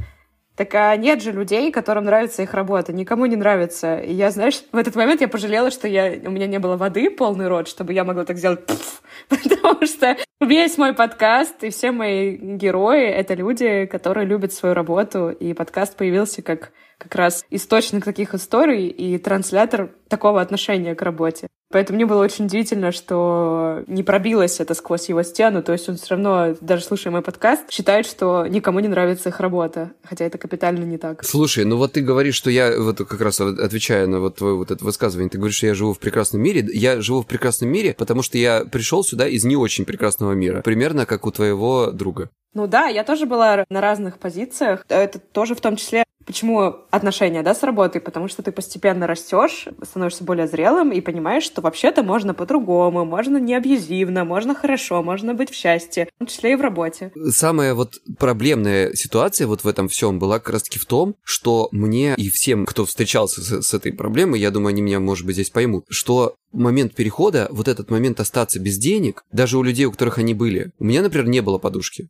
так 0.56 0.74
а 0.76 0.96
нет 0.96 1.22
же 1.22 1.32
людей, 1.32 1.72
которым 1.72 2.06
нравится 2.06 2.44
их 2.44 2.54
работа. 2.54 2.94
Никому 2.94 3.26
не 3.26 3.36
нравится. 3.36 3.98
И 3.98 4.13
я, 4.13 4.30
знаешь, 4.30 4.63
в 4.72 4.78
этот 4.78 4.96
момент 4.96 5.22
я 5.22 5.28
пожалела, 5.28 5.72
что 5.72 5.88
я, 5.88 6.13
у 6.24 6.30
меня 6.30 6.48
не 6.48 6.60
было 6.60 6.78
воды 6.78 7.10
полный 7.10 7.48
рот, 7.48 7.68
чтобы 7.68 7.94
я 7.94 8.04
могла 8.04 8.24
так 8.24 8.38
сделать 8.38 8.62
потому 9.30 9.86
что 9.86 10.16
весь 10.39 10.78
мой 10.78 10.94
подкаст 10.94 11.63
и 11.63 11.70
все 11.70 11.92
мои 11.92 12.36
герои— 12.36 13.04
это 13.08 13.34
люди, 13.34 13.86
которые 13.86 14.26
любят 14.26 14.54
свою 14.54 14.76
работу, 14.76 15.30
и 15.30 15.54
подкаст 15.54 15.98
появился 15.98 16.42
как 16.42 16.72
как 17.00 17.16
раз 17.16 17.46
источник 17.50 18.06
таких 18.06 18.34
историй 18.34 18.88
и 18.88 19.18
транслятор 19.18 19.89
такого 20.08 20.39
отношения 20.39 20.96
к 20.96 21.02
работе. 21.02 21.48
Поэтому 21.74 21.96
мне 21.96 22.06
было 22.06 22.24
очень 22.24 22.46
удивительно, 22.46 22.92
что 22.92 23.84
не 23.88 24.04
пробилось 24.04 24.60
это 24.60 24.76
сквозь 24.76 25.10
его 25.10 25.24
стену. 25.24 25.64
То 25.64 25.72
есть 25.72 25.90
он 25.90 25.96
все 25.98 26.12
равно, 26.12 26.56
даже 26.62 26.84
слушая 26.84 27.12
мой 27.12 27.24
подкаст, 27.24 27.64
считает, 27.72 28.06
что 28.06 28.46
никому 28.46 28.80
не 28.80 28.88
нравится 28.88 29.30
их 29.30 29.40
работа. 29.40 29.92
Хотя 30.04 30.26
это 30.26 30.38
капитально 30.38 30.84
не 30.84 31.00
так. 31.00 31.24
Слушай, 31.26 31.66
ну 31.66 31.78
вот 31.78 31.94
ты 31.94 32.02
говоришь, 32.02 32.36
что 32.36 32.52
я, 32.52 32.80
вот 32.80 33.00
как 33.00 33.20
раз 33.20 33.42
отвечая 33.42 34.06
на 34.06 34.20
вот 34.20 34.36
твое 34.36 34.56
вот 34.56 34.70
это 34.70 34.86
высказывание, 34.86 35.32
ты 35.32 35.40
говоришь, 35.40 35.58
что 35.58 35.66
я 35.66 35.74
живу 35.74 35.94
в 35.94 36.00
прекрасном 36.00 36.44
мире. 36.44 36.64
Я 36.72 37.02
живу 37.02 37.24
в 37.24 37.26
прекрасном 37.26 37.72
мире, 37.72 37.96
потому 37.98 38.22
что 38.22 38.38
я 38.38 38.66
пришел 38.66 39.04
сюда 39.04 39.28
из 39.28 39.44
не 39.44 39.56
очень 39.56 39.86
прекрасного 39.86 40.34
мира. 40.34 40.62
Примерно 40.62 41.08
как 41.08 41.26
у 41.26 41.32
твоего 41.32 41.90
друга. 41.92 42.30
Ну 42.54 42.68
да, 42.68 42.86
я 42.86 43.04
тоже 43.04 43.26
была 43.26 43.66
на 43.70 43.82
разных 43.82 44.20
позициях. 44.20 44.86
Это 44.88 45.18
тоже 45.18 45.56
в 45.56 45.62
том 45.62 45.76
числе 45.76 46.04
Почему 46.26 46.76
отношения, 46.92 47.44
да, 47.44 47.54
с 47.54 47.64
работой? 47.64 48.02
Потому 48.02 48.28
что 48.28 48.44
ты 48.44 48.52
постепенно 48.52 49.08
растешь, 49.08 49.68
становишься 49.84 50.24
более 50.24 50.48
зрелым 50.48 50.92
и 50.92 51.02
понимаешь, 51.02 51.44
что 51.44 51.62
вообще-то 51.62 52.04
можно 52.04 52.34
по-другому, 52.34 53.06
можно 53.06 53.38
не 53.38 53.56
абьюзивно, 53.56 54.26
можно 54.26 54.56
хорошо, 54.56 55.04
можно 55.04 55.34
быть 55.34 55.52
в 55.52 55.56
счастье, 55.56 56.08
в 56.16 56.20
том 56.20 56.28
числе 56.28 56.54
и 56.54 56.56
в 56.56 56.62
работе. 56.62 57.12
Самая 57.30 57.74
вот 57.74 57.96
проблемная 58.18 58.94
ситуация 58.94 59.48
вот 59.48 59.64
в 59.64 59.68
этом 59.68 59.88
всем 59.88 60.20
была 60.20 60.40
как 60.40 60.54
раз-таки 60.54 60.80
в 60.80 60.86
том, 60.86 61.16
что 61.24 61.70
мне 61.72 62.16
и 62.16 62.30
всем, 62.30 62.66
кто 62.66 62.86
встречался 62.86 63.42
с, 63.42 63.62
с 63.62 63.74
этой 63.74 63.94
проблемой, 63.94 64.40
я 64.40 64.52
думаю, 64.52 64.70
они 64.70 64.82
меня, 64.82 65.00
может 65.00 65.26
быть, 65.26 65.36
здесь 65.36 65.50
поймут, 65.50 65.86
что 65.90 66.36
момент 66.52 66.94
перехода, 66.94 67.48
вот 67.52 67.68
этот 67.68 67.90
момент 67.90 68.20
остаться 68.20 68.60
без 68.60 68.78
денег, 68.78 69.24
даже 69.32 69.58
у 69.58 69.64
людей, 69.64 69.86
у 69.86 69.92
которых 69.92 70.18
они 70.18 70.34
были, 70.34 70.72
у 70.80 70.86
меня, 70.86 71.02
например, 71.02 71.28
не 71.28 71.42
было 71.42 71.58
подушки. 71.58 72.10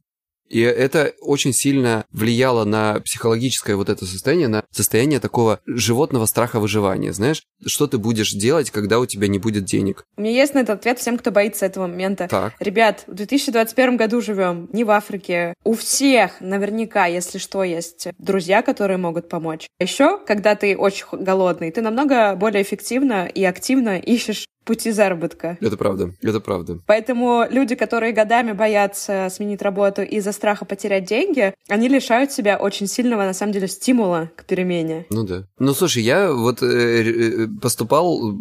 И 0.54 0.60
это 0.60 1.14
очень 1.20 1.52
сильно 1.52 2.06
влияло 2.12 2.64
на 2.64 3.00
психологическое 3.00 3.76
вот 3.76 3.90
это 3.90 4.06
состояние, 4.06 4.48
на 4.48 4.64
состояние 4.70 5.20
такого 5.20 5.60
животного 5.66 6.28
страха 6.28 6.60
выживания. 6.60 7.12
Знаешь, 7.12 7.42
что 7.66 7.88
ты 7.88 7.98
будешь 7.98 8.34
делать, 8.34 8.70
когда 8.70 9.00
у 9.00 9.08
тебя 9.08 9.28
не 9.28 9.40
будет 9.40 9.66
денег? 9.66 10.06
У 10.16 10.22
меня 10.22 10.32
есть 10.32 10.54
на 10.54 10.60
этот 10.60 10.82
ответ 10.82 11.00
всем, 11.00 11.18
кто 11.18 11.32
боится 11.32 11.66
этого 11.66 11.88
момента. 11.88 12.28
Так. 12.28 12.54
Ребят, 12.60 13.04
в 13.08 13.16
2021 13.16 13.98
году 13.98 14.22
живем, 14.22 14.70
не 14.74 14.84
в 14.84 14.92
Африке. 14.92 15.56
У 15.64 15.74
всех 15.74 16.40
наверняка, 16.40 17.08
если 17.08 17.40
что, 17.40 17.64
есть 17.64 18.10
друзья, 18.20 18.62
которые 18.62 18.98
могут 18.98 19.30
помочь. 19.30 19.66
Еще, 19.80 20.20
когда 20.20 20.54
ты 20.54 20.78
очень 20.78 21.08
голодный, 21.14 21.72
ты 21.72 21.82
намного 21.82 22.36
более 22.36 22.62
эффективно 22.62 23.26
и 23.26 23.44
активно 23.44 23.98
ищешь 23.98 24.46
пути 24.64 24.92
заработка. 24.92 25.58
Это 25.62 25.78
правда, 25.78 26.14
это 26.22 26.40
правда. 26.40 26.80
Поэтому 26.86 27.46
люди, 27.50 27.76
которые 27.76 28.14
годами 28.14 28.52
боятся 28.52 29.28
сменить 29.32 29.62
работу 29.62 30.02
из-за 30.02 30.32
страха 30.32 30.66
потерять 30.66 31.06
деньги, 31.06 31.54
они 31.68 31.88
лишают 31.88 32.32
себя 32.32 32.58
очень 32.58 32.88
сильного, 32.88 33.24
на 33.24 33.34
самом 33.34 33.54
деле, 33.54 33.68
стимула 33.68 34.32
к 34.36 34.46
перемене. 34.46 35.06
Ну 35.10 35.24
да. 35.24 35.46
Ну 35.60 35.74
слушай, 35.74 36.04
я 36.04 36.32
вот 36.32 36.62
э, 36.62 36.66
э 36.66 37.48
поступал 37.62 38.34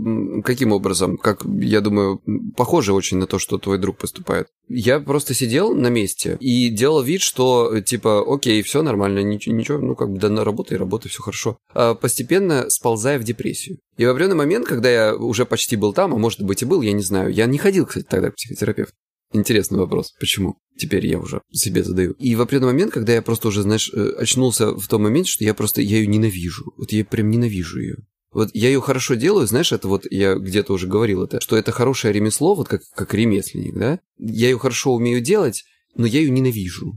каким 0.45 0.73
образом? 0.73 1.17
Как, 1.17 1.45
я 1.45 1.81
думаю, 1.81 2.21
похоже 2.57 2.93
очень 2.93 3.19
на 3.19 3.27
то, 3.27 3.39
что 3.39 3.59
твой 3.59 3.79
друг 3.79 3.97
поступает. 3.97 4.49
Я 4.69 5.01
просто 5.01 5.35
сидел 5.35 5.75
на 5.75 5.89
месте 5.89 6.37
и 6.41 6.69
делал 6.69 7.03
вид, 7.03 7.21
что 7.21 7.81
типа, 7.81 8.25
окей, 8.27 8.63
все 8.63 8.83
нормально, 8.83 9.21
ничего, 9.21 9.55
ничего 9.55 9.79
ну 9.79 9.95
как 9.95 10.11
бы 10.11 10.19
да, 10.19 10.29
на 10.29 10.45
работе 10.45 10.75
и 10.75 10.79
работа, 10.79 11.09
все 11.09 11.23
хорошо. 11.23 11.59
А 11.75 11.95
постепенно 11.95 12.71
сползая 12.71 13.19
в 13.19 13.25
депрессию. 13.25 13.79
И 13.97 14.07
в 14.07 14.09
определенный 14.09 14.37
момент, 14.37 14.67
когда 14.67 14.91
я 14.91 15.15
уже 15.15 15.45
почти 15.45 15.77
был 15.77 15.93
там, 15.93 16.15
а 16.15 16.19
может 16.19 16.43
быть 16.43 16.63
и 16.63 16.65
был, 16.65 16.83
я 16.83 16.93
не 16.93 17.03
знаю, 17.03 17.33
я 17.33 17.47
не 17.47 17.59
ходил, 17.59 17.87
кстати, 17.87 18.07
тогда 18.09 18.31
к 18.31 18.37
психотерапевту. 18.37 18.95
Интересный 19.33 19.79
вопрос. 19.79 20.13
Почему? 20.19 20.59
Теперь 20.77 21.07
я 21.07 21.19
уже 21.19 21.41
себе 21.51 21.83
задаю. 21.83 22.13
И 22.13 22.35
в 22.35 22.41
определенный 22.41 22.73
момент, 22.73 22.93
когда 22.93 23.15
я 23.15 23.23
просто 23.23 23.49
уже, 23.49 23.63
знаешь, 23.63 23.91
э, 23.93 24.15
очнулся 24.19 24.75
в 24.75 24.87
том 24.89 25.03
моменте, 25.03 25.31
что 25.31 25.45
я 25.45 25.55
просто, 25.55 25.81
я 25.81 25.99
ее 25.99 26.07
ненавижу. 26.07 26.73
Вот 26.77 26.93
я 26.93 27.05
прям 27.05 27.31
ненавижу 27.31 27.81
ее. 27.81 27.97
Вот 28.33 28.51
я 28.55 28.69
ее 28.69 28.81
хорошо 28.81 29.15
делаю, 29.15 29.47
знаешь, 29.47 29.73
это 29.73 29.89
вот 29.89 30.07
я 30.11 30.35
где-то 30.35 30.73
уже 30.73 30.87
говорил 30.87 31.23
это, 31.23 31.41
что 31.41 31.57
это 31.57 31.71
хорошее 31.71 32.15
ремесло, 32.15 32.55
вот 32.55 32.67
как, 32.67 32.81
как 32.95 33.13
ремесленник, 33.13 33.75
да? 33.75 34.01
Я 34.19 34.49
ее 34.49 34.59
хорошо 34.59 34.95
умею 34.95 35.21
делать, 35.21 35.65
но 35.97 36.07
я 36.07 36.21
ее 36.21 36.31
ненавижу. 36.31 36.95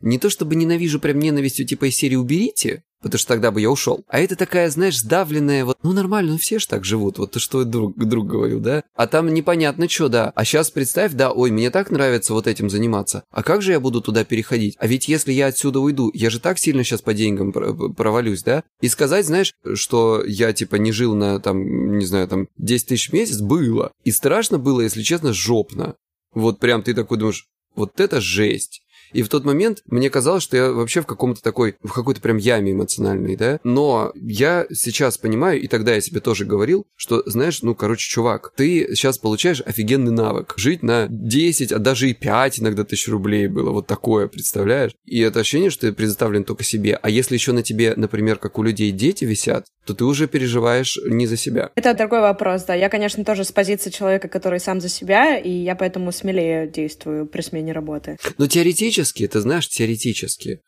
Не 0.00 0.18
то 0.18 0.30
чтобы 0.30 0.54
ненавижу 0.54 1.00
прям 1.00 1.18
ненавистью 1.18 1.66
типа 1.66 1.86
из 1.86 1.96
серии 1.96 2.14
«уберите», 2.14 2.84
потому 3.02 3.18
что 3.18 3.28
тогда 3.28 3.50
бы 3.50 3.60
я 3.60 3.70
ушел. 3.70 4.04
А 4.08 4.20
это 4.20 4.36
такая, 4.36 4.70
знаешь, 4.70 4.98
сдавленная, 4.98 5.64
вот, 5.64 5.78
ну 5.82 5.92
нормально, 5.92 6.32
ну 6.32 6.38
все 6.38 6.58
ж 6.58 6.66
так 6.66 6.84
живут, 6.84 7.18
вот 7.18 7.32
то, 7.32 7.40
что 7.40 7.64
друг, 7.64 7.96
друг 7.96 8.26
говорил, 8.26 8.60
да? 8.60 8.82
А 8.94 9.06
там 9.06 9.32
непонятно 9.32 9.88
что, 9.88 10.08
да. 10.08 10.32
А 10.34 10.44
сейчас 10.44 10.70
представь, 10.70 11.12
да, 11.12 11.32
ой, 11.32 11.50
мне 11.50 11.70
так 11.70 11.90
нравится 11.90 12.34
вот 12.34 12.46
этим 12.46 12.70
заниматься. 12.70 13.24
А 13.30 13.42
как 13.42 13.62
же 13.62 13.72
я 13.72 13.80
буду 13.80 14.00
туда 14.00 14.24
переходить? 14.24 14.76
А 14.78 14.86
ведь 14.86 15.08
если 15.08 15.32
я 15.32 15.46
отсюда 15.46 15.80
уйду, 15.80 16.10
я 16.14 16.30
же 16.30 16.40
так 16.40 16.58
сильно 16.58 16.84
сейчас 16.84 17.02
по 17.02 17.14
деньгам 17.14 17.52
провалюсь, 17.52 18.42
да? 18.42 18.64
И 18.80 18.88
сказать, 18.88 19.26
знаешь, 19.26 19.54
что 19.74 20.22
я 20.26 20.52
типа 20.52 20.76
не 20.76 20.92
жил 20.92 21.14
на 21.14 21.40
там, 21.40 21.98
не 21.98 22.04
знаю, 22.04 22.28
там 22.28 22.48
10 22.58 22.88
тысяч 22.88 23.10
в 23.10 23.12
месяц, 23.12 23.40
было. 23.40 23.92
И 24.04 24.10
страшно 24.10 24.58
было, 24.58 24.80
если 24.80 25.02
честно, 25.02 25.32
жопно. 25.32 25.94
Вот 26.32 26.58
прям 26.58 26.82
ты 26.82 26.94
такой 26.94 27.18
думаешь, 27.18 27.46
вот 27.74 28.00
это 28.00 28.20
жесть. 28.20 28.82
И 29.12 29.22
в 29.22 29.28
тот 29.28 29.44
момент 29.44 29.82
мне 29.86 30.10
казалось, 30.10 30.42
что 30.42 30.56
я 30.56 30.70
вообще 30.72 31.00
в 31.00 31.06
каком-то 31.06 31.42
такой, 31.42 31.76
в 31.82 31.92
какой-то 31.92 32.20
прям 32.20 32.36
яме 32.36 32.72
эмоциональной, 32.72 33.36
да. 33.36 33.60
Но 33.64 34.12
я 34.14 34.66
сейчас 34.72 35.18
понимаю, 35.18 35.60
и 35.60 35.66
тогда 35.66 35.94
я 35.94 36.00
себе 36.00 36.20
тоже 36.20 36.44
говорил, 36.44 36.86
что, 36.96 37.22
знаешь, 37.26 37.62
ну, 37.62 37.74
короче, 37.74 38.08
чувак, 38.08 38.52
ты 38.56 38.94
сейчас 38.94 39.18
получаешь 39.18 39.62
офигенный 39.64 40.12
навык. 40.12 40.54
Жить 40.56 40.82
на 40.82 41.06
10, 41.08 41.72
а 41.72 41.78
даже 41.78 42.08
и 42.08 42.14
5 42.14 42.60
иногда 42.60 42.84
тысяч 42.84 43.08
рублей 43.08 43.46
было. 43.48 43.70
Вот 43.70 43.86
такое, 43.86 44.28
представляешь? 44.28 44.92
И 45.04 45.20
это 45.20 45.40
ощущение, 45.40 45.70
что 45.70 45.88
ты 45.88 45.92
предоставлен 45.92 46.44
только 46.44 46.64
себе. 46.64 46.98
А 47.00 47.10
если 47.10 47.34
еще 47.34 47.52
на 47.52 47.62
тебе, 47.62 47.94
например, 47.96 48.36
как 48.36 48.58
у 48.58 48.62
людей 48.62 48.90
дети 48.90 49.24
висят, 49.24 49.66
то 49.86 49.94
ты 49.94 50.04
уже 50.04 50.28
переживаешь 50.28 50.98
не 51.06 51.26
за 51.26 51.36
себя. 51.36 51.70
Это 51.74 51.94
другой 51.94 52.20
вопрос, 52.20 52.64
да. 52.64 52.74
Я, 52.74 52.88
конечно, 52.88 53.24
тоже 53.24 53.44
с 53.44 53.52
позиции 53.52 53.90
человека, 53.90 54.28
который 54.28 54.60
сам 54.60 54.80
за 54.80 54.88
себя, 54.88 55.38
и 55.38 55.50
я 55.50 55.74
поэтому 55.74 56.12
смелее 56.12 56.68
действую 56.68 57.26
при 57.26 57.40
смене 57.40 57.72
работы. 57.72 58.16
Но 58.38 58.46
теоретически, 58.46 58.99
ты 59.26 59.40
знаешь, 59.40 59.68
теоретически, 59.68 60.60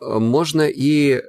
э, 0.00 0.18
можно 0.18 0.62
и, 0.62 1.22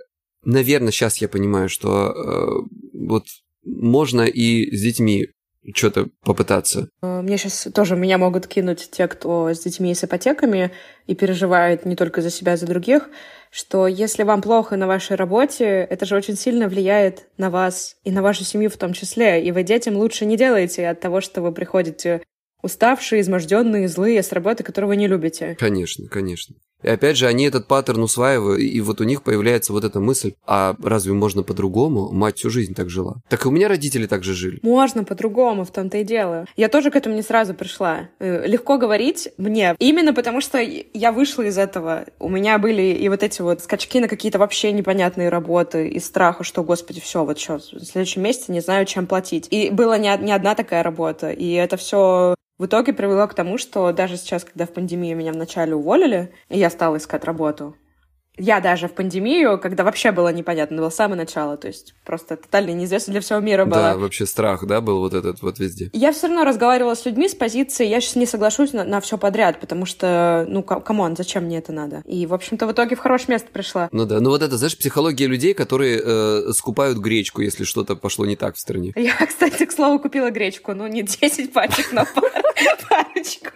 наверное, 0.44 0.92
сейчас 0.92 1.18
я 1.18 1.28
понимаю, 1.28 1.70
что 1.70 2.12
э, 2.12 2.48
вот 2.94 3.26
можно 3.64 4.22
и 4.22 4.76
с 4.76 4.82
детьми 4.82 5.28
что-то 5.74 6.08
попытаться. 6.24 6.90
Э, 7.02 7.22
мне 7.22 7.38
сейчас 7.38 7.68
тоже 7.74 7.96
меня 7.96 8.18
могут 8.18 8.48
кинуть 8.48 8.90
те, 8.92 9.08
кто 9.08 9.50
с 9.50 9.60
детьми 9.60 9.92
и 9.92 9.96
с 9.96 10.04
ипотеками 10.04 10.72
и 11.08 11.16
переживает 11.16 11.86
не 11.86 11.96
только 11.96 12.22
за 12.22 12.30
себя, 12.30 12.54
а 12.54 12.58
за 12.58 12.66
других 12.68 13.10
что 13.52 13.86
если 13.86 14.24
вам 14.24 14.42
плохо 14.42 14.78
на 14.78 14.88
вашей 14.88 15.18
работе, 15.18 15.66
это 15.66 16.06
же 16.06 16.16
очень 16.16 16.38
сильно 16.38 16.68
влияет 16.68 17.28
на 17.38 17.50
вас 17.50 17.98
и 18.04 18.12
на 18.12 18.22
вашу 18.22 18.46
семью 18.46 18.70
в 18.70 18.78
том 18.78 18.94
числе. 18.94 19.46
И 19.46 19.52
вы 19.52 19.64
детям 19.64 19.98
лучше 19.98 20.26
не 20.26 20.38
делаете 20.38 20.88
от 20.88 21.02
того, 21.02 21.20
что 21.20 21.42
вы 21.42 21.52
приходите 21.52 22.22
уставшие, 22.62 23.22
изможденные, 23.22 23.88
злые 23.88 24.24
с 24.24 24.32
работы, 24.32 24.64
которую 24.64 24.90
вы 24.90 24.96
не 24.96 25.08
любите. 25.08 25.56
Конечно, 25.60 26.08
конечно. 26.08 26.56
И 26.84 26.90
опять 26.90 27.18
же, 27.18 27.28
они 27.28 27.46
этот 27.46 27.68
паттерн 27.68 28.04
усваивают, 28.04 28.60
и 28.60 28.82
вот 28.82 29.02
у 29.02 29.04
них 29.04 29.24
появляется 29.24 29.74
вот 29.74 29.84
эта 29.84 30.00
мысль, 30.00 30.34
а 30.46 30.76
разве 30.82 31.14
можно 31.14 31.44
по-другому? 31.44 32.12
Мать 32.12 32.38
всю 32.38 32.50
жизнь 32.50 32.74
так 32.74 32.90
жила. 32.90 33.18
Так 33.30 33.46
и 33.46 33.48
у 33.48 33.52
меня 33.52 33.68
родители 33.68 34.08
так 34.08 34.24
же 34.24 34.34
жили. 34.34 34.60
Можно 34.64 35.04
по-другому, 35.04 35.64
в 35.64 35.72
том-то 35.72 36.00
и 36.00 36.04
дело. 36.04 36.46
Я 36.58 36.70
тоже 36.70 36.92
к 36.92 36.96
этому 36.96 37.16
не 37.16 37.22
сразу 37.22 37.54
пришла. 37.54 38.10
Э, 38.20 38.48
легко 38.48 38.78
говорить 38.78 39.30
мне, 39.38 39.76
именно 39.80 40.14
потому 40.14 40.42
что 40.42 40.60
я 40.60 41.12
вышла 41.12 41.44
из 41.44 41.58
этого. 41.58 42.06
У 42.20 42.30
меня 42.30 42.58
были 42.58 42.82
и 42.82 43.10
вот 43.10 43.24
эти 43.24 43.42
вот 43.42 43.62
скачки 43.62 44.00
на 44.00 44.08
какие-то 44.08 44.40
вообще 44.40 44.72
непонятные 44.72 45.30
работы, 45.30 45.88
из 45.88 46.06
страха, 46.06 46.44
что, 46.44 46.64
господи, 46.64 47.00
все, 47.00 47.24
вот 47.24 47.40
что, 47.40 47.58
в 47.58 47.86
следующем 47.86 48.24
месяце 48.24 48.52
не 48.52 48.62
знаю, 48.62 48.86
чем 48.86 49.08
платить. 49.08 49.48
И 49.52 49.70
была 49.70 49.98
не, 49.98 50.16
не 50.18 50.32
одна 50.32 50.56
такая 50.56 50.84
работа, 50.84 51.32
и 51.32 51.52
это 51.52 51.78
все 51.78 52.36
в 52.62 52.68
итоге 52.68 52.94
привело 52.94 53.28
к 53.28 53.34
тому, 53.34 53.58
что 53.58 53.92
даже 53.92 54.18
сейчас, 54.18 54.44
когда 54.44 54.68
в 54.68 54.70
пандемию 54.70 55.18
меня 55.18 55.34
вначале 55.34 55.74
уволили, 55.74 56.32
и 56.48 56.60
я 56.60 56.70
стала 56.70 56.98
искать 56.98 57.26
работу, 57.26 57.76
я 58.38 58.60
даже 58.62 58.88
в 58.88 58.94
пандемию, 58.94 59.60
когда 59.60 59.84
вообще 59.84 60.12
было 60.12 60.30
непонятно, 60.30 60.78
было 60.78 60.90
самое 60.90 61.22
начало, 61.22 61.58
то 61.58 61.68
есть 61.68 61.94
просто 62.06 62.38
тотально 62.38 62.72
неизвестно 62.72 63.12
для 63.12 63.22
всего 63.22 63.40
мира 63.40 63.66
было. 63.66 63.82
Да, 63.82 63.98
вообще 63.98 64.26
страх, 64.26 64.66
да, 64.66 64.82
был 64.82 65.00
вот 65.00 65.14
этот 65.14 65.42
вот 65.42 65.60
везде. 65.60 65.90
Я 65.94 66.12
все 66.12 66.28
равно 66.28 66.44
разговаривала 66.44 66.96
с 66.96 67.06
людьми 67.06 67.28
с 67.28 67.36
позиции, 67.36 67.86
я 67.86 68.00
сейчас 68.00 68.16
не 68.16 68.26
соглашусь 68.26 68.74
на, 68.74 68.84
на 68.84 69.02
все 69.02 69.18
подряд, 69.18 69.60
потому 69.60 69.86
что, 69.86 70.46
ну, 70.48 70.64
come 70.64 70.93
on, 70.93 71.16
зачем 71.16 71.44
мне 71.46 71.58
это 71.58 71.72
надо? 71.72 72.04
И, 72.06 72.26
в 72.26 72.34
общем-то, 72.34 72.68
в 72.68 72.72
итоге 72.72 72.96
в 72.96 73.00
хорошее 73.00 73.32
место 73.32 73.50
пришла. 73.52 73.90
Ну 73.92 74.06
да, 74.06 74.20
ну 74.22 74.30
вот 74.30 74.42
это, 74.42 74.58
знаешь, 74.58 74.78
психология 74.78 75.28
людей, 75.28 75.54
которые 75.54 76.02
э, 76.04 76.54
скупают 76.54 76.98
гречку, 77.00 77.42
если 77.42 77.64
что-то 77.64 77.96
пошло 77.96 78.26
не 78.26 78.36
так 78.36 78.56
в 78.56 78.60
стране. 78.60 78.94
Я, 78.96 79.14
кстати, 79.28 79.66
к 79.66 79.72
слову, 79.72 80.00
купила 80.00 80.32
гречку, 80.32 80.74
ну, 80.74 80.88
не 80.88 81.04
10 81.04 81.54
пачек, 81.54 81.92
но 81.92 82.06
парочку. 82.90 83.52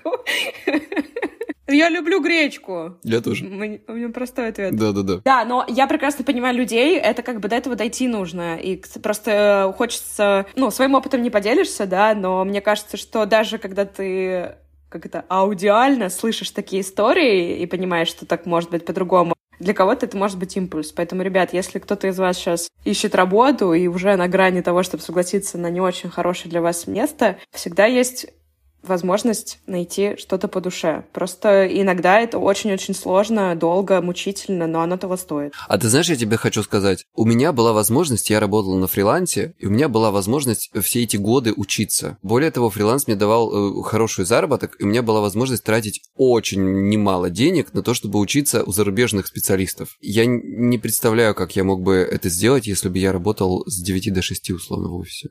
Я 1.67 1.89
люблю 1.89 2.21
гречку. 2.21 2.97
Я 3.03 3.21
тоже. 3.21 3.45
У 3.45 3.49
меня 3.49 4.09
простой 4.09 4.49
ответ. 4.49 4.75
Да-да-да. 4.75 5.21
Да, 5.23 5.45
но 5.45 5.65
я 5.67 5.87
прекрасно 5.87 6.23
понимаю 6.23 6.55
людей, 6.55 6.97
это 6.97 7.23
как 7.23 7.39
бы 7.39 7.47
до 7.47 7.55
этого 7.55 7.75
дойти 7.75 8.07
нужно. 8.07 8.57
И 8.57 8.81
просто 9.01 9.73
хочется... 9.77 10.45
Ну, 10.55 10.71
своим 10.71 10.95
опытом 10.95 11.23
не 11.23 11.29
поделишься, 11.29 11.85
да, 11.85 12.13
но 12.13 12.43
мне 12.45 12.61
кажется, 12.61 12.97
что 12.97 13.25
даже 13.25 13.57
когда 13.57 13.85
ты 13.85 14.55
как 14.89 15.05
это, 15.05 15.25
аудиально 15.27 16.09
слышишь 16.09 16.51
такие 16.51 16.81
истории 16.81 17.59
и 17.59 17.65
понимаешь, 17.65 18.07
что 18.07 18.25
так 18.25 18.45
может 18.45 18.69
быть 18.69 18.85
по-другому, 18.85 19.35
для 19.59 19.73
кого-то 19.73 20.05
это 20.05 20.15
может 20.15 20.37
быть 20.37 20.55
импульс. 20.55 20.91
Поэтому, 20.91 21.21
ребят, 21.21 21.53
если 21.53 21.79
кто-то 21.79 22.07
из 22.07 22.17
вас 22.17 22.37
сейчас 22.37 22.69
ищет 22.83 23.15
работу 23.15 23.73
и 23.73 23.87
уже 23.87 24.15
на 24.15 24.27
грани 24.27 24.61
того, 24.61 24.83
чтобы 24.83 25.03
согласиться 25.03 25.57
на 25.57 25.69
не 25.69 25.81
очень 25.81 26.09
хорошее 26.09 26.49
для 26.49 26.61
вас 26.61 26.87
место, 26.87 27.37
всегда 27.51 27.85
есть 27.85 28.27
возможность 28.87 29.59
найти 29.67 30.15
что-то 30.17 30.47
по 30.47 30.61
душе. 30.61 31.05
Просто 31.13 31.67
иногда 31.67 32.19
это 32.19 32.39
очень-очень 32.39 32.93
сложно, 32.93 33.55
долго, 33.55 34.01
мучительно, 34.01 34.67
но 34.67 34.81
оно 34.81 34.97
того 34.97 35.17
стоит. 35.17 35.53
А 35.67 35.77
ты 35.77 35.89
знаешь, 35.89 36.09
я 36.09 36.15
тебе 36.15 36.37
хочу 36.37 36.63
сказать, 36.63 37.05
у 37.13 37.25
меня 37.25 37.51
была 37.51 37.73
возможность, 37.73 38.29
я 38.29 38.39
работал 38.39 38.75
на 38.75 38.87
фрилансе, 38.87 39.55
и 39.59 39.65
у 39.67 39.69
меня 39.69 39.89
была 39.89 40.11
возможность 40.11 40.69
все 40.81 41.03
эти 41.03 41.17
годы 41.17 41.53
учиться. 41.55 42.17
Более 42.21 42.51
того, 42.51 42.69
фриланс 42.69 43.07
мне 43.07 43.15
давал 43.15 43.79
э, 43.79 43.83
хороший 43.83 44.25
заработок, 44.25 44.75
и 44.79 44.83
у 44.83 44.87
меня 44.87 45.01
была 45.01 45.21
возможность 45.21 45.63
тратить 45.63 46.01
очень 46.15 46.89
немало 46.89 47.29
денег 47.29 47.73
на 47.73 47.81
то, 47.81 47.93
чтобы 47.93 48.19
учиться 48.19 48.63
у 48.63 48.71
зарубежных 48.71 49.27
специалистов. 49.27 49.97
Я 50.01 50.25
не 50.25 50.77
представляю, 50.77 51.35
как 51.35 51.55
я 51.55 51.63
мог 51.63 51.81
бы 51.81 51.95
это 51.95 52.29
сделать, 52.29 52.67
если 52.67 52.89
бы 52.89 52.97
я 52.97 53.11
работал 53.11 53.63
с 53.65 53.81
9 53.81 54.13
до 54.13 54.21
6 54.21 54.51
условно 54.51 54.89
в 54.89 54.95
офисе. 54.95 55.29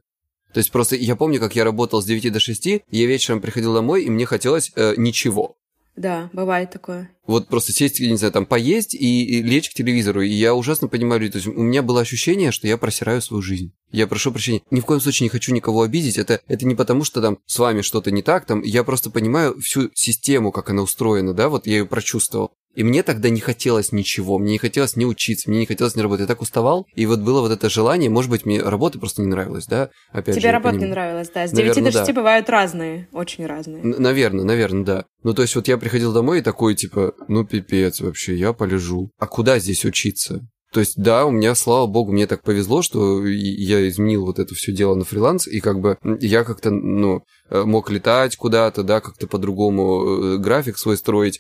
То 0.55 0.59
есть 0.59 0.71
просто 0.71 0.95
я 0.97 1.17
помню, 1.17 1.41
как 1.41 1.57
я 1.57 1.65
работал 1.65 2.01
с 2.01 2.07
9 2.07 2.33
до 2.33 2.39
6, 2.39 2.67
я 2.67 3.07
вечером 3.07 3.41
приходил 3.41 3.75
домой, 3.75 4.05
и 4.05 4.11
мне 4.11 4.25
хотелось 4.25 4.73
э, 4.77 4.95
ничего. 4.97 5.57
Да, 5.97 6.31
бывает 6.33 6.71
такое. 6.71 7.11
Вот 7.27 7.49
просто 7.49 7.73
сесть, 7.73 8.01
не 8.01 8.17
знаю, 8.17 8.33
там 8.33 8.47
поесть 8.47 8.95
и, 8.95 9.25
и 9.25 9.43
лечь 9.43 9.71
к 9.71 9.75
телевизору. 9.75 10.23
И 10.23 10.29
я 10.29 10.55
ужасно 10.55 10.89
понимаю, 10.89 11.31
то 11.31 11.39
есть 11.39 11.47
у 11.47 11.63
меня 11.63 11.83
было 11.83 12.01
ощущение, 12.01 12.51
что 12.51 12.67
я 12.67 12.77
просираю 12.77 13.23
свою 13.23 13.43
жизнь. 13.43 13.73
Я 13.93 14.07
прошу 14.07 14.33
прощения, 14.33 14.63
ни 14.71 14.81
в 14.81 14.85
коем 14.85 15.01
случае 15.01 15.27
не 15.27 15.31
хочу 15.31 15.53
никого 15.53 15.83
обидеть. 15.83 16.19
Это, 16.19 16.41
это 16.49 16.67
не 16.67 16.75
потому, 16.75 17.05
что 17.05 17.21
там 17.21 17.39
с 17.47 17.59
вами 17.59 17.83
что-то 17.83 18.11
не 18.11 18.23
так, 18.23 18.45
там 18.45 18.63
я 18.63 18.83
просто 18.83 19.11
понимаю 19.11 19.61
всю 19.61 19.91
систему, 19.95 20.51
как 20.51 20.71
она 20.71 20.83
устроена, 20.83 21.33
да, 21.33 21.49
вот 21.49 21.67
я 21.67 21.79
ее 21.79 21.87
прочувствовал. 21.87 22.53
И 22.75 22.83
мне 22.83 23.03
тогда 23.03 23.31
не 23.31 23.41
хотелось 23.41 23.93
ничего, 23.93 24.39
мне 24.39 24.53
не 24.53 24.59
хотелось 24.59 24.97
не 24.97 25.07
учиться, 25.07 25.49
мне 25.49 25.61
не 25.61 25.67
хотелось 25.67 25.95
не 25.95 26.03
работать. 26.03 26.23
Я 26.23 26.27
так 26.27 26.43
уставал, 26.43 26.87
и 26.95 27.07
вот 27.07 27.21
было 27.21 27.41
вот 27.41 27.53
это 27.53 27.71
желание, 27.71 28.11
может 28.11 28.31
быть, 28.31 28.45
мне 28.45 28.61
работа 28.61 28.99
просто 28.99 29.23
не 29.23 29.29
нравилась, 29.29 29.67
да? 29.67 29.91
Опять 30.11 30.37
Тебе 30.37 30.49
же, 30.49 30.53
работа 30.53 30.77
не 30.77 30.87
нравилась, 30.87 31.31
да. 31.33 31.47
С 31.47 31.53
9 31.53 31.69
наверное, 31.69 31.93
до 31.93 31.99
6 31.99 32.07
да. 32.07 32.13
бывают 32.13 32.51
разные, 32.51 33.09
очень 33.13 33.47
разные. 33.47 33.83
Н- 33.83 34.03
наверное, 34.03 34.45
наверное, 34.45 34.85
да. 34.85 35.05
Ну, 35.23 35.35
то 35.35 35.43
есть 35.43 35.55
вот 35.55 35.69
я 35.69 35.79
приходил 35.79 36.13
домой 36.13 36.41
и 36.41 36.43
такой, 36.43 36.75
типа, 36.75 37.15
ну, 37.29 37.45
пипец 37.45 38.01
вообще, 38.01 38.35
я 38.35 38.53
полежу. 38.53 39.11
А 39.19 39.27
куда 39.27 39.59
здесь 39.59 39.85
учиться? 39.85 40.41
То 40.75 40.81
есть, 40.81 40.95
да, 40.97 41.25
у 41.25 41.31
меня, 41.31 41.55
слава 41.55 41.87
богу, 41.87 42.11
мне 42.11 42.27
так 42.27 42.43
повезло, 42.43 42.83
что 42.83 43.25
я 43.25 43.89
изменил 43.89 44.27
вот 44.27 44.41
это 44.41 44.57
все 44.57 44.73
дело 44.73 44.97
на 44.97 45.05
фриланс, 45.05 45.47
и 45.47 45.61
как 45.61 45.79
бы 45.79 45.97
я 46.19 46.43
как-то, 46.43 46.71
ну, 46.73 47.23
э, 47.49 47.63
мог 47.63 47.91
летать 47.91 48.35
куда-то, 48.37 48.83
да, 48.83 49.01
как-то 49.01 49.29
по-другому 49.29 50.35
э, 50.35 50.39
график 50.39 50.77
свой 50.77 50.97
строить. 50.97 51.39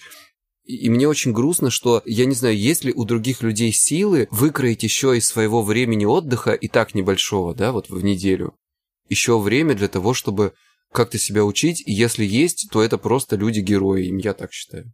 И 0.65 0.89
мне 0.89 1.07
очень 1.07 1.33
грустно, 1.33 1.71
что, 1.71 2.03
я 2.07 2.25
не 2.25 2.35
знаю, 2.35 2.57
есть 2.57 2.85
ли 2.85 2.93
у 2.93 3.05
других 3.05 3.43
людей 3.43 3.71
силы 3.71 4.29
выкроить 4.31 4.83
еще 4.83 5.17
из 5.17 5.27
своего 5.27 5.62
времени 5.62 6.07
отдыха, 6.07 6.53
и 6.53 6.69
так 6.69 6.95
небольшого, 6.95 7.55
да, 7.55 7.73
вот 7.73 7.91
в 7.91 8.03
неделю, 8.03 8.55
еще 9.11 9.39
время 9.39 9.75
для 9.75 9.89
того, 9.89 10.15
чтобы 10.15 10.55
как-то 10.91 11.19
себя 11.19 11.45
учить, 11.45 11.83
и 11.87 11.93
если 11.93 12.25
есть, 12.25 12.69
то 12.71 12.83
это 12.83 12.97
просто 12.97 13.37
люди-герои, 13.37 14.23
я 14.23 14.33
так 14.33 14.53
считаю. 14.53 14.91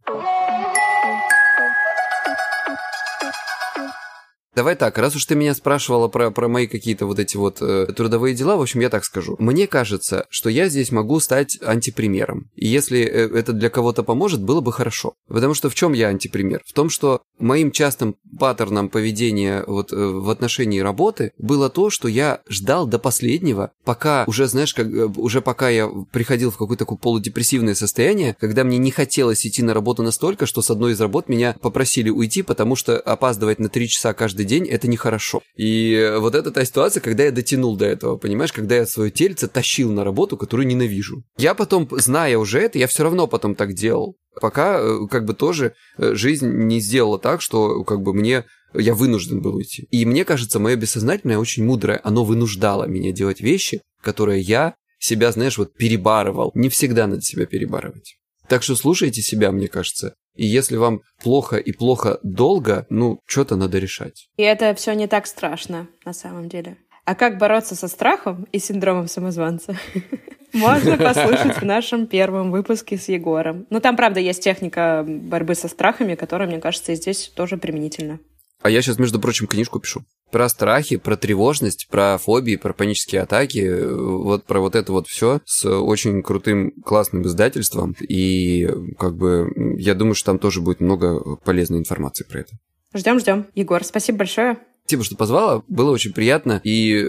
Давай 4.53 4.75
так, 4.75 4.97
раз 4.97 5.15
уж 5.15 5.25
ты 5.25 5.35
меня 5.35 5.55
спрашивала 5.55 6.09
про, 6.09 6.29
про 6.29 6.49
мои 6.49 6.67
какие-то 6.67 7.05
вот 7.05 7.19
эти 7.19 7.37
вот 7.37 7.61
э, 7.61 7.87
трудовые 7.95 8.35
дела, 8.35 8.57
в 8.57 8.61
общем, 8.61 8.81
я 8.81 8.89
так 8.89 9.05
скажу. 9.05 9.37
Мне 9.39 9.65
кажется, 9.65 10.25
что 10.29 10.49
я 10.49 10.67
здесь 10.67 10.91
могу 10.91 11.21
стать 11.21 11.57
антипримером. 11.61 12.49
И 12.55 12.67
если 12.67 12.99
э, 12.99 13.29
это 13.33 13.53
для 13.53 13.69
кого-то 13.69 14.03
поможет, 14.03 14.41
было 14.41 14.59
бы 14.59 14.73
хорошо. 14.73 15.13
Потому 15.29 15.53
что 15.53 15.69
в 15.69 15.75
чем 15.75 15.93
я 15.93 16.09
антипример? 16.09 16.61
В 16.65 16.73
том, 16.73 16.89
что 16.89 17.21
моим 17.39 17.71
частым 17.71 18.15
паттерном 18.37 18.89
поведения 18.89 19.63
вот 19.65 19.93
э, 19.93 19.95
в 19.95 20.29
отношении 20.29 20.79
работы 20.79 21.31
было 21.37 21.69
то, 21.69 21.89
что 21.89 22.09
я 22.09 22.41
ждал 22.49 22.87
до 22.87 22.99
последнего, 22.99 23.71
пока 23.85 24.25
уже, 24.27 24.47
знаешь, 24.47 24.73
как, 24.73 24.87
э, 24.87 25.05
уже 25.15 25.41
пока 25.41 25.69
я 25.69 25.87
приходил 26.11 26.51
в 26.51 26.57
какое-то 26.57 26.85
такое 26.85 26.97
полудепрессивное 26.97 27.75
состояние, 27.75 28.35
когда 28.39 28.65
мне 28.65 28.77
не 28.77 28.91
хотелось 28.91 29.45
идти 29.45 29.63
на 29.63 29.73
работу 29.73 30.03
настолько, 30.03 30.45
что 30.45 30.61
с 30.61 30.69
одной 30.69 30.91
из 30.91 30.99
работ 30.99 31.29
меня 31.29 31.55
попросили 31.61 32.09
уйти, 32.09 32.41
потому 32.41 32.75
что 32.75 32.99
опаздывать 32.99 33.59
на 33.59 33.69
три 33.69 33.87
часа 33.87 34.13
каждый 34.13 34.40
каждый 34.41 34.45
день, 34.45 34.67
это 34.67 34.87
нехорошо. 34.87 35.41
И 35.55 36.13
вот 36.19 36.35
это 36.35 36.51
та 36.51 36.65
ситуация, 36.65 37.01
когда 37.01 37.23
я 37.23 37.31
дотянул 37.31 37.77
до 37.77 37.85
этого, 37.85 38.17
понимаешь, 38.17 38.51
когда 38.51 38.75
я 38.75 38.85
свое 38.85 39.11
тельце 39.11 39.47
тащил 39.47 39.91
на 39.91 40.03
работу, 40.03 40.37
которую 40.37 40.67
ненавижу. 40.67 41.23
Я 41.37 41.53
потом, 41.53 41.87
зная 41.91 42.37
уже 42.37 42.59
это, 42.59 42.79
я 42.79 42.87
все 42.87 43.03
равно 43.03 43.27
потом 43.27 43.55
так 43.55 43.73
делал. 43.73 44.15
Пока 44.41 44.79
э, 44.79 45.07
как 45.09 45.25
бы 45.25 45.33
тоже 45.33 45.73
э, 45.97 46.15
жизнь 46.15 46.47
не 46.47 46.79
сделала 46.79 47.19
так, 47.19 47.41
что 47.41 47.83
как 47.83 48.01
бы 48.01 48.13
мне 48.13 48.45
я 48.73 48.93
вынужден 48.93 49.41
был 49.41 49.55
уйти. 49.55 49.87
И 49.91 50.05
мне 50.05 50.23
кажется, 50.23 50.59
мое 50.59 50.75
бессознательное 50.75 51.37
очень 51.37 51.65
мудрое, 51.65 51.99
оно 52.03 52.23
вынуждало 52.23 52.85
меня 52.85 53.11
делать 53.11 53.41
вещи, 53.41 53.81
которые 54.01 54.41
я 54.41 54.75
себя, 54.99 55.31
знаешь, 55.31 55.57
вот 55.57 55.73
перебарывал. 55.73 56.51
Не 56.55 56.69
всегда 56.69 57.07
надо 57.07 57.21
себя 57.21 57.45
перебарывать. 57.45 58.15
Так 58.47 58.63
что 58.63 58.75
слушайте 58.75 59.21
себя, 59.21 59.51
мне 59.51 59.67
кажется. 59.67 60.13
И 60.35 60.45
если 60.45 60.77
вам 60.77 61.01
плохо 61.21 61.57
и 61.57 61.71
плохо 61.71 62.19
долго, 62.23 62.85
ну, 62.89 63.19
что-то 63.25 63.55
надо 63.55 63.79
решать. 63.79 64.29
И 64.37 64.43
это 64.43 64.73
все 64.75 64.93
не 64.93 65.07
так 65.07 65.27
страшно, 65.27 65.87
на 66.05 66.13
самом 66.13 66.49
деле. 66.49 66.77
А 67.05 67.15
как 67.15 67.37
бороться 67.37 67.75
со 67.75 67.87
страхом 67.87 68.47
и 68.51 68.59
синдромом 68.59 69.07
самозванца? 69.07 69.75
Можно 70.53 70.97
послушать 70.97 71.57
в 71.57 71.65
нашем 71.65 72.07
первом 72.07 72.51
выпуске 72.51 72.97
с 72.97 73.07
Егором. 73.07 73.65
Ну, 73.69 73.79
там, 73.79 73.95
правда, 73.95 74.19
есть 74.19 74.43
техника 74.43 75.03
борьбы 75.07 75.55
со 75.55 75.67
страхами, 75.67 76.15
которая, 76.15 76.47
мне 76.47 76.59
кажется, 76.59 76.93
здесь 76.95 77.29
тоже 77.29 77.57
применительна. 77.57 78.19
А 78.61 78.69
я 78.69 78.81
сейчас, 78.81 78.99
между 78.99 79.19
прочим, 79.19 79.47
книжку 79.47 79.79
пишу. 79.79 80.03
Про 80.31 80.47
страхи, 80.47 80.97
про 80.97 81.17
тревожность, 81.17 81.87
про 81.89 82.17
фобии, 82.17 82.55
про 82.55 82.73
панические 82.73 83.21
атаки, 83.21 83.83
вот 83.83 84.45
про 84.45 84.61
вот 84.61 84.75
это 84.75 84.91
вот 84.91 85.07
все 85.07 85.41
с 85.45 85.65
очень 85.65 86.21
крутым, 86.23 86.71
классным 86.85 87.25
издательством. 87.25 87.95
И 87.99 88.69
как 88.97 89.17
бы 89.17 89.51
я 89.77 89.93
думаю, 89.93 90.15
что 90.15 90.27
там 90.27 90.39
тоже 90.39 90.61
будет 90.61 90.79
много 90.79 91.35
полезной 91.37 91.79
информации 91.79 92.23
про 92.23 92.41
это. 92.41 92.53
Ждем, 92.93 93.19
ждем. 93.19 93.47
Егор, 93.55 93.83
спасибо 93.83 94.19
большое. 94.19 94.57
Спасибо, 94.85 95.03
что 95.03 95.15
позвала. 95.15 95.63
Было 95.67 95.91
очень 95.91 96.13
приятно. 96.13 96.59
И 96.63 97.01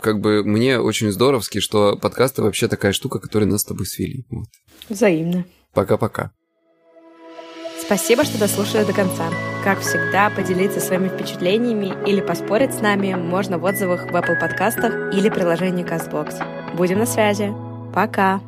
как 0.00 0.20
бы 0.20 0.42
мне 0.44 0.78
очень 0.78 1.10
здоровски, 1.12 1.60
что 1.60 1.96
подкасты 1.96 2.42
вообще 2.42 2.68
такая 2.68 2.92
штука, 2.92 3.18
которая 3.18 3.48
нас 3.48 3.62
с 3.62 3.64
тобой 3.64 3.86
свели. 3.86 4.24
Вот. 4.30 4.48
Взаимно. 4.88 5.44
Пока-пока. 5.72 6.32
Спасибо, 7.90 8.22
что 8.22 8.38
дослушали 8.38 8.84
до 8.84 8.92
конца. 8.92 9.24
Как 9.64 9.80
всегда, 9.80 10.30
поделиться 10.30 10.78
своими 10.78 11.08
впечатлениями 11.08 11.92
или 12.08 12.20
поспорить 12.20 12.72
с 12.72 12.80
нами 12.80 13.14
можно 13.14 13.58
в 13.58 13.64
отзывах 13.64 14.12
в 14.12 14.14
Apple 14.14 14.38
подкастах 14.38 15.12
или 15.12 15.28
приложении 15.28 15.84
CastBox. 15.84 16.76
Будем 16.76 17.00
на 17.00 17.06
связи. 17.06 17.52
Пока! 17.92 18.40